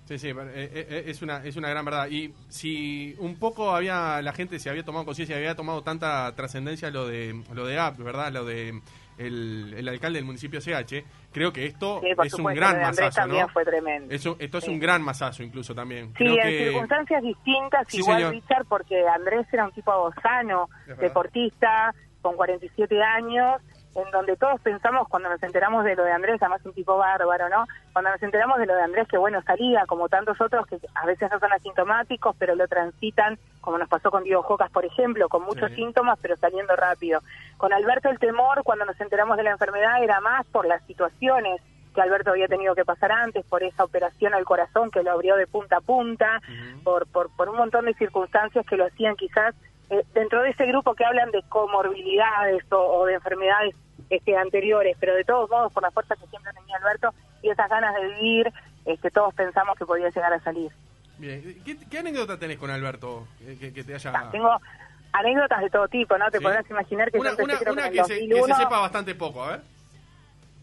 Sí, 0.05 0.19
sí, 0.19 0.29
eh, 0.31 0.35
eh, 0.55 1.05
es 1.07 1.23
una 1.23 1.45
es 1.45 1.57
una 1.57 1.69
gran 1.71 1.85
verdad. 1.85 2.09
Y 2.11 2.35
si 2.49 3.15
un 3.19 3.39
poco 3.39 3.71
había 3.75 4.21
la 4.21 4.33
gente 4.33 4.59
se 4.59 4.69
había 4.69 4.85
tomado 4.85 5.05
conciencia, 5.05 5.37
había 5.37 5.55
tomado 5.55 5.83
tanta 5.83 6.35
trascendencia 6.35 6.91
lo 6.91 7.07
de 7.07 7.41
lo 7.55 7.67
de 7.67 7.79
AP, 7.79 7.99
¿verdad? 7.99 8.33
Lo 8.33 8.45
de 8.45 8.81
el, 9.23 9.75
el 9.77 9.89
alcalde 9.89 10.19
del 10.19 10.25
municipio 10.27 10.61
CH, 10.61 11.05
creo 11.33 11.53
que 11.53 11.67
esto 11.67 12.01
Sí, 12.03 12.09
es 12.25 12.35
un 12.35 12.45
gran 12.55 12.81
masazo, 12.81 13.21
también 13.21 13.43
¿no? 13.43 13.49
fue 13.49 13.65
tremendo. 13.65 14.15
Eso- 14.15 14.37
esto 14.39 14.59
es 14.59 14.65
Sí. 14.65 14.71
un 14.71 14.79
gran 14.79 15.03
masazo 15.03 15.43
incluso 15.43 15.75
también. 15.75 16.09
Sí, 16.09 16.25
creo 16.25 16.35
en 16.37 16.41
que 16.43 16.65
circunstancias 16.71 17.23
distintas, 17.23 17.87
Sí, 17.89 17.99
igual 17.99 18.17
señor. 18.19 18.33
Richard, 18.33 18.67
porque 18.69 19.07
Andrés 19.09 19.47
era 19.53 19.65
un 19.65 19.73
tipo 19.73 20.13
sano, 20.23 20.69
deportista, 21.01 21.95
con 22.21 22.37
47 22.37 23.03
años, 23.03 23.61
en 23.95 24.11
donde 24.11 24.37
todos 24.37 24.61
pensamos 24.63 25.07
cuando 25.09 25.29
nos 25.29 25.43
enteramos 25.43 25.85
de 25.85 25.95
lo 25.97 26.05
de 26.05 26.13
Andrés, 26.13 26.41
además 26.41 26.65
un 26.65 26.73
tipo 26.73 26.97
bárbaro, 26.97 27.49
¿no? 27.49 27.67
Cuando 27.93 28.11
nos 28.11 28.23
enteramos 28.23 28.59
de 28.59 28.67
lo 28.67 28.75
de 28.75 28.83
Andrés, 28.83 29.07
que 29.09 29.19
bueno, 29.19 29.43
salía 29.43 29.85
como 29.87 30.09
tantos 30.09 30.41
otros 30.41 30.67
que 30.67 30.79
a 30.95 31.07
veces 31.07 31.31
no 31.31 31.39
son 31.39 31.53
asintomáticos, 31.53 32.35
pero 32.39 32.55
lo 32.55 32.67
transitan, 32.69 33.39
como 33.61 33.79
nos 33.79 33.89
pasó 33.89 34.11
con 34.11 34.25
Diego 34.25 34.43
Jocas, 34.43 34.71
por 34.71 34.85
ejemplo, 34.85 35.29
con 35.29 35.43
muchos 35.45 35.69
Sí. 35.71 35.77
síntomas, 35.77 36.19
pero 36.23 36.37
saliendo 36.37 36.75
rápido. 36.77 37.21
Con 37.59 37.73
Alberto 37.73 38.09
el 38.09 38.19
temor, 38.19 38.63
cuando 38.65 38.85
nos 38.85 39.01
enteramos 39.01 39.37
de 39.37 39.43
la 39.43 39.51
enfermedad, 39.51 40.03
era 40.03 40.21
más 40.21 40.47
por 40.47 40.67
las 40.67 40.83
situaciones 40.87 41.61
que 41.95 42.01
Alberto 42.01 42.31
había 42.31 42.49
tenido 42.49 42.75
que 42.75 42.87
pasar 42.87 43.13
antes, 43.13 43.45
por 43.45 43.63
esa 43.63 43.85
operación 43.85 44.33
al 44.33 44.47
corazón 44.47 44.91
que 44.91 45.03
lo 45.03 45.11
abrió 45.13 45.37
de 45.37 45.47
punta 45.47 45.77
a 45.77 45.81
punta, 45.83 46.41
por, 46.83 47.07
por, 47.07 47.29
por 47.37 47.51
un 47.51 47.57
montón 47.59 47.85
de 47.85 47.93
circunstancias 47.93 48.65
que 48.67 48.79
lo 48.79 48.87
hacían 48.87 49.15
quizás 49.17 49.55
eh, 49.93 50.05
dentro 50.15 50.43
de 50.43 50.51
ese 50.51 50.67
grupo 50.67 50.95
que 50.95 51.05
hablan 51.05 51.31
de 51.31 51.43
comorbilidades 51.49 52.65
o, 52.73 52.77
o 52.79 53.07
de 53.07 53.15
enfermedades 53.15 53.75
este, 54.11 54.37
anteriores, 54.37 54.97
pero 54.99 55.15
de 55.15 55.25
todos 55.25 55.49
modos 55.49 55.73
por 55.73 55.83
la 55.83 55.91
fuerza 55.91 56.17
que 56.17 56.27
siempre 56.27 56.53
tenía 56.53 56.77
Alberto 56.79 57.15
y 57.43 57.51
esas 57.51 57.69
ganas 57.71 57.95
de 57.95 58.09
vivir, 58.09 58.53
este, 58.85 59.11
todos 59.11 59.33
pensamos 59.35 59.79
que 59.79 59.87
podía 59.87 60.09
llegar 60.11 60.33
a 60.33 60.41
salir. 60.41 60.71
Bien. 61.19 61.41
¿Qué, 61.65 61.77
qué 61.89 61.99
anécdota 61.99 62.39
tenés 62.39 62.59
con 62.59 62.71
Alberto 62.71 63.27
que, 63.61 63.71
te 63.85 63.95
haya 63.95 64.31
Tengo 64.33 64.59
anécdotas 65.13 65.61
de 65.61 65.71
todo 65.71 65.87
tipo, 65.89 66.17
¿no? 66.19 66.31
Te 66.31 66.39
Sí. 66.39 66.45
podrás 66.45 66.69
imaginar 66.71 67.11
que 67.13 67.19
una, 67.19 67.37
yo 67.37 67.45
una, 67.45 67.59
creo 67.59 67.73
una 67.75 67.83
en 67.87 67.89
el 67.89 67.93
que, 67.99 68.05
se, 68.05 68.15
que 68.19 68.29
2001. 68.29 68.55
se 68.57 68.63
sepa 68.63 68.81
bastante 68.81 69.15
poco, 69.15 69.45
a 69.45 69.49
ver. 69.53 69.61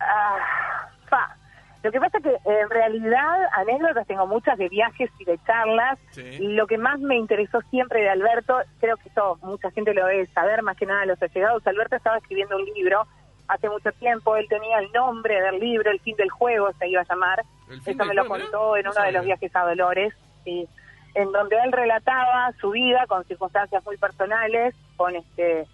Ah, 0.01 0.89
fa. 1.07 1.35
Lo 1.81 1.91
que 1.91 1.99
pasa 1.99 2.17
es 2.17 2.23
que 2.23 2.37
en 2.45 2.69
realidad 2.69 3.37
anécdotas 3.53 4.05
tengo 4.05 4.27
muchas 4.27 4.57
de 4.57 4.67
viajes 4.67 5.09
y 5.19 5.25
de 5.25 5.39
charlas. 5.45 5.97
Sí. 6.11 6.37
Lo 6.39 6.67
que 6.67 6.77
más 6.77 6.99
me 6.99 7.15
interesó 7.15 7.61
siempre 7.69 8.01
de 8.01 8.09
Alberto, 8.09 8.57
creo 8.81 8.97
que 8.97 9.07
esto 9.07 9.37
mucha 9.41 9.71
gente 9.71 9.93
lo 9.93 10.05
debe 10.05 10.27
saber, 10.27 10.61
más 10.61 10.75
que 10.75 10.85
nada 10.85 11.05
los 11.05 11.21
allegados. 11.21 11.65
Alberto 11.65 11.95
estaba 11.95 12.17
escribiendo 12.17 12.57
un 12.57 12.65
libro 12.65 13.07
hace 13.47 13.69
mucho 13.69 13.91
tiempo. 13.93 14.35
Él 14.35 14.47
tenía 14.49 14.79
el 14.79 14.91
nombre 14.91 15.39
del 15.41 15.59
libro, 15.59 15.89
El 15.89 16.01
fin 16.01 16.17
del 16.17 16.29
juego 16.29 16.69
se 16.79 16.89
iba 16.89 17.01
a 17.01 17.05
llamar. 17.05 17.43
Eso 17.85 18.05
me 18.05 18.13
lo 18.13 18.25
juego, 18.25 18.43
contó 18.43 18.75
en 18.75 18.83
no 18.83 18.91
uno 18.91 19.03
de 19.03 19.11
los 19.13 19.25
viajes 19.25 19.55
a 19.55 19.63
Dolores. 19.63 20.13
sí. 20.43 20.67
en 21.15 21.31
donde 21.31 21.57
él 21.63 21.71
relataba 21.71 22.51
su 22.59 22.71
vida 22.71 23.05
con 23.07 23.23
circunstancias 23.25 23.83
muy 23.85 23.97
personales, 23.97 24.75
con 24.95 25.15
este 25.15 25.65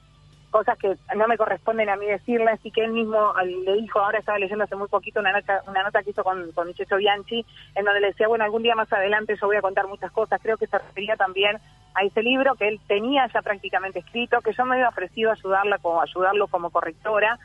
cosas 0.56 0.78
que 0.78 0.96
no 1.18 1.28
me 1.28 1.36
corresponden 1.36 1.90
a 1.90 1.98
mí 1.98 2.06
decirle, 2.06 2.50
así 2.50 2.72
que 2.72 2.86
él 2.86 2.94
mismo 2.94 3.34
le 3.44 3.74
dijo, 3.74 4.00
ahora 4.00 4.20
estaba 4.20 4.40
leyendo 4.40 4.64
hace 4.64 4.78
muy 4.78 4.88
poquito 4.88 5.20
una 5.20 5.34
nota, 5.34 5.62
una 5.68 5.84
nota 5.84 6.02
que 6.02 6.12
hizo 6.12 6.24
con, 6.24 6.50
con 6.54 6.74
Checho 6.74 6.96
Bianchi, 6.96 7.46
en 7.76 7.84
donde 7.84 8.00
le 8.00 8.08
decía, 8.08 8.30
bueno, 8.30 8.46
algún 8.46 8.64
día 8.64 8.74
más 8.74 8.92
adelante 8.94 9.36
yo 9.36 9.48
voy 9.48 9.58
a 9.58 9.62
contar 9.62 9.86
muchas 9.86 10.14
cosas, 10.14 10.40
creo 10.42 10.56
que 10.56 10.68
se 10.68 10.78
refería 10.78 11.18
también 11.18 11.58
a 11.94 12.04
ese 12.06 12.24
libro 12.24 12.56
que 12.56 12.70
él 12.70 12.80
tenía 12.88 13.28
ya 13.34 13.42
prácticamente 13.42 14.00
escrito, 14.00 14.40
que 14.40 14.54
yo 14.54 14.64
me 14.64 14.76
había 14.76 14.88
ofrecido 14.88 15.30
ayudarla 15.30 15.78
como, 15.80 16.02
ayudarlo 16.02 16.48
como 16.48 16.70
correctora, 16.70 17.38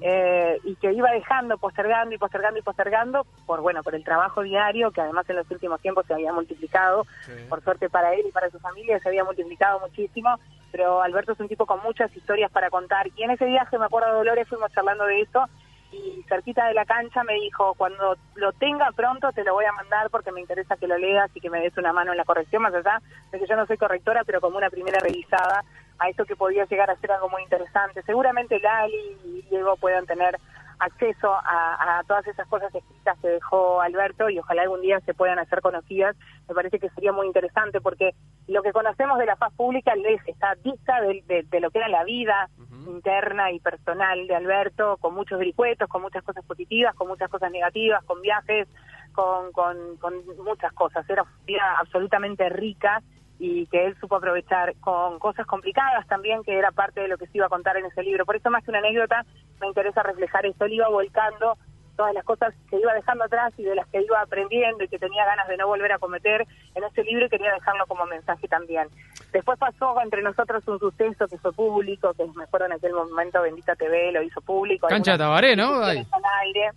eh, 0.00 0.58
y 0.64 0.74
que 0.74 0.92
iba 0.92 1.10
dejando, 1.12 1.58
postergando 1.58 2.16
y 2.16 2.18
postergando 2.18 2.58
y 2.58 2.62
postergando, 2.62 3.26
por 3.46 3.60
bueno, 3.60 3.84
por 3.84 3.94
el 3.94 4.02
trabajo 4.02 4.42
diario, 4.42 4.90
que 4.90 5.00
además 5.00 5.30
en 5.30 5.36
los 5.36 5.50
últimos 5.52 5.80
tiempos 5.80 6.04
se 6.06 6.14
había 6.14 6.32
multiplicado, 6.32 7.06
por 7.48 7.62
suerte 7.62 7.88
para 7.88 8.12
él 8.12 8.24
y 8.28 8.32
para 8.32 8.50
su 8.50 8.58
familia 8.58 8.98
se 8.98 9.08
había 9.08 9.22
multiplicado 9.22 9.78
muchísimo, 9.80 10.36
pero 10.76 11.00
Alberto 11.00 11.32
es 11.32 11.40
un 11.40 11.48
tipo 11.48 11.64
con 11.64 11.82
muchas 11.82 12.14
historias 12.14 12.52
para 12.52 12.68
contar, 12.68 13.08
y 13.16 13.22
en 13.22 13.30
ese 13.30 13.46
viaje, 13.46 13.78
me 13.78 13.86
acuerdo 13.86 14.12
Dolores, 14.12 14.46
fuimos 14.46 14.70
charlando 14.72 15.06
de 15.06 15.22
eso, 15.22 15.46
y 15.90 16.22
cerquita 16.28 16.66
de 16.66 16.74
la 16.74 16.84
cancha 16.84 17.24
me 17.24 17.32
dijo, 17.32 17.72
cuando 17.78 18.18
lo 18.34 18.52
tenga 18.52 18.90
pronto 18.94 19.32
te 19.32 19.42
lo 19.42 19.54
voy 19.54 19.64
a 19.64 19.72
mandar 19.72 20.10
porque 20.10 20.32
me 20.32 20.42
interesa 20.42 20.76
que 20.76 20.86
lo 20.86 20.98
leas 20.98 21.30
y 21.34 21.40
que 21.40 21.48
me 21.48 21.60
des 21.60 21.74
una 21.78 21.94
mano 21.94 22.10
en 22.10 22.18
la 22.18 22.26
corrección, 22.26 22.60
más 22.60 22.74
allá 22.74 23.00
de 23.32 23.38
que 23.38 23.46
yo 23.46 23.56
no 23.56 23.64
soy 23.64 23.78
correctora, 23.78 24.22
pero 24.26 24.42
como 24.42 24.58
una 24.58 24.68
primera 24.68 24.98
revisada 25.00 25.64
a 25.98 26.08
esto 26.10 26.26
que 26.26 26.36
podía 26.36 26.66
llegar 26.66 26.90
a 26.90 26.96
ser 26.96 27.10
algo 27.12 27.30
muy 27.30 27.42
interesante. 27.42 28.02
Seguramente 28.02 28.60
Lali 28.60 29.16
y 29.24 29.42
Diego 29.48 29.76
puedan 29.76 30.04
tener 30.04 30.38
acceso 30.78 31.32
a, 31.32 31.98
a 31.98 32.04
todas 32.04 32.26
esas 32.26 32.46
cosas 32.48 32.74
escritas 32.74 33.18
que 33.20 33.28
dejó 33.28 33.80
Alberto 33.80 34.28
y 34.28 34.38
ojalá 34.38 34.62
algún 34.62 34.82
día 34.82 35.00
se 35.00 35.14
puedan 35.14 35.38
hacer 35.38 35.60
conocidas. 35.60 36.16
Me 36.48 36.54
parece 36.54 36.78
que 36.78 36.90
sería 36.90 37.12
muy 37.12 37.26
interesante 37.26 37.80
porque 37.80 38.14
lo 38.46 38.62
que 38.62 38.72
conocemos 38.72 39.18
de 39.18 39.26
la 39.26 39.36
faz 39.36 39.52
pública 39.54 39.94
es 39.94 40.20
esta 40.26 40.54
vista 40.62 41.00
de, 41.00 41.22
de- 41.26 41.42
de 41.44 41.60
lo 41.60 41.70
que 41.70 41.78
era 41.78 41.88
la 41.88 42.04
vida 42.04 42.48
interna 42.86 43.50
y 43.50 43.58
personal 43.60 44.26
de 44.26 44.34
Alberto, 44.36 44.96
con 44.98 45.14
muchos 45.14 45.38
vericuetos, 45.38 45.88
con 45.88 46.02
muchas 46.02 46.22
cosas 46.22 46.44
positivas, 46.44 46.94
con 46.94 47.08
muchas 47.08 47.28
cosas 47.28 47.50
negativas, 47.50 48.04
con 48.04 48.20
viajes, 48.22 48.68
con, 49.12 49.50
con, 49.52 49.96
con 49.96 50.14
muchas 50.44 50.72
cosas. 50.72 51.08
Era 51.08 51.22
una 51.22 51.32
vida 51.46 51.76
absolutamente 51.80 52.48
rica 52.48 53.02
y 53.38 53.66
que 53.66 53.86
él 53.86 53.96
supo 54.00 54.16
aprovechar 54.16 54.74
con 54.80 55.18
cosas 55.18 55.46
complicadas 55.46 56.06
también, 56.06 56.42
que 56.42 56.56
era 56.56 56.70
parte 56.70 57.00
de 57.00 57.08
lo 57.08 57.18
que 57.18 57.26
se 57.26 57.38
iba 57.38 57.46
a 57.46 57.50
contar 57.50 57.76
en 57.76 57.86
ese 57.86 58.02
libro. 58.02 58.24
Por 58.24 58.36
eso, 58.36 58.50
más 58.50 58.64
que 58.64 58.70
una 58.70 58.78
anécdota, 58.78 59.24
me 59.60 59.68
interesa 59.68 60.02
reflejar 60.02 60.46
esto. 60.46 60.64
Él 60.64 60.74
iba 60.74 60.88
volcando 60.88 61.56
todas 61.96 62.14
las 62.14 62.24
cosas 62.24 62.54
que 62.70 62.78
iba 62.78 62.92
dejando 62.94 63.24
atrás 63.24 63.52
y 63.56 63.64
de 63.64 63.74
las 63.74 63.86
que 63.88 64.02
iba 64.02 64.20
aprendiendo 64.20 64.84
y 64.84 64.88
que 64.88 64.98
tenía 64.98 65.24
ganas 65.24 65.48
de 65.48 65.56
no 65.56 65.66
volver 65.66 65.92
a 65.92 65.98
cometer 65.98 66.46
en 66.74 66.84
ese 66.84 67.02
libro 67.02 67.26
y 67.26 67.28
quería 67.28 67.52
dejarlo 67.52 67.86
como 67.86 68.04
mensaje 68.06 68.46
también. 68.46 68.88
Después 69.32 69.58
pasó 69.58 70.00
entre 70.02 70.22
nosotros 70.22 70.62
un 70.68 70.78
suceso 70.78 71.26
que 71.26 71.38
fue 71.38 71.52
público, 71.52 72.12
que 72.14 72.26
me 72.36 72.44
acuerdo 72.44 72.66
en 72.66 72.72
aquel 72.74 72.92
momento 72.92 73.42
Bendita 73.42 73.74
TV 73.74 74.12
lo 74.12 74.22
hizo 74.22 74.40
público. 74.42 74.86
Cancha 74.88 75.18
Tabaré, 75.18 75.56
¿no? 75.56 75.80
discusiones 75.80 76.12
al 76.12 76.22
aire. 76.42 76.70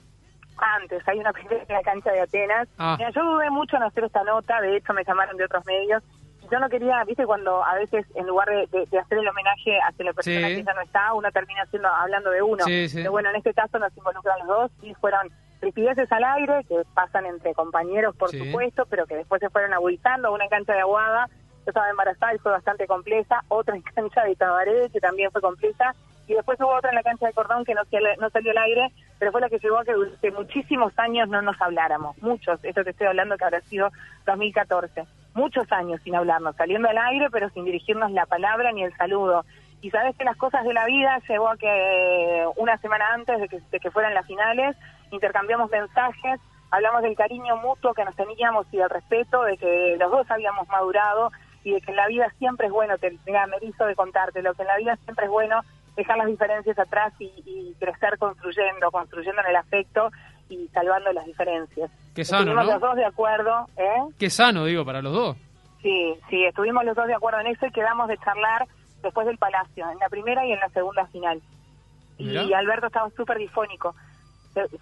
Antes, 0.61 1.07
hay 1.07 1.19
una 1.19 1.31
primera 1.31 1.63
en 1.67 1.73
la 1.73 1.81
cancha 1.83 2.11
de 2.11 2.19
Atenas. 2.19 2.67
Ah. 2.77 2.95
Mira, 2.97 3.11
yo 3.11 3.23
dudé 3.23 3.49
mucho 3.49 3.77
en 3.77 3.83
hacer 3.83 4.03
esta 4.03 4.23
nota, 4.23 4.59
de 4.59 4.75
hecho 4.75 4.93
me 4.93 5.05
llamaron 5.05 5.37
de 5.37 5.45
otros 5.45 5.65
medios. 5.65 6.03
Yo 6.51 6.59
no 6.59 6.69
quería, 6.69 7.03
viste, 7.03 7.25
cuando 7.25 7.63
a 7.63 7.75
veces 7.75 8.05
en 8.15 8.25
lugar 8.27 8.47
de, 8.49 8.67
de- 8.71 8.85
de 8.87 8.99
hacer 8.99 9.17
el 9.19 9.27
homenaje 9.27 9.77
hacia 9.87 10.05
la 10.05 10.13
persona 10.13 10.47
Sí. 10.47 10.55
que 10.55 10.63
ya 10.63 10.73
no 10.73 10.81
está, 10.81 11.13
uno 11.13 11.31
termina 11.31 11.61
haciendo, 11.63 11.87
hablando 11.89 12.31
de 12.31 12.41
uno. 12.41 12.63
Sí, 12.65 12.89
sí. 12.89 12.97
Pero 12.97 13.11
bueno, 13.11 13.29
en 13.29 13.35
este 13.35 13.53
caso 13.53 13.77
nos 13.79 13.95
involucran 13.95 14.39
los 14.39 14.47
dos 14.47 14.71
y 14.81 14.93
fueron 14.95 15.29
ripideces 15.61 16.11
al 16.11 16.23
aire 16.23 16.63
que 16.67 16.81
pasan 16.93 17.25
entre 17.25 17.53
compañeros, 17.53 18.15
por 18.15 18.29
supuesto, 18.31 18.85
pero 18.89 19.05
que 19.05 19.15
después 19.15 19.39
se 19.41 19.49
fueron 19.49 19.73
agudizando. 19.73 20.33
Una 20.33 20.47
cancha 20.47 20.73
de 20.73 20.79
Aguada, 20.79 21.27
yo 21.29 21.63
estaba 21.67 21.89
embarazada 21.89 22.33
y 22.33 22.39
fue 22.39 22.51
bastante 22.51 22.87
compleja. 22.87 23.43
Otra 23.49 23.75
en 23.75 23.81
cancha 23.95 24.23
de 24.23 24.35
Tabaré, 24.35 24.89
que 24.91 24.99
también 24.99 25.29
fue 25.31 25.41
compleja. 25.41 25.93
Y 26.27 26.33
después 26.35 26.59
hubo 26.61 26.73
otra 26.75 26.89
en 26.91 26.95
la 26.95 27.03
cancha 27.03 27.25
de 27.25 27.33
Cordón 27.33 27.65
que 27.65 27.73
no, 27.73 27.81
no 28.19 28.29
salió 28.29 28.51
al 28.51 28.57
aire, 28.59 28.91
pero 29.17 29.31
fue 29.31 29.41
la 29.41 29.49
que 29.49 29.57
llevó 29.59 29.79
a 29.79 29.83
que 29.83 29.93
durante 29.93 30.31
muchísimos 30.31 30.93
años 30.97 31.27
no 31.27 31.41
nos 31.41 31.59
habláramos. 31.59 32.15
Muchos, 32.21 32.63
esto 32.63 32.83
te 32.83 32.91
estoy 32.91 33.07
hablando 33.07 33.35
que 33.35 33.45
habrá 33.45 33.61
sido 33.61 33.89
2014. 34.27 35.05
Muchos 35.33 35.71
años 35.71 36.01
sin 36.03 36.15
hablarnos, 36.15 36.55
saliendo 36.55 36.89
al 36.89 36.97
aire, 36.97 37.27
pero 37.31 37.49
sin 37.49 37.65
dirigirnos 37.65 38.11
la 38.11 38.25
palabra 38.25 38.71
ni 38.71 38.83
el 38.83 38.95
saludo. 38.97 39.45
Y 39.81 39.91
sabes 39.91 40.15
que 40.17 40.25
las 40.25 40.35
cosas 40.35 40.65
de 40.65 40.73
la 40.73 40.85
vida 40.85 41.19
llevó 41.27 41.49
a 41.49 41.57
que 41.57 41.67
eh, 41.67 42.45
una 42.57 42.77
semana 42.79 43.13
antes 43.13 43.39
de 43.39 43.79
que, 43.79 43.91
fueran 43.91 44.13
las 44.13 44.25
finales 44.25 44.75
intercambiamos 45.11 45.71
mensajes, 45.71 46.39
hablamos 46.69 47.01
del 47.01 47.15
cariño 47.15 47.57
mutuo 47.57 47.95
que 47.95 48.05
nos 48.05 48.15
teníamos 48.15 48.67
y 48.71 48.77
del 48.77 48.89
respeto, 48.89 49.41
de 49.43 49.57
que 49.57 49.95
los 49.97 50.11
dos 50.11 50.29
habíamos 50.29 50.67
madurado 50.67 51.31
y 51.63 51.71
de 51.71 51.81
que 51.81 51.91
en 51.91 51.97
la 51.97 52.07
vida 52.07 52.31
siempre 52.37 52.67
es 52.67 52.73
bueno, 52.73 52.97
te, 52.97 53.17
mira, 53.25 53.47
me 53.47 53.57
hizo 53.61 53.85
de 53.85 53.95
contártelo, 53.95 54.53
que 54.53 54.61
en 54.61 54.67
la 54.67 54.77
vida 54.77 54.97
siempre 55.03 55.25
es 55.25 55.31
bueno 55.31 55.61
dejar 55.95 56.17
las 56.17 56.27
diferencias 56.27 56.77
atrás 56.77 57.11
y, 57.17 57.25
y 57.45 57.75
crecer 57.79 58.19
construyendo, 58.19 58.91
construyendo 58.91 59.41
en 59.41 59.49
el 59.49 59.55
afecto 59.55 60.11
y 60.49 60.67
salvando 60.69 61.11
las 61.13 61.25
diferencias. 61.25 61.89
Qué 62.15 62.25
sano, 62.25 62.41
Estuvimos 62.51 62.65
¿no? 62.65 62.71
los 62.73 62.81
dos 62.81 62.95
de 62.95 63.05
acuerdo, 63.05 63.67
¿eh? 63.77 64.13
Qué 64.17 64.29
sano, 64.29 64.65
digo, 64.65 64.83
para 64.85 65.01
los 65.01 65.13
dos. 65.13 65.37
Sí, 65.81 66.15
sí, 66.29 66.43
estuvimos 66.45 66.83
los 66.83 66.95
dos 66.95 67.07
de 67.07 67.13
acuerdo 67.15 67.39
en 67.39 67.47
eso 67.47 67.65
y 67.65 67.71
quedamos 67.71 68.07
de 68.09 68.17
charlar 68.17 68.67
después 69.01 69.25
del 69.27 69.37
Palacio, 69.37 69.89
en 69.89 69.97
la 69.99 70.09
primera 70.09 70.45
y 70.45 70.51
en 70.51 70.59
la 70.59 70.69
segunda 70.69 71.05
final. 71.07 71.41
Mirá. 72.17 72.43
Y 72.43 72.53
Alberto 72.53 72.87
estaba 72.87 73.09
súper 73.11 73.37
difónico. 73.37 73.95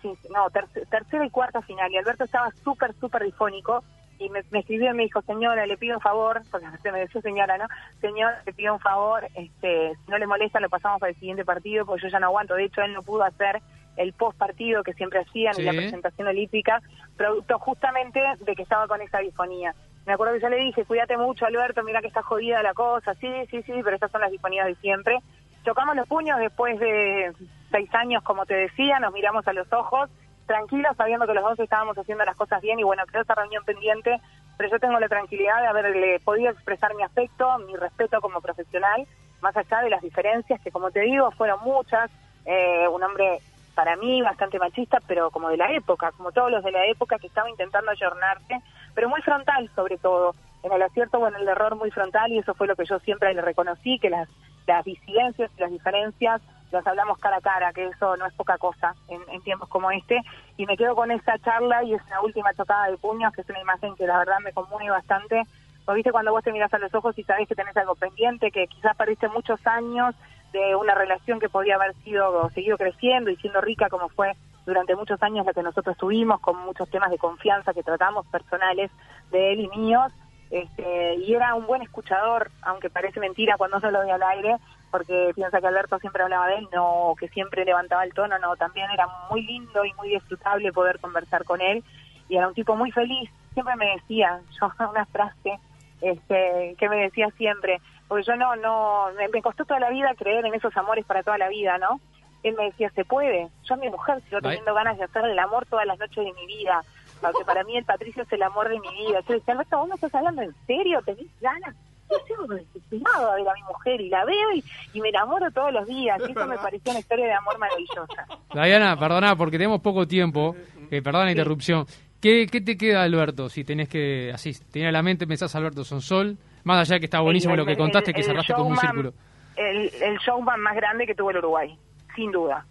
Sí, 0.02 0.12
no, 0.34 0.50
ter- 0.50 0.68
tercera 0.90 1.26
y 1.26 1.30
cuarta 1.30 1.62
final. 1.62 1.92
Y 1.92 1.98
Alberto 1.98 2.24
estaba 2.24 2.50
súper, 2.64 2.94
súper 2.96 3.24
difónico. 3.24 3.84
Y 4.18 4.30
me, 4.32 4.42
me 4.50 4.60
escribió 4.62 4.90
y 4.90 4.96
me 4.96 5.04
dijo, 5.04 5.22
señora, 5.22 5.68
le 5.68 5.78
pido 5.78 5.98
un 5.98 6.02
favor, 6.02 6.42
porque 6.50 6.66
se 6.82 6.92
me 6.92 7.02
decía 7.02 7.22
señora, 7.22 7.60
¿no? 7.60 7.66
Señor, 8.02 8.34
le 8.48 8.54
pido 8.54 8.74
un 8.74 8.80
favor, 8.80 9.28
este, 9.36 9.94
si 10.04 10.10
no 10.12 10.18
le 10.18 10.26
molesta, 10.26 10.60
lo 10.60 10.70
pasamos 10.70 11.00
para 11.00 11.12
el 11.12 11.20
siguiente 11.20 11.46
partido, 11.46 11.86
porque 11.86 12.02
yo 12.04 12.08
ya 12.10 12.20
no 12.20 12.26
aguanto. 12.28 12.56
De 12.56 12.64
hecho, 12.64 12.82
él 12.82 12.94
no 12.94 13.04
pudo 13.04 13.22
hacer 13.24 13.62
el 13.98 14.14
post 14.14 14.38
partido 14.38 14.84
que 14.84 14.94
siempre 14.94 15.20
hacían 15.20 15.60
y 15.60 15.64
la 15.64 15.72
Sí. 15.72 15.78
presentación 15.78 16.28
olímpica, 16.28 16.82
producto 17.18 17.60
justamente 17.60 18.22
de 18.40 18.56
que 18.56 18.64
estaba 18.64 18.88
con 18.88 19.02
esa 19.02 19.20
disfonía. 19.20 19.76
Me 20.06 20.14
acuerdo 20.14 20.36
que 20.36 20.40
yo 20.40 20.50
le 20.50 20.58
dije, 20.58 20.86
cuídate 20.86 21.18
mucho, 21.18 21.46
Alberto, 21.46 21.84
mira 21.84 22.00
que 22.02 22.08
está 22.08 22.22
jodida 22.24 22.64
la 22.64 22.74
cosa. 22.74 23.14
Sí, 23.16 23.28
sí, 23.52 23.62
sí, 23.64 23.74
pero 23.84 23.96
estas 23.96 24.10
son 24.12 24.22
las 24.22 24.32
disfonías 24.32 24.66
de 24.68 24.76
siempre. 24.76 25.20
Chocamos 25.66 25.96
los 25.98 26.08
puños 26.08 26.40
después 26.40 26.80
de 26.80 27.34
seis 27.72 27.94
años, 27.94 28.24
como 28.24 28.46
te 28.46 28.54
decía, 28.54 29.00
nos 29.00 29.12
miramos 29.12 29.46
a 29.48 29.54
los 29.54 29.72
ojos, 29.74 30.10
tranquilos, 30.46 30.96
sabiendo 30.96 31.28
que 31.28 31.34
los 31.34 31.44
dos 31.44 31.60
estábamos 31.60 31.98
haciendo 31.98 32.24
las 32.24 32.38
cosas 32.38 32.62
bien 32.62 32.80
y 32.80 32.84
bueno, 32.84 33.04
quedó 33.12 33.24
esa 33.24 33.36
reunión 33.36 33.66
pendiente, 33.66 34.22
pero 34.58 34.70
yo 34.70 34.80
tengo 34.80 34.98
la 34.98 35.10
tranquilidad 35.10 35.60
de 35.62 35.68
haberle 35.68 36.20
podido 36.22 36.52
expresar 36.52 36.96
mi 36.96 37.04
afecto, 37.04 37.58
mi 37.60 37.76
respeto 37.76 38.22
como 38.22 38.40
profesional, 38.40 39.06
más 39.42 39.58
allá 39.58 39.82
de 39.82 39.90
las 39.90 40.02
diferencias 40.02 40.62
que, 40.62 40.72
como 40.72 40.90
te 40.92 41.02
digo, 41.02 41.30
fueron 41.32 41.60
muchas. 41.66 42.10
Eh, 42.46 42.88
un 42.88 43.04
hombre 43.04 43.40
para 43.78 43.96
mí 43.96 44.24
bastante 44.24 44.58
machista, 44.58 44.98
pero 45.06 45.30
como 45.30 45.50
de 45.50 45.58
la 45.58 45.72
época, 45.72 46.12
como 46.14 46.32
todos 46.32 46.50
los 46.50 46.64
de 46.64 46.72
la 46.72 46.88
época 46.88 47.20
que 47.20 47.28
estaba 47.28 47.48
intentando 47.48 47.92
ayornarse, 47.92 48.60
pero 48.96 49.08
muy 49.08 49.22
frontal 49.22 49.70
sobre 49.76 50.00
todo, 50.00 50.34
en 50.64 50.74
el 50.74 50.82
acierto 50.82 51.20
o 51.20 51.28
en 51.28 51.36
el 51.36 51.48
error 51.48 51.76
muy 51.76 51.92
frontal 51.92 52.32
y 52.32 52.40
eso 52.40 52.56
fue 52.56 52.66
lo 52.66 52.76
que 52.76 52.86
yo 52.86 52.98
siempre 53.02 53.32
le 53.36 53.42
reconocí, 53.44 54.00
que 54.00 54.10
las, 54.10 54.28
las 54.66 54.84
disidencias 54.84 55.52
y 55.56 55.62
las 55.62 55.70
diferencias 55.70 56.42
las 56.72 56.88
hablamos 56.88 57.20
cara 57.20 57.38
a 57.38 57.42
cara, 57.42 57.72
que 57.72 57.86
eso 57.86 58.18
no 58.18 58.26
es 58.26 58.34
poca 58.34 58.58
cosa 58.58 58.96
en, 59.10 59.42
tiempos 59.44 59.70
como 59.70 59.92
este, 59.92 60.24
y 60.58 60.66
me 60.66 60.76
quedo 60.76 60.96
con 60.96 61.12
esa 61.12 61.38
charla 61.38 61.84
y 61.84 61.94
esa 61.94 62.20
última 62.22 62.56
chocada 62.56 62.90
de 62.90 62.98
puños, 62.98 63.32
que 63.32 63.42
es 63.42 63.50
una 63.50 63.62
imagen 63.62 63.96
que 63.96 64.08
la 64.08 64.18
verdad 64.18 64.40
me 64.44 64.54
conmueve 64.54 64.90
bastante, 64.90 65.44
porque 65.86 65.98
viste 65.98 66.12
cuando 66.12 66.32
vos 66.32 66.44
te 66.44 66.52
miras 66.52 66.74
a 66.74 66.80
los 66.80 66.94
ojos 66.96 67.16
y 67.20 67.24
sabés 67.24 67.48
que 67.48 67.54
tenés 67.54 67.78
algo 67.78 67.94
pendiente, 67.94 68.50
que 68.50 68.66
quizás 68.66 68.98
perdiste 68.98 69.28
muchos 69.30 69.66
años 69.68 70.16
de 70.58 70.76
una 70.76 70.96
relación 70.96 71.40
que 71.40 71.50
podía 71.50 71.76
haber 71.76 71.94
sido 72.04 72.50
seguido 72.52 72.78
creciendo 72.78 73.30
y 73.30 73.36
siendo 73.38 73.62
rica 73.62 73.90
como 73.90 74.10
fue 74.10 74.34
durante 74.66 74.96
muchos 74.96 75.22
años 75.24 75.46
la 75.46 75.54
que 75.54 75.64
nosotros 75.64 75.96
tuvimos, 75.98 76.42
con 76.42 76.58
muchos 76.58 76.90
temas 76.90 77.10
de 77.10 77.18
confianza 77.18 77.74
que 77.74 77.84
tratamos 77.84 78.26
personales 78.28 78.92
de 79.32 79.54
él 79.54 79.62
y 79.62 79.70
míos, 79.70 80.12
este, 80.50 81.16
y 81.16 81.34
era 81.34 81.56
un 81.56 81.66
buen 81.68 81.82
escuchador, 81.82 82.52
aunque 82.62 82.90
parece 82.90 83.20
mentira 83.20 83.56
cuando 83.58 83.80
se 83.80 83.92
lo 83.92 84.00
doy 84.00 84.10
al 84.10 84.24
aire, 84.24 84.58
porque 84.92 85.32
piensa 85.36 85.60
que 85.60 85.68
Alberto 85.68 86.00
siempre 86.00 86.24
hablaba 86.24 86.48
de 86.48 86.56
él, 86.56 86.68
no, 86.74 87.14
que 87.20 87.30
siempre 87.30 87.66
levantaba 87.66 88.04
el 88.04 88.14
tono, 88.14 88.38
no, 88.40 88.56
también 88.56 88.90
era 88.92 89.08
muy 89.30 89.42
lindo 89.44 89.86
y 89.86 89.94
muy 89.94 90.10
disfrutable 90.10 90.74
poder 90.74 91.00
conversar 91.00 91.44
con 91.44 91.62
él, 91.62 91.84
y 92.28 92.36
era 92.36 92.48
un 92.48 92.54
tipo 92.54 92.76
muy 92.76 92.92
feliz, 92.92 93.30
siempre 93.54 93.76
me 93.76 93.96
decía, 93.96 94.42
yo 94.62 94.72
una 94.90 95.06
frase 95.06 95.60
este, 96.02 96.76
que 96.78 96.90
me 96.90 96.98
decía 96.98 97.30
siempre, 97.38 97.80
porque 98.08 98.24
yo 98.26 98.36
no, 98.36 98.56
no, 98.56 99.08
me, 99.18 99.28
me 99.30 99.42
costó 99.42 99.66
toda 99.66 99.80
la 99.80 99.90
vida 99.90 100.14
creer 100.18 100.46
en 100.46 100.54
esos 100.54 100.76
amores 100.78 101.06
para 101.06 101.24
toda 101.24 101.38
la 101.38 101.50
vida, 101.50 101.78
¿no? 101.78 102.00
Él 102.44 102.56
me 102.58 102.66
decía, 102.66 102.90
se 102.92 103.04
puede, 103.04 103.50
yo 103.64 103.74
a 103.74 103.78
mi 103.78 103.90
mujer 103.90 104.22
sigo 104.24 104.40
teniendo 104.42 104.74
ganas 104.74 104.98
de 104.98 105.04
hacer 105.04 105.26
el 105.26 105.40
amor 105.40 105.66
todas 105.66 105.86
las 105.86 106.00
noches 106.00 106.24
de 106.24 106.34
mi 106.34 106.46
vida, 106.46 106.82
porque 107.20 107.44
para 107.46 107.64
mí 107.64 107.76
el 107.76 107.84
Patricio 107.84 108.24
es 108.24 108.32
el 108.32 108.44
amor 108.44 108.70
de 108.70 108.80
mi 108.80 108.90
vida. 108.90 109.20
Yo 109.22 109.34
le 109.34 109.40
decía, 109.40 109.54
Alberto, 109.54 109.78
¿vos 109.78 109.90
me 109.90 109.96
estás 109.96 110.16
hablando 110.16 110.42
en 110.44 110.54
serio? 110.66 111.02
¿Tenés 111.04 111.28
ganas? 111.42 111.76
Yo 112.10 112.16
sigo 112.26 112.48
desesperado 112.48 113.32
a 113.32 113.36
ver 113.36 113.50
a 113.50 113.54
mi 113.54 113.64
mujer 113.64 114.00
y 114.00 114.10
la 114.10 114.24
veo 114.24 114.54
y, 114.54 114.64
y 114.94 115.02
me 115.02 115.10
enamoro 115.10 115.52
todos 115.52 115.74
los 115.74 115.86
días. 115.88 116.22
Y 116.26 116.32
eso 116.32 116.48
me 116.48 116.58
pareció 116.58 116.92
una 116.92 117.00
historia 117.00 117.26
de 117.26 117.34
amor 117.34 117.58
maravillosa. 117.58 118.26
Diana, 118.54 118.98
perdona, 118.98 119.36
porque 119.36 119.58
tenemos 119.58 119.82
poco 119.82 120.08
tiempo. 120.08 120.56
Eh, 120.90 121.02
perdona 121.02 121.26
la 121.26 121.32
interrupción. 121.32 121.86
¿Qué, 122.22 122.48
¿Qué 122.48 122.62
te 122.62 122.78
queda, 122.78 123.04
Alberto? 123.04 123.50
Si 123.50 123.66
tenés 123.66 123.90
que, 123.90 124.32
así, 124.34 124.54
tenés 124.72 124.94
la 124.94 125.04
mente, 125.04 125.28
pensás 125.28 125.54
Alberto 125.56 125.84
Sonsol, 125.84 126.38
más 126.68 126.82
allá 126.82 126.96
de 126.96 127.00
que 127.00 127.06
está 127.06 127.22
buenísimo 127.22 127.54
El- 127.54 127.60
lo 127.62 127.66
que 127.66 127.72
el- 127.72 127.78
contaste, 127.78 128.14
que 128.14 128.22
cerraste 128.24 128.54
con 128.54 128.68
un 128.68 128.76
showman- 128.76 128.82
círculo. 128.82 129.14
El, 129.56 129.90
el 130.02 130.18
showman 130.20 130.60
más 130.62 130.76
grande 130.76 131.08
que 131.08 131.16
tuvo 131.16 131.32
el 131.32 131.38
Uruguay, 131.38 131.76
sin 132.16 132.32
duda. 132.32 132.66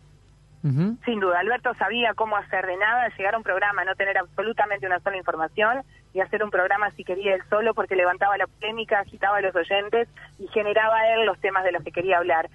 Sin 1.04 1.20
duda, 1.20 1.38
Alberto 1.38 1.72
sabía 1.74 2.12
cómo 2.14 2.36
hacer 2.36 2.66
de 2.66 2.76
nada, 2.76 3.08
llegar 3.16 3.34
a 3.34 3.38
un 3.38 3.44
programa, 3.44 3.84
no 3.84 3.94
tener 3.94 4.18
absolutamente 4.18 4.84
una 4.84 4.98
sola 4.98 5.16
información 5.16 5.84
y 6.12 6.18
hacer 6.18 6.42
un 6.42 6.50
programa 6.50 6.90
si 6.96 7.04
quería 7.04 7.36
él 7.36 7.42
solo 7.48 7.72
porque 7.72 7.94
levantaba 7.94 8.36
la 8.36 8.48
polémica, 8.48 8.98
agitaba 8.98 9.36
a 9.36 9.42
los 9.42 9.54
oyentes 9.54 10.08
y 10.40 10.48
generaba 10.48 11.06
él 11.14 11.24
los 11.24 11.38
temas 11.40 11.62
de 11.62 11.70
los 11.70 11.84
que 11.84 11.92
quería 11.92 12.18
hablar. 12.18 12.48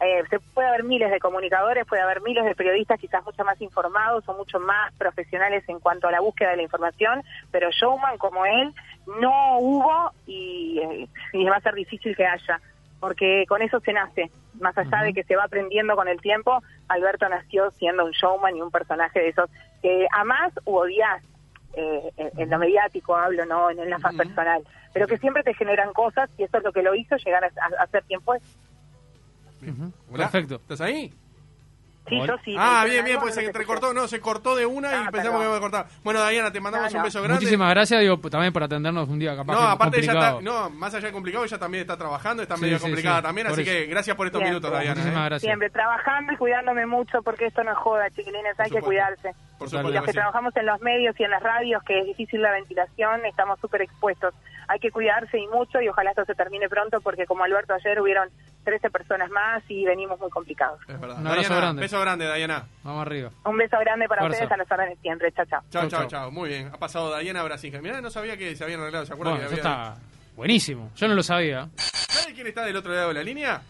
Eh, 0.00 0.22
se 0.28 0.38
puede 0.40 0.68
haber 0.68 0.84
miles 0.84 1.10
de 1.10 1.18
comunicadores, 1.20 1.86
puede 1.86 2.02
haber 2.02 2.20
miles 2.20 2.44
de 2.44 2.54
periodistas 2.54 3.00
quizás 3.00 3.24
mucho 3.24 3.44
más 3.44 3.58
informados 3.62 4.28
o 4.28 4.34
mucho 4.34 4.60
más 4.60 4.92
profesionales 4.94 5.64
en 5.68 5.80
cuanto 5.80 6.06
a 6.06 6.10
la 6.10 6.20
búsqueda 6.20 6.50
de 6.50 6.56
la 6.58 6.62
información, 6.64 7.22
pero 7.50 7.70
showman 7.70 8.18
como 8.18 8.44
él 8.44 8.74
no 9.20 9.58
hubo 9.58 10.12
y, 10.26 10.80
eh, 10.80 11.08
y 11.32 11.44
va 11.46 11.56
a 11.56 11.60
ser 11.62 11.74
difícil 11.74 12.14
que 12.14 12.26
haya, 12.26 12.60
porque 13.00 13.44
con 13.48 13.62
eso 13.62 13.80
se 13.80 13.92
nace. 13.94 14.30
Más 14.60 14.76
allá 14.76 15.02
de 15.02 15.12
que 15.14 15.24
se 15.24 15.36
va 15.36 15.44
aprendiendo 15.44 15.96
con 15.96 16.08
el 16.08 16.20
tiempo, 16.20 16.62
Alberto 16.88 17.26
nació 17.28 17.70
siendo 17.72 18.04
un 18.04 18.10
showman 18.12 18.56
y 18.56 18.60
un 18.62 18.70
personaje 18.70 19.20
de 19.20 19.28
esos 19.28 19.48
que 19.80 20.06
amás 20.12 20.52
u 20.66 20.76
odias, 20.76 21.22
eh, 21.74 22.10
en, 22.16 22.30
en 22.40 22.50
lo 22.50 22.58
mediático 22.58 23.16
hablo, 23.16 23.44
no 23.46 23.70
en 23.70 23.88
la 23.90 23.98
faz 23.98 24.14
personal, 24.16 24.62
pero 24.92 25.06
que 25.06 25.18
siempre 25.18 25.42
te 25.42 25.52
generan 25.54 25.92
cosas 25.92 26.28
y 26.38 26.42
eso 26.44 26.56
es 26.58 26.64
lo 26.64 26.72
que 26.72 26.82
lo 26.82 26.94
hizo 26.94 27.16
llegar 27.16 27.44
a, 27.44 27.48
a- 27.48 27.82
a 27.82 27.86
ser 27.88 28.02
quien 28.04 28.20
fue. 28.22 28.38
Hola. 30.10 30.28
Perfecto. 30.30 30.56
¿Estás 30.56 30.80
ahí? 30.80 31.12
Sí, 32.08 32.16
yo 32.24 32.36
sí. 32.44 32.54
Ah, 32.56 32.84
bien, 32.88 33.04
bien, 33.04 33.18
pues 33.18 33.34
se 33.34 33.50
recortó, 33.50 33.92
no, 33.92 34.06
se 34.06 34.20
cortó 34.20 34.54
de 34.54 34.64
una 34.64 34.92
y 34.92 34.94
Ah, 34.94 35.08
pensamos 35.10 35.40
perdón. 35.40 35.40
que 35.40 35.46
iba 35.48 35.56
a 35.56 35.60
cortar. 35.60 35.86
Bueno, 36.04 36.24
Diana, 36.28 36.52
te 36.52 36.60
mandamos 36.60 36.92
No, 36.92 36.98
un 36.98 37.00
no. 37.00 37.04
beso 37.04 37.18
grande. 37.20 37.34
Muchísimas 37.40 37.70
gracias, 37.70 38.00
digo, 38.00 38.16
también 38.30 38.52
por 38.52 38.62
atendernos 38.62 39.08
un 39.08 39.18
día 39.18 39.34
capaz 39.34 39.52
No, 39.54 39.58
que 39.58 39.66
aparte 39.66 39.98
ella 39.98 40.12
está, 40.12 40.40
no, 40.40 40.70
más 40.70 40.94
allá 40.94 41.08
de 41.08 41.12
complicado, 41.12 41.44
ella 41.44 41.58
también 41.58 41.80
está 41.80 41.96
trabajando, 41.96 42.44
está 42.44 42.54
Sí, 42.54 42.62
medio 42.62 42.78
sí, 42.78 42.82
complicada 42.84 43.16
sí, 43.16 43.22
también, 43.24 43.46
por 43.48 43.54
así 43.54 43.62
eso. 43.62 43.70
que 43.72 43.86
gracias 43.86 44.16
por 44.16 44.26
estos 44.28 44.40
Bien. 44.40 44.50
minutos, 44.54 44.70
Diana. 44.70 44.90
Muchísimas 44.94 45.16
¿eh? 45.16 45.24
gracias. 45.30 45.40
Siempre 45.48 45.70
trabajando 45.70 46.32
y 46.32 46.36
cuidándome 46.36 46.86
mucho 46.86 47.22
porque 47.24 47.46
esto 47.46 47.64
no 47.64 47.72
es 47.72 47.78
joda, 47.78 48.08
chiquilines, 48.10 48.54
hay 48.60 48.70
que 48.70 48.78
supuesto. 48.78 48.86
cuidarse. 48.86 49.34
Por 49.58 49.66
y 49.66 49.70
supuesto 49.70 49.82
los 49.90 50.00
que 50.02 50.06
que 50.06 50.12
sí. 50.12 50.16
trabajamos 50.18 50.56
en 50.56 50.66
los 50.66 50.80
medios 50.82 51.18
y 51.18 51.24
en 51.24 51.30
las 51.32 51.42
radios, 51.42 51.82
que 51.82 51.98
es 51.98 52.06
difícil 52.06 52.40
la 52.40 52.52
ventilación, 52.52 53.26
estamos 53.26 53.58
súper 53.58 53.82
expuestos. 53.82 54.32
Hay 54.68 54.78
que 54.78 54.92
cuidarse 54.92 55.38
y 55.40 55.48
mucho 55.48 55.80
y 55.80 55.88
ojalá 55.88 56.10
esto 56.10 56.24
se 56.24 56.36
termine 56.36 56.68
pronto 56.68 57.00
porque 57.00 57.26
como 57.26 57.42
Alberto 57.42 57.74
ayer 57.74 58.00
hubieron 58.00 58.28
13 58.66 58.90
personas 58.90 59.30
más 59.30 59.62
y 59.68 59.84
venimos 59.84 60.18
muy 60.20 60.28
complicados. 60.28 60.80
Es 60.88 61.00
verdad. 61.00 61.18
Un 61.20 61.26
abrazo 61.28 61.48
Diana, 61.48 61.56
grande. 61.60 61.82
beso 61.82 62.00
grande, 62.00 62.34
Diana. 62.34 62.66
Vamos 62.82 63.06
arriba. 63.06 63.30
Un 63.44 63.56
beso 63.56 63.78
grande 63.78 64.08
para 64.08 64.22
Fuerza. 64.22 64.42
ustedes 64.44 64.52
a 64.52 64.56
las 64.58 64.70
órdenes 64.72 64.98
siempre. 65.00 65.32
Chao, 65.32 65.46
chao. 65.46 65.62
Chao, 65.70 65.88
chao, 65.88 66.06
chao. 66.08 66.30
Muy 66.32 66.48
bien. 66.50 66.68
Ha 66.74 66.78
pasado 66.78 67.16
Diana 67.18 67.42
Brasinga. 67.44 67.80
Mirá, 67.80 68.00
no 68.00 68.10
sabía 68.10 68.36
que 68.36 68.54
se 68.56 68.64
habían 68.64 68.80
arreglado. 68.80 69.06
¿Se 69.06 69.12
acuerdan 69.14 69.36
Bueno, 69.36 69.48
que 69.48 69.54
eso 69.60 69.68
había... 69.68 69.92
está 69.92 70.02
buenísimo. 70.36 70.90
Yo 70.96 71.08
no 71.08 71.14
lo 71.14 71.22
sabía. 71.22 71.68
¿Sabe 71.76 72.34
quién 72.34 72.48
está 72.48 72.64
del 72.64 72.76
otro 72.76 72.92
lado 72.92 73.08
de 73.08 73.14
la 73.14 73.22
línea? 73.22 73.62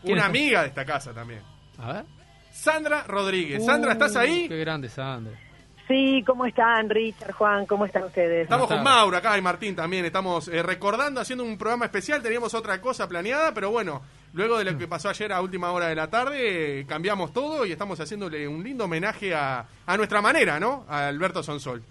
¿Quién 0.00 0.12
Una 0.14 0.22
está? 0.22 0.30
amiga 0.30 0.62
de 0.62 0.68
esta 0.68 0.84
casa 0.84 1.12
también. 1.12 1.42
A 1.78 1.92
ver. 1.92 2.04
Sandra 2.52 3.02
Rodríguez. 3.06 3.64
Sandra, 3.66 3.92
¿estás 3.92 4.16
ahí? 4.16 4.44
Uh, 4.46 4.48
Qué 4.48 4.58
grande, 4.60 4.88
Sandra. 4.88 5.32
Sí, 5.88 6.24
¿cómo 6.26 6.46
están, 6.46 6.90
Richard, 6.90 7.32
Juan? 7.32 7.64
¿Cómo 7.66 7.86
están 7.86 8.02
ustedes? 8.04 8.42
Estamos 8.42 8.66
con. 8.66 8.82
Mauro 8.82 9.16
acá 9.16 9.38
y 9.38 9.42
Martín 9.42 9.76
también. 9.76 10.04
Estamos 10.04 10.48
eh, 10.48 10.60
recordando, 10.62 11.20
haciendo 11.20 11.44
un 11.44 11.56
programa 11.56 11.84
especial. 11.84 12.20
Teníamos 12.22 12.54
otra 12.54 12.80
cosa 12.80 13.08
planeada, 13.08 13.54
pero 13.54 13.70
bueno, 13.70 14.02
luego 14.36 14.58
de 14.58 14.64
lo 14.64 14.78
que 14.78 14.86
pasó 14.86 15.08
ayer 15.08 15.32
a 15.32 15.40
última 15.40 15.72
hora 15.72 15.88
de 15.88 15.94
la 15.96 16.08
tarde, 16.08 16.84
cambiamos 16.88 17.32
todo 17.32 17.66
y 17.66 17.72
estamos 17.72 17.98
haciéndole 17.98 18.46
un 18.46 18.62
lindo 18.62 18.84
homenaje 18.84 19.34
a, 19.34 19.66
a 19.86 19.96
nuestra 19.96 20.20
manera, 20.22 20.60
¿no? 20.60 20.84
A 20.88 21.08
Alberto 21.08 21.42
Sonsol. 21.42 21.82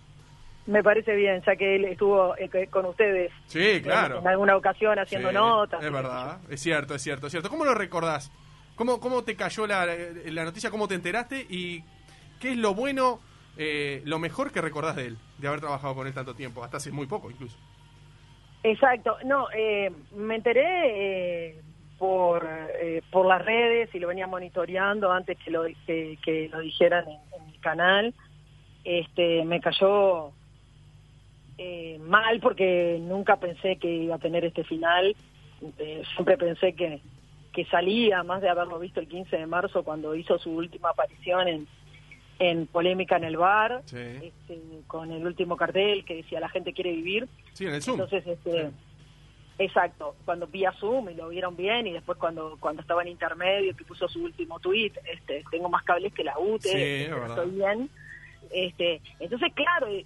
Me 0.68 0.82
parece 0.82 1.16
bien, 1.16 1.43
ya 1.46 1.56
que 1.56 1.76
él 1.76 1.86
estuvo 1.86 2.36
eh, 2.38 2.68
con 2.72 2.86
ustedes 2.86 3.32
Sí, 3.48 3.82
claro. 3.84 4.20
en 4.20 4.28
alguna 4.28 4.56
ocasión 4.58 4.98
haciendo 4.98 5.30
Sí, 5.30 5.36
notas. 5.36 5.84
Es 5.84 5.91
verdad, 5.91 6.39
es 6.50 6.60
cierto, 6.62 6.96
es 6.96 7.02
cierto, 7.02 7.28
es 7.28 7.32
cierto. 7.32 7.50
¿Cómo 7.50 7.66
lo 7.66 7.76
recordás? 7.76 8.32
¿Cómo, 8.76 9.00
cómo 9.00 9.24
te 9.24 9.36
cayó 9.36 9.68
la, 9.68 9.86
la 10.26 10.43
noticia? 10.43 10.70
¿Cómo 10.72 10.88
te 10.88 10.96
enteraste? 10.96 11.46
¿Y 11.50 11.84
qué 12.39 12.52
es 12.52 12.58
lo 12.58 12.74
bueno, 12.74 13.20
eh, 13.58 14.02
lo 14.06 14.18
mejor 14.20 14.52
que 14.52 14.60
recordás 14.62 14.96
de 14.96 15.08
él? 15.08 15.18
De 15.38 15.48
haber 15.48 15.62
trabajado 15.62 15.93
con 15.96 16.08
él 16.08 16.14
tanto 16.14 16.34
tiempo, 16.36 16.64
hasta 16.64 16.78
hace 16.78 16.91
muy 16.91 17.06
poco 17.06 17.30
incluso. 17.30 17.58
Exacto, 18.64 19.18
no, 19.26 19.46
eh, 19.56 19.91
me 20.16 20.36
enteré 20.38 20.64
eh, 21.50 21.62
por, 21.98 22.48
eh, 22.82 23.02
por 23.12 23.26
las 23.26 23.43
redes 23.43 23.93
y 23.93 24.00
lo 24.00 24.08
venía 24.08 24.28
monitoreando 24.28 25.12
antes 25.12 25.38
que 25.39 25.52
lo, 25.52 25.64
que, 25.86 26.18
que 26.24 26.50
lo 26.52 26.60
dijeran 26.60 27.06
en, 27.08 27.20
en 27.39 27.52
mi 27.52 27.58
canal. 27.60 28.14
Este, 28.84 29.43
me 29.46 29.60
cayó 29.62 30.32
eh, 31.58 31.98
mal 32.06 32.39
porque 32.39 33.00
nunca 33.02 33.38
pensé 33.38 33.78
que 33.78 33.89
iba 33.89 34.16
a 34.16 34.20
tener 34.20 34.43
este 34.46 34.64
final. 34.64 35.16
Eh, 35.80 36.04
siempre 36.14 36.38
pensé 36.38 36.74
que, 36.74 37.00
que 37.54 37.66
salía, 37.66 38.24
más 38.24 38.41
de 38.41 38.50
haberlo 38.50 38.78
visto 38.80 39.00
el 39.00 39.08
15 39.08 39.38
de 39.38 39.48
marzo 39.48 39.84
cuando 39.84 40.14
hizo 40.16 40.38
su 40.38 40.52
última 40.52 40.89
aparición 40.89 41.48
en, 41.48 41.68
en 42.39 42.68
Polémica 42.68 43.16
en 43.16 43.24
el 43.24 43.38
Bar, 43.38 43.82
Sí, 43.86 43.98
este, 43.98 44.60
con 44.88 45.12
el 45.12 45.26
último 45.26 45.56
cartel 45.56 46.04
que 46.04 46.18
decía 46.18 46.41
La 46.41 46.50
gente 46.50 46.74
quiere 46.74 46.91
vivir. 46.91 47.28
sí 47.54 47.66
en 47.66 47.74
el 47.76 47.82
Zoom. 47.82 48.02
Entonces, 48.02 48.28
este, 48.28 48.72
exacto, 49.58 50.16
cuando 50.26 50.47
vía 50.47 50.72
Zoom 50.74 51.10
y 51.10 51.14
lo 51.16 51.30
vieron 51.30 51.56
bien 51.56 51.88
y 51.88 51.93
después 51.93 52.18
cuando 52.18 52.58
cuando 52.60 52.82
estaba 52.82 53.01
en 53.03 53.10
intermedio 53.10 53.76
que 53.76 53.84
puso 53.86 54.08
su 54.08 54.24
último 54.24 54.60
tweet, 54.60 54.93
este, 55.12 55.43
tengo 55.51 55.70
más 55.70 55.84
cables 55.84 56.14
que 56.14 56.24
la 56.24 56.38
UTE, 56.38 56.70
Sí, 56.70 56.70
este, 56.70 57.03
es 57.06 57.30
estoy 57.30 57.49
bien. 57.51 57.89
Este, 58.51 59.01
entonces, 59.20 59.53
claro, 59.53 59.88
eh, 59.88 60.06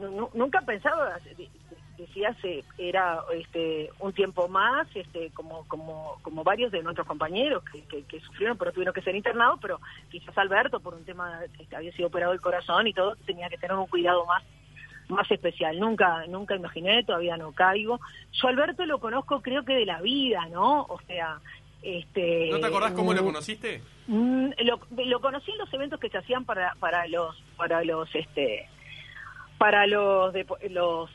nu- 0.00 0.10
nu- 0.10 0.30
nunca 0.34 0.60
pensaba, 0.62 1.18
de- 1.20 1.34
de- 1.34 1.48
decías, 1.96 2.36
era 2.78 3.20
este, 3.34 3.90
un 3.98 4.12
tiempo 4.12 4.48
más, 4.48 4.88
este, 4.94 5.30
como 5.32 5.66
como 5.68 6.18
como 6.22 6.42
varios 6.42 6.72
de 6.72 6.82
nuestros 6.82 7.06
compañeros 7.06 7.62
que, 7.70 7.82
que, 7.84 8.02
que 8.04 8.20
sufrieron, 8.20 8.56
pero 8.56 8.72
tuvieron 8.72 8.94
que 8.94 9.02
ser 9.02 9.14
internados, 9.14 9.58
pero 9.60 9.80
quizás 10.10 10.36
Alberto, 10.38 10.80
por 10.80 10.94
un 10.94 11.04
tema 11.04 11.40
que 11.68 11.76
había 11.76 11.92
sido 11.92 12.08
operado 12.08 12.32
el 12.32 12.40
corazón 12.40 12.86
y 12.86 12.92
todo, 12.94 13.16
tenía 13.26 13.48
que 13.50 13.58
tener 13.58 13.76
un 13.76 13.86
cuidado 13.86 14.24
más 14.26 14.42
más 15.10 15.30
especial. 15.30 15.78
Nunca, 15.78 16.24
nunca 16.28 16.54
imaginé, 16.56 17.02
todavía 17.04 17.36
no 17.36 17.52
caigo. 17.52 18.00
Yo 18.32 18.48
Alberto 18.48 18.84
lo 18.86 18.98
conozco 19.00 19.42
creo 19.42 19.64
que 19.64 19.74
de 19.74 19.86
la 19.86 20.00
vida, 20.00 20.46
¿no? 20.50 20.82
O 20.88 21.00
sea, 21.06 21.40
este... 21.82 22.48
¿No 22.50 22.60
te 22.60 22.66
acordás 22.66 22.92
cómo 22.92 23.12
lo 23.14 23.22
mm, 23.22 23.26
conociste? 23.26 23.82
mm, 24.06 24.50
lo, 24.64 24.80
lo 25.04 25.20
conocí 25.20 25.50
en 25.52 25.58
los 25.58 25.72
eventos 25.72 25.98
que 26.00 26.08
se 26.10 26.18
hacían 26.18 26.44
para, 26.44 26.74
para 26.80 27.06
los, 27.08 27.42
para 27.56 27.82
los, 27.84 28.14
este, 28.14 28.68
para 29.58 29.86
los, 29.86 30.32
depo- 30.34 30.58
los 30.70 31.10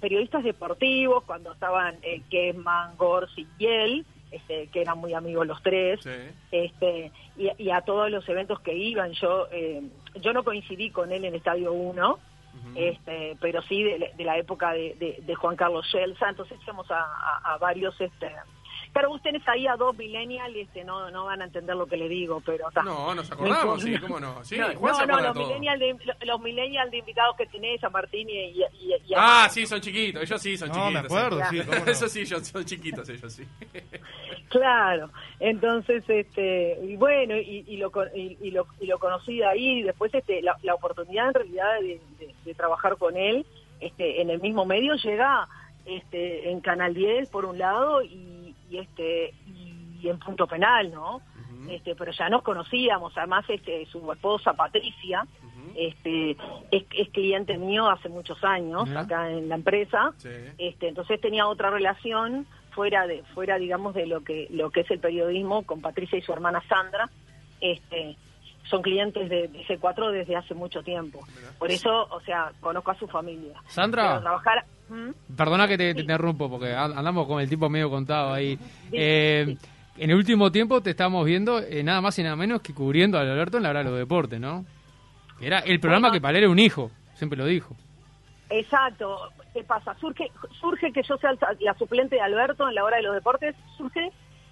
periodistas 0.00 0.44
deportivos, 0.44 1.24
cuando 1.24 1.52
estaban 1.52 1.96
eh, 2.02 2.22
Kessman, 2.30 2.96
Gorsi 2.96 3.46
y 3.58 3.66
él, 3.66 4.06
este, 4.30 4.66
que 4.68 4.82
eran 4.82 4.98
muy 4.98 5.14
amigos 5.14 5.46
los 5.46 5.62
tres, 5.62 6.00
este, 6.52 7.10
y, 7.36 7.50
y 7.62 7.70
a 7.70 7.80
todos 7.80 8.10
los 8.10 8.28
eventos 8.28 8.60
que 8.60 8.74
iban. 8.74 9.12
Yo, 9.12 9.46
eh, 9.50 9.82
yo 10.20 10.32
no 10.32 10.44
coincidí 10.44 10.90
con 10.90 11.12
él 11.12 11.24
en 11.24 11.34
Estadio 11.34 11.72
1, 11.72 12.18
este, 12.74 13.36
pero 13.40 13.62
sí 13.62 13.82
de, 13.82 14.12
la 14.24 14.36
época 14.38 14.72
de, 14.72 14.94
de- 14.98 15.22
Juan 15.34 15.56
Carlos 15.56 15.86
Scelsa, 15.88 16.28
entonces 16.28 16.58
íbamos 16.62 16.90
a- 16.90 17.54
a 17.54 17.58
varios, 17.58 17.98
este, 18.00 18.30
claro, 18.98 19.12
ustedes 19.14 19.42
ahí 19.46 19.66
a 19.66 19.76
dos 19.76 19.96
millennials, 19.96 20.56
este, 20.56 20.82
no, 20.84 21.10
no 21.10 21.26
van 21.26 21.42
a 21.42 21.44
entender 21.44 21.76
lo 21.76 21.86
que 21.86 21.96
le 21.96 22.08
digo, 22.08 22.40
pero 22.44 22.70
ta. 22.72 22.82
No, 22.82 23.14
nos 23.14 23.30
acordamos, 23.30 23.78
No, 23.84 23.92
sí, 23.92 23.98
cómo 24.00 24.18
no. 24.20 24.42
Sí, 24.44 24.56
no, 24.56 24.68
Juan 24.74 24.94
se 24.94 25.00
no, 25.02 25.06
no, 25.06 25.12
acuerda 25.14 25.28
los 25.28 25.34
todo. 25.34 25.46
millennials 25.48 25.80
de, 25.80 26.26
los 26.26 26.40
millennials 26.40 26.90
de 26.90 26.96
invitados 26.98 27.36
que 27.36 27.46
tenés 27.46 27.82
a 27.84 27.90
Martín 27.90 28.28
y, 28.30 28.32
y, 28.32 28.62
y- 28.80 28.94
y 29.08 29.14
a 29.14 29.44
Ah, 29.44 29.48
sí, 29.50 29.66
son 29.66 29.80
chiquitos, 29.80 30.22
ellos 30.22 30.40
sí 30.40 30.56
son 30.56 30.68
No, 30.68 30.74
chiquitos. 30.74 30.92
me 30.92 30.98
acuerdo, 31.00 31.40
sí. 31.50 31.58
Eso 31.90 32.08
sí, 32.08 32.20
ellos 32.20 32.46
son 32.46 32.64
chiquitos, 32.64 33.08
ellos 33.08 33.32
sí. 33.32 33.44
Claro, 34.48 35.10
entonces, 35.40 36.04
este, 36.08 36.78
y 36.82 36.96
bueno, 36.96 37.36
y, 37.36 37.64
y 37.66 37.76
lo, 37.78 37.90
con- 37.90 38.08
y, 38.14 38.38
y 38.40 38.50
lo, 38.52 38.66
y 38.80 38.86
lo 38.86 38.98
conocí 38.98 39.38
de 39.38 39.44
ahí, 39.46 39.80
y 39.80 39.82
después 39.82 40.14
este, 40.14 40.40
la, 40.40 40.56
la 40.62 40.74
oportunidad 40.74 41.28
en 41.28 41.34
realidad 41.34 41.80
de, 41.80 42.00
de- 42.18 42.34
de 42.44 42.54
trabajar 42.54 42.96
con 42.96 43.16
él 43.16 43.44
este, 43.80 44.22
en 44.22 44.30
el 44.30 44.40
mismo 44.40 44.64
medio 44.64 44.94
llega 44.94 45.48
este, 45.84 46.50
en 46.50 46.60
Canal 46.60 46.94
10 46.94 47.28
por 47.28 47.44
un 47.44 47.58
lado 47.58 48.02
y, 48.02 48.35
y 48.70 48.78
este 48.78 49.34
y 50.02 50.08
en 50.08 50.18
Punto 50.18 50.46
Penal, 50.46 50.92
¿no? 50.92 51.20
este, 51.70 51.96
pero 51.96 52.12
ya 52.12 52.28
nos 52.28 52.42
conocíamos, 52.42 53.12
además 53.16 53.44
este, 53.48 53.86
su 53.86 54.12
esposa 54.12 54.52
Patricia 54.52 55.26
este, 55.74 56.36
es, 56.70 56.84
es 56.92 57.08
cliente 57.10 57.58
mío 57.58 57.88
hace 57.88 58.08
muchos 58.08 58.42
años 58.44 58.88
acá 58.94 59.30
en 59.30 59.48
la 59.48 59.56
empresa, 59.56 60.12
Sí. 60.16 60.28
este, 60.58 60.88
entonces 60.88 61.20
tenía 61.20 61.46
otra 61.48 61.70
relación 61.70 62.46
fuera 62.70 63.06
de 63.06 63.22
fuera 63.34 63.56
digamos 63.58 63.94
de 63.94 64.06
lo 64.06 64.22
que 64.22 64.46
lo 64.50 64.70
que 64.70 64.80
es 64.80 64.90
el 64.90 65.00
periodismo 65.00 65.64
con 65.64 65.80
Patricia 65.80 66.18
y 66.18 66.22
su 66.22 66.32
hermana 66.32 66.62
Sandra. 66.68 67.08
Este 67.60 68.16
son 68.70 68.82
clientes 68.82 69.28
de, 69.30 69.48
de 69.48 69.64
C4 69.66 70.10
desde 70.10 70.36
hace 70.36 70.54
mucho 70.54 70.82
tiempo. 70.82 71.20
Por 71.58 71.70
eso 71.70 72.06
o 72.10 72.20
sea 72.20 72.52
conozco 72.60 72.90
a 72.90 72.98
su 72.98 73.06
familia. 73.08 73.60
Sandra. 73.68 74.08
Pero 74.08 74.20
trabajar 74.20 74.64
¿Mm? 74.88 75.34
Perdona 75.36 75.66
que 75.66 75.76
te, 75.76 75.94
te 75.94 76.00
interrumpo 76.02 76.48
porque 76.48 76.72
an- 76.74 76.96
andamos 76.96 77.26
con 77.26 77.40
el 77.40 77.48
tipo 77.48 77.68
medio 77.68 77.90
contado 77.90 78.32
ahí. 78.32 78.58
Eh, 78.92 79.56
en 79.98 80.10
el 80.10 80.16
último 80.16 80.52
tiempo 80.52 80.80
te 80.80 80.90
estamos 80.90 81.24
viendo 81.24 81.58
eh, 81.60 81.82
nada 81.82 82.00
más 82.00 82.18
y 82.18 82.22
nada 82.22 82.36
menos 82.36 82.60
que 82.62 82.72
cubriendo 82.74 83.18
al 83.18 83.28
Alberto 83.30 83.56
en 83.56 83.62
la 83.64 83.70
hora 83.70 83.78
de 83.82 83.90
los 83.90 83.98
deportes, 83.98 84.38
¿no? 84.38 84.64
Era 85.40 85.58
el 85.60 85.80
programa 85.80 86.10
que 86.12 86.20
para 86.20 86.38
él 86.38 86.44
era 86.44 86.50
un 86.52 86.58
hijo, 86.58 86.90
siempre 87.14 87.36
lo 87.38 87.46
dijo. 87.46 87.74
Exacto. 88.50 89.18
¿Qué 89.52 89.64
pasa? 89.64 89.94
Surge, 89.98 90.30
surge 90.60 90.92
que 90.92 91.02
yo 91.02 91.16
sea 91.16 91.30
la 91.60 91.74
suplente 91.74 92.16
de 92.16 92.20
Alberto 92.22 92.68
en 92.68 92.74
la 92.74 92.84
hora 92.84 92.98
de 92.98 93.02
los 93.02 93.14
deportes, 93.14 93.54
surge 93.76 94.10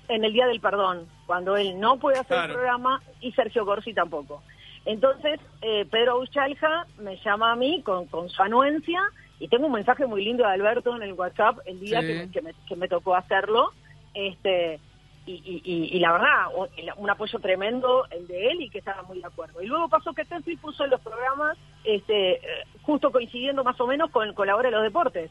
en 0.09 0.25
el 0.25 0.33
Día 0.33 0.47
del 0.47 0.61
Perdón, 0.61 1.07
cuando 1.27 1.57
él 1.57 1.79
no 1.79 1.99
puede 1.99 2.17
hacer 2.19 2.37
Claro. 2.37 2.53
el 2.53 2.59
programa 2.59 3.03
y 3.21 3.33
Sergio 3.33 3.65
Corsi 3.65 3.95
tampoco. 3.95 4.43
Entonces, 4.87 5.41
eh, 5.63 5.87
Pedro 5.91 6.19
Uchalja 6.21 6.87
me 6.99 7.17
llama 7.25 7.53
a 7.53 7.57
mí 7.57 7.83
con, 7.83 8.07
con 8.07 8.29
su 8.29 8.43
anuencia 8.43 9.01
y 9.41 9.49
tengo 9.49 9.67
un 9.67 9.73
mensaje 9.73 10.07
muy 10.07 10.25
lindo 10.25 10.45
de 10.45 10.53
Alberto 10.53 10.95
en 10.97 11.03
el 11.03 11.13
WhatsApp 11.15 11.59
el 11.67 11.81
día 11.81 12.01
Sí. 12.01 12.07
que, 12.07 12.15
me, 12.15 12.31
que, 12.31 12.43
me, 12.43 12.55
que 12.69 12.77
me 12.77 12.89
tocó 12.89 13.15
hacerlo. 13.17 13.73
Este, 14.15 14.79
y, 15.27 15.33
y- 15.33 15.63
y- 15.65 15.97
y 15.97 15.99
la 16.01 16.13
verdad, 16.13 16.47
un 16.97 17.11
apoyo 17.11 17.39
tremendo 17.41 18.05
el 18.11 18.27
de 18.27 18.49
él 18.49 18.61
y 18.61 18.71
que 18.71 18.79
estaba 18.79 19.03
muy 19.03 19.21
de 19.21 19.27
acuerdo. 19.27 19.63
Y 19.63 19.67
luego 19.67 19.89
pasó 19.89 20.13
que 20.13 20.25
Tenfield 20.25 20.61
puso 20.61 20.87
los 20.87 21.01
programas 21.01 21.57
este, 21.83 22.41
justo 22.83 23.11
coincidiendo 23.11 23.65
más 23.65 23.81
o 23.81 23.87
menos 23.87 24.11
con, 24.11 24.33
con 24.35 24.47
la 24.47 24.55
hora 24.55 24.69
de 24.71 24.77
los 24.77 24.83
deportes. 24.85 25.31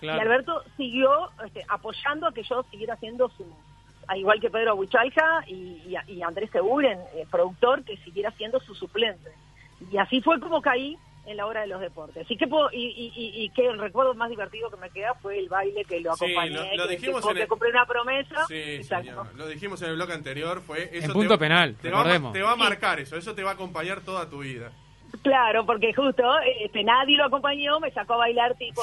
Claro. 0.00 0.18
Y 0.18 0.20
Alberto 0.22 0.62
siguió 0.76 1.30
este, 1.44 1.64
apoyando 1.68 2.26
a 2.26 2.32
que 2.32 2.42
yo 2.42 2.62
siguiera 2.70 2.94
haciendo 2.94 3.28
su, 3.30 3.44
igual 4.16 4.40
que 4.40 4.50
Pedro 4.50 4.78
y, 5.46 5.52
y, 5.52 5.96
y 6.08 6.22
Andrés 6.22 6.50
Seguren, 6.50 6.98
eh, 7.14 7.26
productor, 7.30 7.84
que 7.84 7.96
siguiera 7.98 8.30
siendo 8.32 8.58
su 8.60 8.74
suplente. 8.74 9.30
Y 9.92 9.98
así 9.98 10.20
fue 10.22 10.40
como 10.40 10.62
caí 10.62 10.96
en 11.26 11.36
la 11.36 11.46
hora 11.46 11.60
de 11.62 11.66
los 11.66 11.80
deportes. 11.80 12.24
Y 12.30 12.36
que, 12.36 12.46
puedo- 12.46 12.70
y, 12.72 12.84
y, 12.86 13.12
y- 13.16 13.44
y 13.44 13.50
que 13.50 13.66
el 13.66 13.78
recuerdo 13.78 14.14
más 14.14 14.30
divertido 14.30 14.70
que 14.70 14.76
me 14.76 14.90
queda 14.90 15.14
fue 15.14 15.38
el 15.38 15.48
baile 15.48 15.84
que 15.84 16.00
lo 16.00 16.14
Sí, 16.16 16.24
acompañé, 16.26 16.50
lo- 16.54 16.76
lo 16.84 16.88
que- 16.88 16.96
dijimos 16.96 17.24
que, 17.24 17.30
en 17.32 17.36
el- 17.36 17.42
que 17.42 17.48
cumplí 17.48 17.70
una 17.70 17.86
promesa. 17.86 18.46
Sí, 18.46 18.84
señor. 18.84 19.34
Lo 19.34 19.46
dijimos 19.48 19.82
en 19.82 19.88
el 19.90 19.96
bloque 19.96 20.12
anterior, 20.12 20.60
fue 20.62 20.88
eso 20.92 21.06
En 21.06 21.12
punto 21.12 21.34
va- 21.34 21.38
penal, 21.38 21.74
te 21.82 21.90
va, 21.90 21.96
a- 21.98 22.02
recordemos. 22.04 22.32
te 22.32 22.42
va 22.42 22.52
a 22.52 22.56
marcar 22.56 23.00
eso, 23.00 23.16
eso 23.16 23.34
te 23.34 23.42
va 23.42 23.50
a 23.50 23.54
acompañar 23.54 24.00
toda 24.02 24.30
tu 24.30 24.38
vida. 24.40 24.70
Claro, 25.22 25.64
porque 25.66 25.92
justo 25.94 26.22
este, 26.62 26.84
nadie 26.84 27.16
lo 27.16 27.24
acompañó, 27.24 27.80
me 27.80 27.90
sacó 27.90 28.14
a 28.14 28.18
bailar 28.18 28.54
tipo 28.56 28.82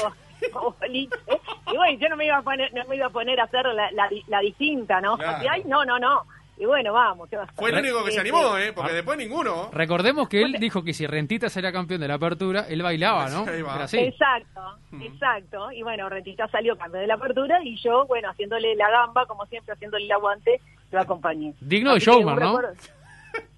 boliche. 0.80 1.16
Y 1.74 1.78
bueno, 1.78 1.98
yo 1.98 2.10
no 2.10 2.18
me 2.18 2.26
iba 2.26 2.38
a 2.38 2.42
poner, 2.42 2.72
no 2.74 2.84
me 2.86 2.98
iba 2.98 3.08
a 3.08 3.10
poner 3.10 3.40
a 3.40 3.46
hacer 3.46 3.66
la, 3.68 3.90
la, 3.94 4.10
la 4.28 4.40
distinta, 4.42 5.00
¿no? 5.02 5.18
Claro. 5.18 5.38
Así, 5.38 5.48
ay, 5.50 5.64
no, 5.66 5.86
no, 5.86 5.98
no. 5.98 6.24
Y 6.58 6.66
bueno, 6.66 6.94
vamos, 6.94 7.28
¿qué 7.30 7.36
va 7.36 7.44
a 7.44 7.46
hacer? 7.46 7.56
Fue 7.58 7.70
el 7.72 7.80
único 7.80 8.04
que 8.06 8.12
se 8.12 8.20
animó, 8.20 8.58
¿eh? 8.58 8.72
Porque 8.74 8.94
después 8.94 9.18
ninguno. 9.18 9.70
Recordemos 9.74 10.30
que 10.30 10.42
él 10.44 10.54
dijo 10.60 10.84
que 10.84 10.94
si 10.94 11.08
Rentita 11.08 11.50
sería 11.50 11.72
campeón 11.72 12.00
de 12.02 12.08
la 12.08 12.14
apertura, 12.16 12.66
él 12.70 12.82
bailaba, 12.84 13.30
¿no? 13.30 13.48
Era 13.48 13.84
así. 13.86 13.98
Exacto, 13.98 14.62
exacto. 15.02 15.72
Y 15.72 15.82
bueno, 15.84 16.08
Rentista 16.10 16.48
salió 16.50 16.78
campeón 16.78 17.02
de 17.02 17.08
la 17.08 17.16
apertura 17.16 17.60
y 17.64 17.76
yo, 17.78 18.06
bueno, 18.06 18.30
haciéndole 18.30 18.76
la 18.76 18.90
gamba, 18.90 19.26
como 19.26 19.46
siempre, 19.48 19.74
haciéndole 19.74 20.06
el 20.06 20.12
aguante, 20.12 20.62
lo 20.92 21.02
acompañé. 21.02 21.54
Digno 21.60 21.92
de 21.92 21.98
Así 21.98 22.06
showman, 22.06 22.36
¿no? 22.40 22.58
recuerdo- 22.62 22.82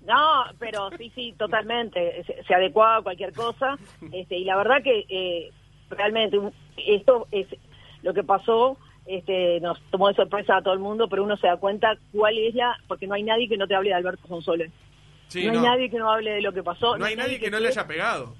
No, 0.07 0.43
pero 0.57 0.89
sí, 0.97 1.11
sí, 1.15 1.33
totalmente. 1.37 2.23
Se, 2.23 2.43
se 2.43 2.55
adecuaba 2.55 2.97
a 2.97 3.01
cualquier 3.01 3.33
cosa. 3.33 3.75
Este, 4.13 4.37
y 4.37 4.45
la 4.45 4.55
verdad 4.55 4.81
que 4.83 5.05
eh, 5.09 5.51
realmente 5.89 6.37
esto 6.77 7.27
es 7.31 7.47
lo 8.03 8.13
que 8.13 8.23
pasó. 8.23 8.77
Este, 9.05 9.59
nos 9.59 9.79
tomó 9.91 10.07
de 10.07 10.15
sorpresa 10.15 10.57
a 10.57 10.61
todo 10.61 10.73
el 10.73 10.79
mundo, 10.79 11.07
pero 11.07 11.23
uno 11.23 11.37
se 11.37 11.47
da 11.47 11.57
cuenta 11.57 11.95
cuál 12.11 12.37
es 12.37 12.55
la, 12.55 12.75
porque 12.87 13.05
no 13.07 13.13
hay 13.13 13.23
nadie 13.23 13.47
que 13.47 13.57
no 13.57 13.67
te 13.67 13.75
hable 13.75 13.89
de 13.89 13.95
Alberto 13.95 14.27
Sonsoles. 14.27 14.71
Sí, 15.27 15.45
no 15.45 15.53
hay 15.53 15.59
nadie 15.59 15.89
que 15.89 15.97
no 15.97 16.11
hable 16.11 16.31
de 16.31 16.41
lo 16.41 16.51
que 16.53 16.63
pasó. 16.63 16.97
No 16.97 17.05
hay 17.05 17.15
nadie 17.15 17.39
que 17.39 17.51
no 17.51 17.59
le 17.59 17.67
haya 17.67 17.85
pegado. 17.87 18.35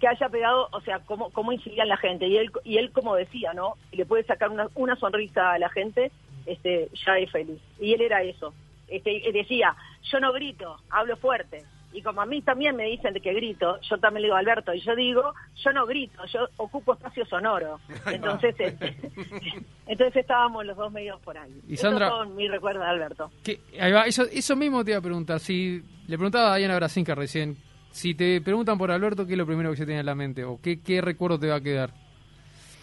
que 0.00 0.06
haya 0.08 0.28
pegado, 0.28 0.68
o 0.72 0.80
sea, 0.82 1.00
cómo, 1.00 1.30
cómo 1.30 1.52
incidía 1.52 1.82
en 1.82 1.88
la 1.88 1.96
gente. 1.96 2.26
Y 2.26 2.36
él, 2.36 2.50
y 2.64 2.78
él 2.78 2.92
como 2.92 3.14
decía, 3.14 3.52
¿no? 3.54 3.74
Le 3.92 4.04
puede 4.04 4.24
sacar 4.24 4.50
una, 4.50 4.68
una 4.74 4.96
sonrisa 4.96 5.52
a 5.52 5.58
la 5.58 5.70
gente, 5.70 6.10
este, 6.44 6.88
ya 7.04 7.18
es 7.18 7.30
feliz. 7.30 7.60
Y 7.80 7.94
él 7.94 8.02
era 8.02 8.22
eso. 8.22 8.52
Este, 8.88 9.22
decía, 9.32 9.74
yo 10.02 10.20
no 10.20 10.32
grito, 10.32 10.76
hablo 10.90 11.16
fuerte. 11.16 11.64
Y 11.92 12.02
como 12.02 12.20
a 12.20 12.26
mí 12.26 12.42
también 12.42 12.76
me 12.76 12.84
dicen 12.84 13.14
de 13.14 13.20
que 13.20 13.32
grito, 13.32 13.80
yo 13.80 13.98
también 13.98 14.22
le 14.22 14.26
digo 14.26 14.36
a 14.36 14.40
Alberto, 14.40 14.74
y 14.74 14.80
yo 14.80 14.94
digo, 14.94 15.32
yo 15.56 15.72
no 15.72 15.86
grito, 15.86 16.24
yo 16.26 16.40
ocupo 16.58 16.92
espacio 16.92 17.24
sonoro. 17.26 17.80
Entonces, 18.06 18.54
este, 18.58 18.96
entonces 19.86 20.16
estábamos 20.16 20.66
los 20.66 20.76
dos 20.76 20.92
medios 20.92 21.18
por 21.22 21.38
ahí. 21.38 21.58
Y 21.68 21.76
Sandra- 21.76 22.08
son 22.10 22.36
mis 22.36 22.50
recuerdos 22.50 22.82
de 22.84 22.90
Alberto. 22.90 23.30
Que- 23.42 23.60
ahí 23.80 23.92
va, 23.92 24.02
eso, 24.06 24.24
eso 24.30 24.56
mismo 24.56 24.84
te 24.84 24.90
iba 24.90 24.98
a 24.98 25.02
preguntar. 25.02 25.40
Si 25.40 25.80
le 26.06 26.16
preguntaba 26.18 26.52
a 26.52 26.56
Diana 26.56 26.76
Brasinca 26.76 27.14
recién, 27.14 27.56
si 27.92 28.14
te 28.14 28.40
preguntan 28.42 28.76
por 28.76 28.90
Alberto, 28.90 29.24
¿qué 29.26 29.32
es 29.32 29.38
lo 29.38 29.46
primero 29.46 29.70
que 29.70 29.76
se 29.78 29.86
tiene 29.86 30.00
en 30.00 30.06
la 30.06 30.14
mente? 30.14 30.44
¿O 30.44 30.60
qué, 30.60 30.82
qué 30.82 31.00
recuerdo 31.00 31.38
te 31.38 31.48
va 31.48 31.56
a 31.56 31.60
quedar? 31.62 31.90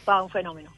Va, 0.09 0.23
un 0.23 0.29
fenómeno. 0.31 0.71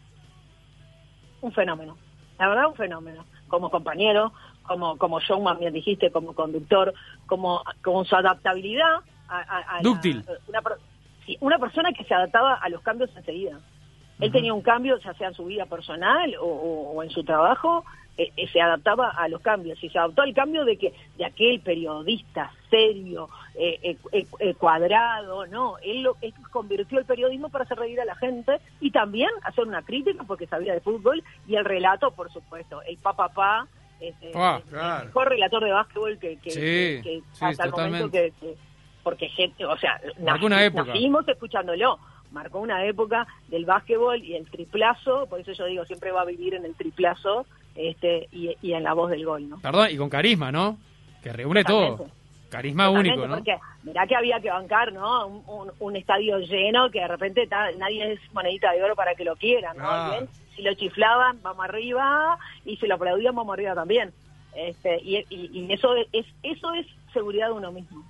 Un 1.41 1.51
fenómeno. 1.53 1.97
La 2.37 2.49
verdad, 2.49 2.67
un 2.67 2.75
fenómeno. 2.75 3.23
Como 3.47 3.69
compañero, 3.69 4.33
como, 4.67 4.97
como 4.97 5.19
showman, 5.19 5.59
bien 5.59 5.73
dijiste, 5.73 6.11
como 6.11 6.33
conductor, 6.33 6.93
como, 7.27 7.63
como 7.83 8.03
su 8.05 8.15
adaptabilidad 8.15 8.95
a, 9.27 9.37
a- 9.39 9.59
a 9.59 9.75
la- 9.77 9.81
Dúctil. 9.81 10.23
una, 10.47 10.61
sí, 11.25 11.37
una 11.41 11.57
persona 11.59 11.91
que 11.93 12.03
se 12.03 12.13
adaptaba 12.13 12.55
a 12.55 12.69
los 12.69 12.81
cambios 12.81 13.09
enseguida. 13.15 13.59
Él 14.19 14.31
tenía 14.31 14.53
un 14.53 14.61
cambio, 14.61 14.97
ya 14.99 15.13
sea 15.15 15.27
en 15.27 15.33
su 15.33 15.45
vida 15.45 15.65
personal 15.65 16.35
o, 16.39 16.45
o- 16.45 16.91
o 16.93 17.03
en 17.03 17.09
su 17.09 17.23
trabajo, 17.23 17.83
eh, 18.17 18.31
eh, 18.37 18.47
se 18.47 18.61
adaptaba 18.61 19.09
a 19.09 19.27
los 19.27 19.41
cambios 19.41 19.83
y 19.83 19.89
se 19.89 19.99
adaptó 19.99 20.21
al 20.21 20.33
cambio 20.33 20.63
de 20.63 20.77
que 20.77 20.93
de 21.17 21.25
aquel 21.25 21.59
periodista 21.59 22.49
serio, 22.69 23.27
eh, 23.55 23.97
eh, 24.13 24.25
eh, 24.39 24.53
cuadrado, 24.53 25.45
no, 25.47 25.75
él, 25.83 26.03
lo, 26.03 26.15
él 26.21 26.33
convirtió 26.49 26.97
el 26.99 27.03
periodismo 27.03 27.49
para 27.49 27.65
hacer 27.65 27.77
reír 27.77 27.99
a 27.99 28.05
la 28.05 28.15
gente 28.15 28.61
y 28.79 28.91
también 28.91 29.29
hacer 29.43 29.65
una 29.67 29.81
crítica 29.81 30.23
porque 30.25 30.47
sabía 30.47 30.73
de 30.73 30.79
fútbol 30.79 31.21
y 31.45 31.55
el 31.55 31.65
relato, 31.65 32.11
por 32.11 32.31
supuesto, 32.31 32.81
el 32.83 32.95
papá 32.97 33.27
papá, 33.27 33.67
este, 33.99 34.31
Ah, 34.35 34.61
el 35.01 35.05
mejor 35.07 35.29
relator 35.29 35.63
de 35.63 35.71
básquetbol 35.71 36.19
que, 36.19 36.37
que, 36.37 36.51
Sí, 36.51 36.59
que- 36.59 37.21
sí, 37.33 37.45
hasta 37.45 37.65
el 37.65 37.71
momento 37.71 38.11
que, 38.11 38.33
que- 38.39 38.55
porque 39.03 39.29
gente, 39.29 39.65
o 39.65 39.77
sea, 39.77 39.99
Marcó 40.23 40.45
una 40.47 40.63
época. 40.63 40.85
nacimos 40.85 41.27
escuchándolo. 41.27 41.99
Marcó 42.31 42.59
una 42.59 42.83
época 42.85 43.27
del 43.47 43.65
básquetbol 43.65 44.21
y 44.21 44.35
el 44.35 44.49
triplazo, 44.49 45.27
por 45.27 45.39
eso 45.39 45.53
yo 45.53 45.65
digo, 45.65 45.85
siempre 45.85 46.11
va 46.11 46.21
a 46.21 46.25
vivir 46.25 46.55
en 46.55 46.65
el 46.65 46.73
triplazo 46.75 47.45
este 47.75 48.27
y, 48.31 48.55
y 48.61 48.73
en 48.73 48.83
la 48.83 48.93
voz 48.93 49.11
del 49.11 49.23
gol, 49.25 49.47
¿no? 49.47 49.59
Perdón, 49.61 49.87
y 49.91 49.95
con 49.97 50.09
carisma, 50.09 50.51
¿no? 50.51 50.77
Que 51.23 51.31
reúne 51.31 51.63
Totalmente. 51.63 51.97
todo. 52.03 52.09
Carisma 52.49 52.85
Totalmente, 52.87 53.19
único, 53.19 53.27
¿no? 53.27 53.35
Porque 53.35 53.57
mirá 53.83 54.07
que 54.07 54.15
había 54.15 54.39
que 54.39 54.49
bancar, 54.49 54.91
¿no? 54.91 55.27
Un, 55.27 55.43
un- 55.47 55.71
un 55.79 55.95
estadio 55.95 56.39
lleno 56.39 56.89
que 56.89 56.99
de 56.99 57.07
repente 57.07 57.47
ta- 57.47 57.71
nadie 57.77 58.13
es 58.13 58.19
monedita 58.33 58.71
de 58.71 58.83
oro 58.83 58.95
para 58.95 59.13
que 59.15 59.23
lo 59.23 59.35
quieran, 59.35 59.77
¿no? 59.77 59.83
Ah. 59.87 60.09
Bien, 60.11 60.29
si 60.55 60.61
lo 60.61 60.73
chiflaban, 60.73 61.41
vamos 61.41 61.65
arriba, 61.65 62.37
y 62.65 62.77
si 62.77 62.87
lo 62.87 62.95
aplaudían, 62.95 63.35
vamos 63.35 63.53
arriba 63.53 63.73
también. 63.75 64.13
Este, 64.55 64.99
y, 65.01 65.17
y- 65.29 65.49
y 65.53 65.73
eso 65.73 65.93
es 66.13 66.25
eso 66.43 66.73
es 66.73 66.87
seguridad 67.13 67.47
de 67.47 67.53
uno 67.53 67.71
mismo. 67.71 68.03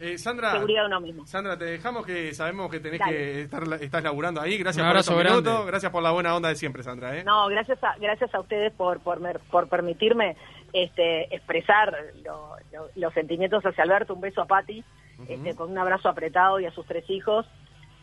Eh, 0.00 0.18
Sandra, 0.18 0.50
Seguridad 0.50 0.80
de 0.82 0.86
uno 0.88 1.00
mismo. 1.00 1.26
Sandra, 1.28 1.56
te 1.56 1.64
dejamos 1.64 2.04
que 2.04 2.34
sabemos 2.34 2.68
que 2.72 2.80
tenés 2.80 2.98
Dale. 2.98 3.12
que 3.12 3.40
estar 3.42 3.62
estás 3.80 4.02
laburando 4.02 4.40
ahí. 4.40 4.58
Gracias 4.58 4.82
Un 4.82 4.88
por 4.88 4.96
abrazo 4.96 5.12
estos 5.20 5.32
minutos. 5.44 5.66
Gracias 5.66 5.92
por 5.92 6.02
la 6.02 6.10
buena 6.10 6.34
onda 6.34 6.48
de 6.48 6.56
siempre, 6.56 6.82
Sandra. 6.82 7.16
¿eh? 7.16 7.22
No, 7.22 7.46
gracias 7.46 7.78
a, 7.84 7.94
gracias 8.00 8.34
a 8.34 8.40
ustedes 8.40 8.72
por, 8.72 8.98
por, 8.98 9.20
por 9.50 9.68
permitirme 9.68 10.36
este, 10.72 11.32
expresar 11.32 11.96
lo- 12.24 12.56
lo- 12.72 12.88
los 12.96 13.14
sentimientos 13.14 13.62
hacia 13.64 13.84
Alberto. 13.84 14.14
Un 14.14 14.22
beso 14.22 14.42
a 14.42 14.46
Patti, 14.46 14.82
este, 15.28 15.54
con 15.54 15.70
un 15.70 15.78
abrazo 15.78 16.08
apretado 16.08 16.58
y 16.58 16.66
a 16.66 16.72
sus 16.72 16.84
tres 16.84 17.08
hijos. 17.08 17.46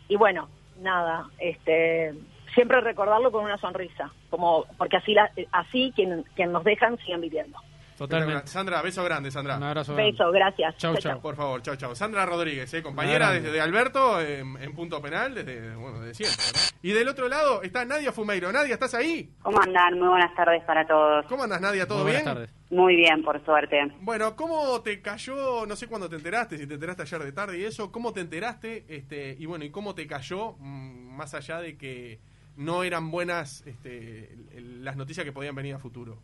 Y 0.08 0.16
bueno, 0.16 0.48
nada, 0.80 1.26
este, 1.38 2.14
siempre 2.54 2.80
recordarlo 2.80 3.30
con 3.32 3.44
una 3.44 3.58
sonrisa, 3.58 4.10
como 4.30 4.64
porque 4.78 4.96
así, 4.96 5.14
la, 5.14 5.30
así 5.52 5.92
quien, 5.94 6.24
quien 6.34 6.52
nos 6.52 6.64
dejan 6.64 6.96
siguen 6.98 7.20
viviendo. 7.20 7.58
Totalmente. 7.96 8.46
Sandra, 8.46 8.80
beso 8.80 9.04
grande, 9.04 9.30
Sandra. 9.30 9.58
Un 9.58 9.62
abrazo 9.62 9.92
grande. 9.94 10.12
Beso, 10.12 10.30
gracias. 10.32 10.74
Chau, 10.78 10.94
Chau, 10.94 11.02
chau. 11.02 11.12
chau. 11.12 11.20
Por 11.20 11.36
favor, 11.36 11.60
chao, 11.60 11.76
chao. 11.76 11.94
Sandra 11.94 12.24
Rodríguez, 12.24 12.72
¿eh? 12.72 12.82
compañera 12.82 13.30
desde 13.30 13.52
de 13.52 13.60
Alberto 13.60 14.18
en, 14.22 14.56
en 14.56 14.74
punto 14.74 15.02
penal 15.02 15.34
desde, 15.34 15.76
bueno, 15.76 16.00
de 16.00 16.14
siempre. 16.14 16.42
¿no? 16.54 16.58
Y 16.82 16.92
del 16.92 17.08
otro 17.08 17.28
lado 17.28 17.62
está 17.62 17.84
Nadia 17.84 18.10
Fumeiro. 18.10 18.50
Nadia, 18.52 18.72
¿estás 18.72 18.94
ahí? 18.94 19.28
¿Cómo 19.42 19.60
andan? 19.60 19.98
Muy 19.98 20.08
buenas 20.08 20.34
tardes 20.34 20.64
para 20.64 20.86
todos. 20.86 21.26
¿Cómo 21.26 21.42
andas, 21.42 21.60
Nadia? 21.60 21.86
¿Todo 21.86 22.04
Muy 22.04 22.12
bien? 22.12 22.24
buenas 22.24 22.34
tardes. 22.48 22.50
Muy 22.70 22.96
bien, 22.96 23.22
por 23.22 23.44
suerte. 23.44 23.76
Bueno, 24.00 24.34
¿cómo 24.34 24.80
te 24.80 25.02
cayó? 25.02 25.66
No 25.66 25.76
sé 25.76 25.86
cuándo 25.86 26.08
te 26.08 26.16
enteraste, 26.16 26.56
si 26.56 26.66
te 26.66 26.72
enteraste 26.74 27.02
ayer 27.02 27.22
de 27.22 27.32
tarde 27.32 27.58
y 27.58 27.64
eso. 27.64 27.92
¿Cómo 27.92 28.14
te 28.14 28.20
enteraste? 28.20 28.86
Este, 28.88 29.36
y 29.38 29.44
bueno, 29.44 29.66
¿y 29.66 29.70
cómo 29.70 29.94
te 29.94 30.06
cayó? 30.06 30.52
mm, 30.58 31.16
más 31.16 31.34
allá 31.34 31.60
de 31.60 31.76
que 31.76 32.18
no 32.60 32.84
eran 32.84 33.10
buenas 33.10 33.66
este, 33.66 34.28
las 34.54 34.96
noticias 34.96 35.24
que 35.24 35.32
podían 35.32 35.54
venir 35.54 35.74
a 35.74 35.78
futuro. 35.78 36.18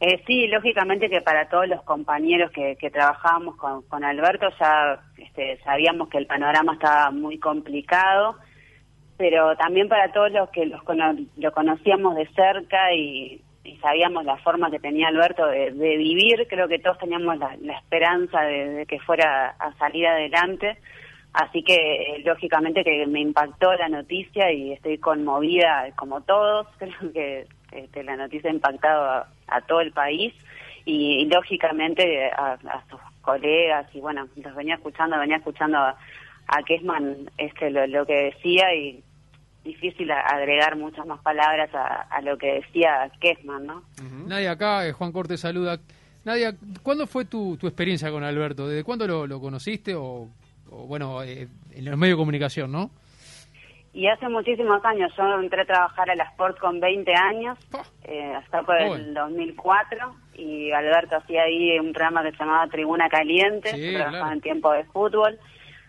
Eh, 0.00 0.22
sí, 0.26 0.46
lógicamente 0.46 1.10
que 1.10 1.20
para 1.20 1.48
todos 1.50 1.68
los 1.68 1.82
compañeros 1.82 2.50
que, 2.52 2.76
que 2.76 2.90
trabajábamos 2.90 3.56
con, 3.56 3.82
con 3.82 4.02
Alberto 4.02 4.48
ya 4.58 4.98
este, 5.18 5.58
sabíamos 5.62 6.08
que 6.08 6.16
el 6.16 6.26
panorama 6.26 6.72
estaba 6.72 7.10
muy 7.10 7.38
complicado, 7.38 8.36
pero 9.18 9.54
también 9.56 9.88
para 9.88 10.10
todos 10.10 10.32
los 10.32 10.48
que 10.48 10.64
los 10.64 10.82
cono- 10.84 11.18
lo 11.36 11.52
conocíamos 11.52 12.16
de 12.16 12.26
cerca 12.28 12.94
y, 12.94 13.42
sabíamos 13.82 14.24
la 14.24 14.36
forma 14.38 14.70
que 14.70 14.80
tenía 14.80 15.08
Alberto 15.08 15.46
de, 15.46 15.70
vivir, 15.70 16.46
creo 16.48 16.66
que 16.66 16.78
todos 16.78 16.98
teníamos 16.98 17.38
la, 17.38 17.56
la 17.60 17.78
esperanza 17.78 18.40
de 18.40 18.84
que 18.88 18.98
fuera 19.00 19.50
a 19.58 19.72
salir 19.74 20.06
adelante. 20.06 20.78
Así 21.32 21.62
que 21.62 21.74
eh, 21.74 22.22
lógicamente 22.24 22.82
que 22.82 23.06
me 23.06 23.20
impactó 23.20 23.72
la 23.74 23.88
noticia 23.88 24.52
y 24.52 24.72
estoy 24.72 24.98
conmovida 24.98 25.90
como 25.96 26.20
todos. 26.22 26.66
Creo 26.78 27.12
que 27.12 27.46
este, 27.72 28.02
la 28.02 28.16
noticia 28.16 28.50
ha 28.50 28.54
impactado 28.54 29.04
a, 29.04 29.28
a 29.46 29.60
todo 29.62 29.80
el 29.80 29.92
país 29.92 30.34
y, 30.84 31.22
y 31.22 31.26
lógicamente 31.26 32.30
a, 32.32 32.52
a 32.54 32.84
sus 32.90 33.00
colegas 33.20 33.86
y 33.94 34.00
bueno, 34.00 34.28
los 34.36 34.54
venía 34.54 34.74
escuchando, 34.74 35.18
venía 35.18 35.36
escuchando 35.36 35.78
a, 35.78 35.96
a 36.48 36.62
Kessman 36.64 37.30
este, 37.38 37.70
lo, 37.70 37.86
lo 37.86 38.06
que 38.06 38.32
decía 38.34 38.74
y 38.74 39.02
difícil 39.62 40.10
agregar 40.10 40.76
muchas 40.76 41.06
más 41.06 41.20
palabras 41.20 41.72
a, 41.74 42.02
a 42.02 42.22
lo 42.22 42.38
que 42.38 42.54
decía 42.54 43.10
Kessman, 43.20 43.66
¿no? 43.66 43.84
Nadia, 44.26 44.52
acá 44.52 44.86
eh, 44.86 44.92
Juan 44.92 45.12
Cortés 45.12 45.40
saluda. 45.40 45.78
Nadia, 46.24 46.54
¿cuándo 46.82 47.06
fue 47.06 47.24
tu, 47.24 47.56
tu 47.56 47.66
experiencia 47.66 48.10
con 48.10 48.24
Alberto? 48.24 48.66
¿Desde 48.68 48.84
cuándo 48.84 49.06
lo, 49.06 49.26
lo 49.26 49.40
conociste? 49.40 49.94
O, 49.94 50.28
o, 50.70 50.86
bueno, 50.86 51.22
eh, 51.22 51.48
en 51.72 51.84
los 51.84 51.96
medios 51.98 52.16
de 52.16 52.22
comunicación, 52.22 52.72
¿no? 52.72 52.90
Y 53.92 54.06
hace 54.06 54.28
muchísimos 54.28 54.84
años, 54.84 55.12
yo 55.16 55.40
entré 55.40 55.62
a 55.62 55.64
trabajar 55.64 56.08
a 56.10 56.14
la 56.14 56.22
Sport 56.24 56.58
con 56.60 56.78
20 56.78 57.12
años, 57.12 57.58
eh, 58.04 58.32
hasta 58.36 58.62
por 58.62 58.78
Joven. 58.78 59.00
el 59.00 59.14
2004, 59.14 60.14
y 60.36 60.70
Alberto 60.70 61.16
hacía 61.16 61.42
ahí 61.42 61.76
un 61.80 61.92
programa 61.92 62.22
que 62.22 62.30
se 62.30 62.36
llamaba 62.38 62.68
Tribuna 62.68 63.08
Caliente, 63.08 63.70
Sí, 63.70 63.90
trabajaba 63.94 64.18
claro. 64.18 64.32
en 64.32 64.40
tiempo 64.42 64.70
de 64.72 64.84
fútbol, 64.84 65.38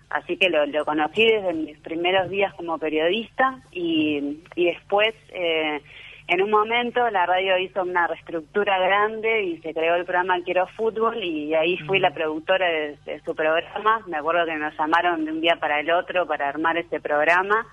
así 0.09 0.35
que 0.35 0.49
lo, 0.49 0.65
lo 0.65 0.83
conocí 0.83 1.23
desde 1.23 1.53
mis 1.53 1.77
primeros 1.79 2.27
días 2.31 2.51
como 2.55 2.79
periodista, 2.79 3.61
y, 3.71 4.39
y 4.55 4.65
después, 4.65 5.13
eh, 5.29 5.79
en 6.27 6.41
un 6.41 6.49
momento, 6.49 7.09
la 7.09 7.25
radio 7.25 7.57
hizo 7.57 7.81
una 7.81 8.07
reestructura 8.07 8.79
grande 8.79 9.43
y 9.43 9.57
se 9.57 9.73
creó 9.73 9.95
el 9.95 10.05
programa 10.05 10.41
Quiero 10.43 10.67
Fútbol, 10.67 11.21
y 11.23 11.53
ahí 11.53 11.77
fui 11.79 11.99
la 11.99 12.11
productora 12.13 12.67
de, 12.67 12.97
de 13.05 13.19
su 13.25 13.35
programa, 13.35 14.01
me 14.07 14.17
acuerdo 14.17 14.45
que 14.45 14.55
nos 14.55 14.77
llamaron 14.77 15.25
de 15.25 15.31
un 15.31 15.41
día 15.41 15.57
para 15.59 15.79
el 15.79 15.91
otro 15.91 16.25
para 16.27 16.47
armar 16.49 16.77
ese 16.77 16.99
programa, 17.01 17.65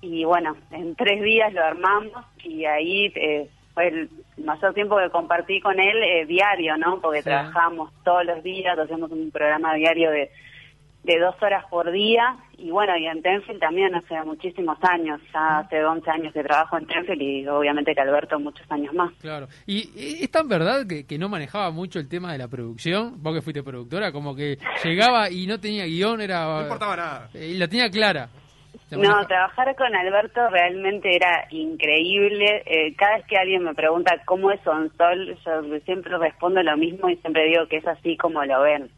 y 0.00 0.24
bueno, 0.24 0.56
en 0.70 0.94
tres 0.96 1.22
días 1.22 1.52
lo 1.52 1.62
armamos 1.64 2.24
y 2.42 2.64
ahí 2.66 3.12
eh, 3.14 3.48
fue 3.72 3.88
el 3.88 4.10
mayor 4.36 4.74
tiempo 4.74 4.98
que 4.98 5.08
compartí 5.10 5.60
con 5.60 5.80
él 5.80 6.02
eh, 6.02 6.26
diario, 6.26 6.76
¿no? 6.76 7.00
Porque 7.00 7.22
Sí. 7.22 7.30
trabajamos 7.30 7.90
todos 8.04 8.24
los 8.26 8.42
días, 8.42 8.78
hacemos 8.78 9.10
un 9.10 9.30
programa 9.30 9.74
diario 9.74 10.10
de, 10.10 10.30
de 11.04 11.18
dos 11.20 11.34
horas 11.42 11.64
por 11.70 11.90
día 11.92 12.36
y 12.56 12.70
bueno, 12.70 12.96
y 12.96 13.06
en 13.06 13.20
Tenfield 13.22 13.60
también 13.60 13.94
hace 13.94 14.14
muchísimos 14.24 14.78
años, 14.82 15.20
ya 15.32 15.58
hace 15.58 15.84
11 15.84 16.10
años 16.10 16.32
que 16.32 16.42
trabajo 16.42 16.78
en 16.78 16.86
Tenfield 16.86 17.20
y 17.22 17.46
obviamente 17.46 17.94
que 17.94 18.00
Alberto 18.00 18.38
muchos 18.40 18.66
años 18.70 18.94
más. 18.94 19.12
Claro. 19.20 19.46
¿Y 19.66 19.80
eh, 19.96 20.22
es 20.22 20.30
tan 20.30 20.48
verdad 20.48 20.86
que, 20.88 21.06
que 21.06 21.18
no 21.18 21.28
manejaba 21.28 21.70
mucho 21.70 21.98
el 21.98 22.08
tema 22.08 22.32
de 22.32 22.38
la 22.38 22.48
producción? 22.48 23.22
Vos 23.22 23.34
que 23.34 23.42
fuiste 23.42 23.62
productora, 23.62 24.12
como 24.12 24.34
que 24.34 24.56
llegaba 24.82 25.30
y 25.30 25.46
no 25.46 25.60
tenía 25.60 25.84
guion, 25.84 26.20
era... 26.20 26.44
No 26.46 26.62
importaba 26.62 26.96
nada. 26.96 27.28
eh, 27.34 27.48
Y 27.48 27.58
la 27.58 27.68
tenía 27.68 27.90
clara. 27.90 28.28
No, 28.90 29.26
trabajar 29.26 29.74
con 29.76 29.94
Alberto 29.94 30.40
realmente 30.50 31.14
era 31.16 31.46
increíble. 31.50 32.62
Eh, 32.66 32.94
cada 32.96 33.16
vez 33.16 33.26
que 33.26 33.36
alguien 33.36 33.64
me 33.64 33.74
pregunta 33.74 34.12
cómo 34.24 34.50
es 34.52 34.60
Sonsol, 34.62 35.36
yo 35.44 35.78
siempre 35.84 36.16
respondo 36.18 36.62
lo 36.62 36.76
mismo 36.76 37.08
y 37.08 37.16
siempre 37.16 37.44
digo 37.46 37.66
que 37.68 37.78
es 37.78 37.86
así 37.86 38.16
como 38.16 38.44
lo 38.44 38.62
ven. 38.62 38.88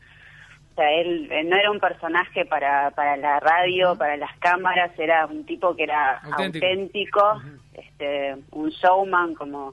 O 0.76 0.78
sea, 0.78 0.92
él, 0.92 1.26
eh, 1.32 1.42
no 1.42 1.56
era 1.56 1.70
un 1.70 1.80
personaje 1.80 2.44
para, 2.44 2.90
para 2.90 3.16
la 3.16 3.40
radio, 3.40 3.96
para 3.96 4.14
las 4.18 4.36
cámaras, 4.40 4.90
era 4.98 5.24
un 5.24 5.46
tipo 5.46 5.74
que 5.74 5.84
era 5.84 6.18
Auténtico. 6.18 6.66
auténtico, 6.66 7.42
este, 7.72 8.36
un 8.50 8.68
showman 8.68 9.34
como 9.36 9.72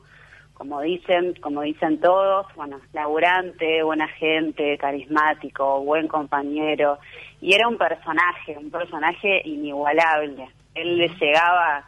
como 0.54 0.80
dicen, 0.80 1.34
como 1.42 1.64
dicen 1.64 2.00
todos, 2.00 2.46
bueno, 2.56 2.80
laburante, 2.94 3.84
buena 3.84 4.08
gente, 4.08 4.78
carismático, 4.78 5.82
buen 5.82 6.08
compañero, 6.08 7.00
y 7.42 7.54
era 7.54 7.68
un 7.68 7.78
personaje, 7.78 8.58
un 8.58 8.72
personaje 8.72 9.42
inigualable. 9.44 10.48
Él 10.74 11.00
le 11.00 11.10
llegaba 11.10 11.84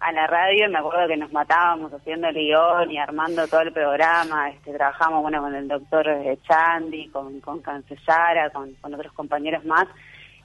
a 0.00 0.12
la 0.12 0.26
radio 0.26 0.66
y 0.66 0.68
me 0.70 0.78
acuerdo 0.78 1.08
que 1.08 1.16
nos 1.16 1.32
matábamos 1.32 1.92
haciendo 1.92 2.28
el 2.28 2.34
guion 2.34 2.90
y 2.90 2.98
armando 2.98 3.46
todo 3.48 3.62
el 3.62 3.72
programa, 3.72 4.50
este, 4.50 4.72
trabajamos 4.72 5.22
bueno 5.22 5.40
con 5.42 5.54
el 5.54 5.66
doctor 5.66 6.08
eh, 6.08 6.38
Chandy, 6.48 7.08
con, 7.08 7.40
con 7.40 7.60
Cancesara, 7.60 8.50
con, 8.50 8.74
con 8.74 8.94
otros 8.94 9.12
compañeros 9.12 9.64
más, 9.64 9.86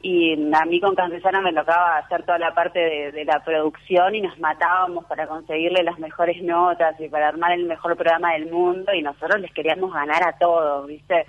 y 0.02 0.34
a 0.54 0.66
mí 0.66 0.82
con 0.82 0.96
Cancesara 0.96 1.40
me 1.40 1.54
tocaba 1.54 1.98
hacer 2.00 2.24
toda 2.26 2.38
la 2.38 2.54
parte 2.54 2.78
de, 2.78 3.12
de 3.14 3.24
la 3.24 3.42
producción 3.42 4.14
y 4.16 4.22
nos 4.22 4.38
matábamos 4.38 5.06
para 5.06 5.28
conseguirle 5.28 5.82
las 5.84 5.98
mejores 5.98 6.42
notas 6.44 7.00
y 7.00 7.08
para 7.08 7.30
armar 7.30 7.54
el 7.54 7.66
mejor 7.66 7.96
programa 7.96 8.34
del 8.34 8.52
mundo 8.52 8.94
y 8.94 9.02
nosotros 9.02 9.40
les 9.40 9.54
queríamos 9.54 9.94
ganar 9.94 10.22
a 10.28 10.38
todos, 10.38 10.88
¿viste? 10.88 11.26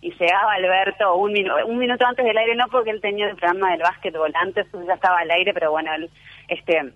Y 0.00 0.10
llegaba 0.12 0.54
Alberto 0.54 1.14
un, 1.16 1.32
minu- 1.32 1.64
un 1.64 1.78
minuto 1.78 2.04
antes 2.06 2.24
del 2.24 2.38
aire, 2.38 2.56
no 2.56 2.66
porque 2.68 2.90
él 2.90 3.00
tenía 3.00 3.28
el 3.28 3.36
programa 3.36 3.70
del 3.70 3.82
básquetbol, 3.82 4.32
antes 4.34 4.66
ya 4.86 4.94
estaba 4.94 5.18
al 5.18 5.30
aire, 5.30 5.52
pero 5.54 5.70
bueno, 5.70 5.92
él 5.94 6.10
este 6.48 6.92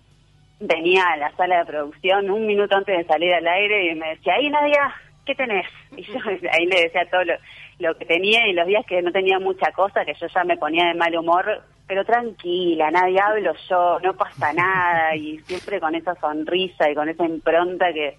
venía 0.66 1.04
a 1.04 1.16
la 1.16 1.30
sala 1.36 1.58
de 1.58 1.66
producción 1.66 2.30
un 2.30 2.46
minuto 2.46 2.76
antes 2.76 2.96
de 2.96 3.04
salir 3.04 3.32
al 3.34 3.46
aire 3.46 3.90
y 3.92 3.94
me 3.94 4.10
decía, 4.10 4.34
ahí 4.34 4.48
Nadia, 4.50 4.94
¿qué 5.26 5.34
tenés? 5.34 5.66
Y 5.96 6.02
yo 6.04 6.18
ahí 6.50 6.66
le 6.66 6.82
decía 6.82 7.08
todo 7.10 7.24
lo, 7.24 7.34
lo 7.78 7.96
que 7.98 8.04
tenía 8.06 8.46
y 8.46 8.52
los 8.52 8.66
días 8.66 8.84
que 8.86 9.02
no 9.02 9.12
tenía 9.12 9.38
mucha 9.38 9.72
cosa, 9.72 10.04
que 10.04 10.14
yo 10.14 10.26
ya 10.26 10.44
me 10.44 10.56
ponía 10.56 10.86
de 10.86 10.94
mal 10.94 11.14
humor, 11.16 11.62
pero 11.86 12.04
tranquila, 12.04 12.90
nadie 12.90 13.20
hablo 13.20 13.52
yo, 13.68 13.98
no 14.00 14.14
pasa 14.16 14.52
nada, 14.52 15.14
y 15.16 15.38
siempre 15.40 15.80
con 15.80 15.94
esa 15.94 16.14
sonrisa 16.14 16.88
y 16.90 16.94
con 16.94 17.08
esa 17.08 17.24
impronta 17.26 17.92
que 17.92 18.16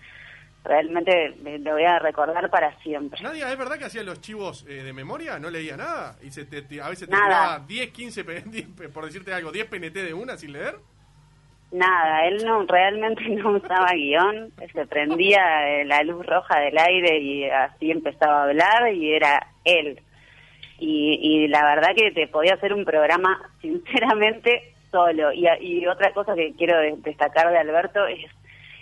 realmente 0.64 1.36
lo 1.60 1.74
voy 1.74 1.84
a 1.84 2.00
recordar 2.00 2.50
para 2.50 2.78
siempre. 2.82 3.22
Nadia, 3.22 3.52
¿es 3.52 3.58
verdad 3.58 3.78
que 3.78 3.86
hacía 3.86 4.04
los 4.04 4.22
chivos 4.22 4.66
eh, 4.70 4.84
de 4.84 4.94
memoria? 4.94 5.39
¿No 5.39 5.50
leía 5.50 5.76
nada? 5.76 6.16
¿Y 6.22 6.32
se 6.32 6.46
te- 6.46 6.62
te- 6.62 6.82
a 6.82 6.89
veces 6.89 7.08
te 7.10 7.16
Nada. 7.16 7.26
tiraba 7.26 7.60
10, 7.60 7.89
15, 7.91 8.24
pe- 8.24 8.41
10, 8.46 8.68
por 8.94 9.06
decirte 9.06 9.34
algo, 9.34 9.52
10 9.52 9.66
PNT 9.68 9.94
de 10.04 10.14
una 10.14 10.38
sin 10.38 10.54
leer? 10.54 10.76
Nada, 11.74 12.28
él 12.28 12.45
no 12.45 12.65
realmente 12.67 13.24
no 13.30 13.51
usaba 13.53 13.91
guion, 13.93 14.51
se 14.74 14.86
prendía 14.86 15.67
eh, 15.82 15.86
la 15.86 16.03
luz 16.03 16.26
roja 16.26 16.59
del 16.59 16.78
aire 16.78 17.17
y 17.19 17.45
así 17.49 17.91
empezaba 17.91 18.41
a 18.41 18.43
hablar 18.45 18.93
y 18.93 19.11
era 19.13 19.47
él. 19.65 19.99
Y, 20.80 21.19
y 21.21 21.47
la 21.47 21.63
verdad 21.63 21.95
que 21.95 22.11
te 22.11 22.28
podía 22.28 22.53
hacer 22.55 22.74
un 22.74 22.86
programa 22.86 23.41
sinceramente 23.61 24.74
solo. 24.91 25.32
Y, 25.34 25.47
y 25.61 25.88
otra 25.88 26.13
cosa 26.13 26.36
que 26.36 26.53
quiero 26.53 26.78
de- 26.80 26.95
destacar 26.97 27.49
de 27.51 27.57
Alberto 27.57 28.05
es 28.05 28.30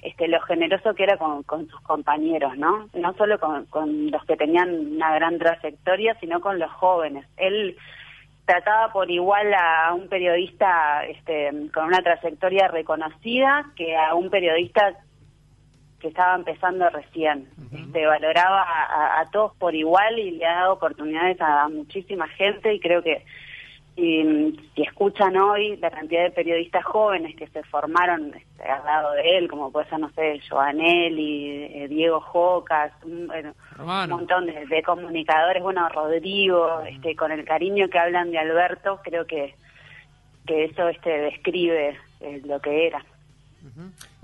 este 0.02 0.28
lo 0.28 0.42
generoso 0.42 0.94
que 0.96 1.04
era 1.04 1.16
con, 1.18 1.44
con 1.44 1.68
sus 1.70 1.80
compañeros, 1.82 2.58
¿no? 2.58 2.90
No 2.94 3.14
solo 3.14 3.40
con, 3.40 3.66
con 3.68 4.10
los 4.12 4.26
que 4.26 4.36
tenían 4.36 4.94
una 4.96 5.14
gran 5.16 5.38
trayectoria, 5.38 6.18
sino 6.20 6.42
con 6.42 6.58
los 6.60 6.72
jóvenes. 6.72 7.26
Él 7.38 7.78
trataba 8.52 8.92
por 8.92 9.10
igual 9.10 9.54
a 9.54 9.94
un 9.94 10.10
periodista 10.10 11.06
este, 11.06 11.52
con 11.74 11.86
una 11.86 12.02
trayectoria 12.02 12.68
reconocida 12.68 13.72
que 13.78 13.96
a 13.96 14.14
un 14.14 14.30
periodista 14.30 14.94
que 16.02 16.10
estaba 16.10 16.36
empezando 16.36 16.90
recién. 16.90 17.48
Este, 17.72 18.06
valoraba 18.06 18.66
a, 19.22 19.30
todos 19.32 19.56
por 19.56 19.74
igual 19.74 20.20
y 20.20 20.32
le 20.32 20.46
ha 20.46 20.56
dado 20.56 20.74
oportunidades 20.74 21.40
a, 21.40 21.70
muchísima 21.70 22.28
gente 22.28 22.74
y 22.74 22.82
creo 22.82 23.02
que 23.02 23.24
si, 23.96 24.58
si 24.76 24.82
escuchan 24.84 25.36
hoy 25.38 25.76
la 25.78 25.92
cantidad 25.92 26.24
de 26.24 26.32
periodistas 26.32 26.84
jóvenes 26.86 27.36
que 27.36 27.48
se 27.48 27.62
formaron 27.64 28.34
este, 28.34 28.64
al 28.64 28.84
lado 28.86 29.12
de 29.14 29.38
él, 29.38 29.48
como 29.50 29.72
puede 29.72 29.90
ser, 29.90 30.00
no 30.00 30.10
sé, 30.12 30.40
Joanelli, 30.50 31.66
eh, 31.74 31.88
Diego 31.90 32.20
Jocas, 32.22 32.92
un, 33.04 33.28
bueno, 33.28 33.54
un 33.80 34.10
montón 34.10 34.46
de, 34.46 34.66
de 34.66 34.84
comunicadores, 34.84 35.62
bueno, 35.62 35.88
Rodrigo, 35.90 36.82
este, 36.82 37.16
con 37.16 37.32
el 37.32 37.44
cariño 37.46 37.90
que 37.90 38.00
hablan 38.00 38.32
de 38.32 38.40
Alberto, 38.40 39.00
creo 39.04 39.26
que, 39.28 39.56
que 40.48 40.66
eso 40.66 40.88
este, 40.90 41.10
describe 41.10 41.98
eh, 42.22 42.42
lo 42.46 42.60
que 42.60 42.88
era. 42.88 43.04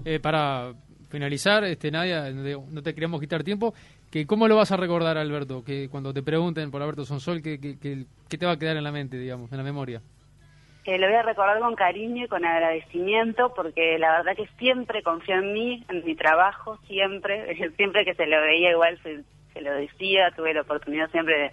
Eh, 0.06 0.20
para 0.20 0.74
finalizar, 1.10 1.64
este 1.64 1.92
Nadia, 1.92 2.30
no 2.32 2.44
te- 2.44 2.74
no 2.74 2.82
te 2.84 2.94
queremos 2.96 3.20
quitar 3.22 3.44
tiempo, 3.44 3.74
que 4.12 4.26
¿cómo 4.26 4.48
lo 4.48 4.56
vas 4.56 4.72
a 4.72 4.78
recordar, 4.78 5.18
Alberto? 5.18 5.64
Que 5.64 5.90
cuando 5.90 6.14
te 6.14 6.24
pregunten 6.24 6.72
por 6.72 6.82
Alberto 6.82 7.06
Sonsol, 7.06 7.42
¿qué, 7.42 7.60
qué, 7.60 7.78
qué- 7.80 8.38
te 8.38 8.46
va 8.46 8.54
a 8.54 8.60
quedar 8.60 8.78
en 8.78 8.84
la 8.84 8.92
mente, 8.92 9.18
digamos, 9.18 9.52
en 9.52 9.58
la 9.58 9.64
memoria? 9.64 10.02
que 10.84 10.98
lo 10.98 11.08
voy 11.08 11.18
a 11.18 11.22
recordar 11.22 11.60
con 11.60 11.76
cariño 11.76 12.24
y 12.24 12.28
con 12.30 12.46
agradecimiento 12.46 13.54
porque 13.54 14.00
la 14.00 14.20
verdad 14.20 14.38
que 14.38 14.48
siempre 14.58 15.04
confió 15.04 15.36
en 15.36 15.52
mí, 15.52 15.84
en 15.90 16.06
mi 16.06 16.16
trabajo, 16.16 16.80
siempre, 16.88 17.58
siempre 17.76 18.06
que 18.06 18.14
se 18.16 18.26
lo 18.26 18.40
veía 18.40 18.72
igual 18.72 18.98
se, 19.04 19.62
lo 19.62 19.74
decía, 19.74 20.32
tuve 20.34 20.54
la 20.54 20.62
oportunidad 20.62 21.12
siempre 21.12 21.52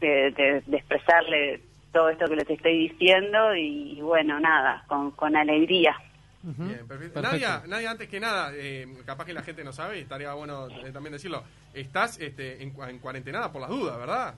de, 0.00 0.62
expresarle 0.72 1.60
todo 1.92 2.08
esto 2.08 2.24
que 2.26 2.36
les 2.36 2.48
estoy 2.48 2.88
diciendo 2.88 3.54
y, 3.54 4.00
bueno, 4.00 4.40
nada, 4.40 4.84
con, 4.86 5.10
con 5.10 5.36
alegría. 5.36 5.94
Bien, 6.42 6.86
perfecto. 6.88 6.88
Perfecto. 6.88 7.22
Nadia, 7.22 7.62
Nadia, 7.68 7.90
antes 7.92 8.08
que 8.08 8.18
nada, 8.20 8.50
eh, 8.54 8.86
capaz 9.06 9.24
que 9.26 9.32
la 9.32 9.42
gente 9.42 9.62
no 9.64 9.72
sabe 9.72 9.98
y 9.98 10.02
estaría 10.02 10.32
bueno 10.34 10.66
eh, 10.84 10.90
también 10.92 11.12
decirlo. 11.12 11.44
Estás 11.72 12.18
este, 12.20 12.62
en, 12.62 12.74
cua- 12.74 12.90
en 12.90 12.98
cuarentena 12.98 13.50
por 13.52 13.60
las 13.60 13.70
dudas, 13.70 13.96
¿verdad? 13.98 14.34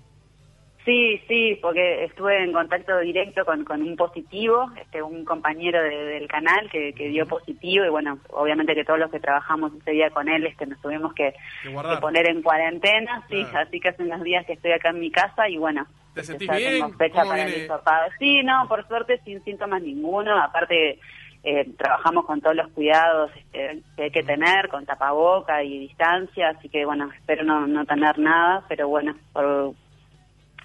Sí, 0.84 1.18
sí, 1.26 1.58
porque 1.62 2.04
estuve 2.04 2.44
en 2.44 2.52
contacto 2.52 2.98
directo 2.98 3.46
con, 3.46 3.64
con 3.64 3.80
un 3.80 3.96
positivo, 3.96 4.70
este, 4.78 5.00
un 5.00 5.24
compañero 5.24 5.82
de- 5.82 5.96
del 6.04 6.28
canal 6.28 6.68
que, 6.70 6.92
que 6.92 7.08
dio 7.08 7.26
positivo 7.26 7.86
y 7.86 7.88
bueno, 7.88 8.18
obviamente 8.28 8.74
que 8.74 8.84
todos 8.84 8.98
los 9.00 9.10
que 9.10 9.18
trabajamos 9.18 9.72
ese 9.80 9.92
día 9.92 10.10
con 10.10 10.28
él 10.28 10.44
este, 10.44 10.66
nos 10.66 10.78
tuvimos 10.82 11.14
que, 11.14 11.32
Que 11.62 11.70
guardar. 11.70 11.94
que 11.96 12.00
poner 12.02 12.28
en 12.28 12.42
cuarentena, 12.42 13.24
sí, 13.30 13.46
así 13.54 13.80
que 13.80 13.88
hace 13.88 14.02
unos 14.02 14.22
días 14.22 14.44
que 14.44 14.52
estoy 14.52 14.72
acá 14.72 14.90
en 14.90 15.00
mi 15.00 15.10
casa 15.10 15.48
y 15.48 15.56
bueno, 15.56 15.86
¿Te 16.12 16.20
este, 16.20 16.32
sentís 16.32 16.48
ya 16.48 16.56
bien? 16.58 16.72
tengo 16.74 16.92
fecha 16.98 17.14
¿Cómo 17.20 17.30
para 17.30 17.44
viene? 17.46 17.56
el 17.60 17.64
hisopado. 17.64 18.10
Sí, 18.18 18.42
no, 18.42 18.68
por 18.68 18.86
suerte 18.86 19.22
sin 19.24 19.42
síntomas 19.42 19.80
ninguno, 19.80 20.38
aparte 20.38 21.00
eh, 21.44 21.70
trabajamos 21.76 22.24
con 22.26 22.40
todos 22.40 22.56
los 22.56 22.68
cuidados 22.72 23.30
este, 23.36 23.82
que 23.96 24.02
hay 24.04 24.10
que 24.10 24.22
tener, 24.22 24.68
con 24.70 24.84
tapaboca 24.86 25.62
y 25.62 25.78
distancia, 25.78 26.48
así 26.56 26.68
que 26.68 26.84
bueno, 26.84 27.10
espero 27.16 27.44
no, 27.44 27.66
no 27.66 27.84
tener 27.84 28.18
nada, 28.18 28.64
pero 28.68 28.88
bueno, 28.88 29.14
por 29.32 29.74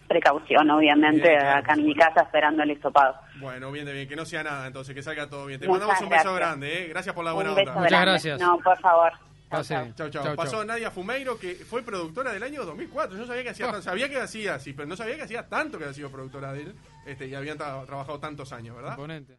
precaución 0.07 0.69
obviamente, 0.71 1.27
Bien, 1.29 1.39
claro, 1.39 1.59
acá 1.59 1.73
en 1.73 1.85
mi 1.85 1.93
casa 1.95 2.21
esperando 2.21 2.63
el 2.63 2.71
hisopado. 2.71 3.15
Bueno, 3.39 3.71
bien 3.71 3.85
de 3.85 3.93
bien, 3.93 4.07
que 4.07 4.15
no 4.15 4.25
sea 4.25 4.41
nada, 4.43 4.65
entonces, 4.67 4.95
que 4.95 5.03
salga 5.03 5.29
todo 5.29 5.45
bien. 5.45 5.59
Te 5.59 5.67
Muchas 5.67 5.81
mandamos 5.87 6.01
un 6.03 6.09
beso 6.09 6.33
gracias. 6.33 6.39
grande, 6.49 6.83
¿eh? 6.83 6.87
Gracias 6.87 7.13
por 7.15 7.23
la 7.25 7.33
buena 7.33 7.51
Un 7.51 7.55
beso 7.57 7.71
onda. 7.75 7.87
grande. 7.89 8.37
No, 8.39 8.57
por 8.59 8.77
favor. 8.79 9.11
Pase. 9.49 9.73
Chau, 9.95 10.09
chau. 10.09 10.23
Chau, 10.23 10.35
Pasó 10.35 10.57
chau. 10.57 10.65
Nadia 10.65 10.91
Fumeiro, 10.91 11.37
que 11.39 11.55
fue 11.55 11.81
productora 11.83 12.31
del 12.31 12.43
año 12.43 12.63
2004. 12.65 13.17
Yo 13.17 13.25
sabía 13.25 13.43
que 13.43 13.49
hacía, 13.49 13.71
tan- 13.71 13.81
sabía 13.81 14.07
que 14.09 14.17
hacía 14.19 14.55
así, 14.55 14.73
pero 14.73 14.87
no 14.87 14.95
sabía 14.95 15.15
que 15.15 15.23
hacía 15.23 15.47
tanto 15.47 15.77
que 15.77 15.85
había 15.85 15.93
sido 15.93 16.11
productora 16.11 16.53
de 16.53 16.61
él. 16.63 16.75
Este, 17.05 17.27
y 17.27 17.33
habían 17.35 17.57
tra- 17.57 17.83
trabajado 17.85 18.19
tantos 18.19 18.51
años, 18.53 18.75
¿verdad? 18.75 18.91
Imponente. 18.91 19.37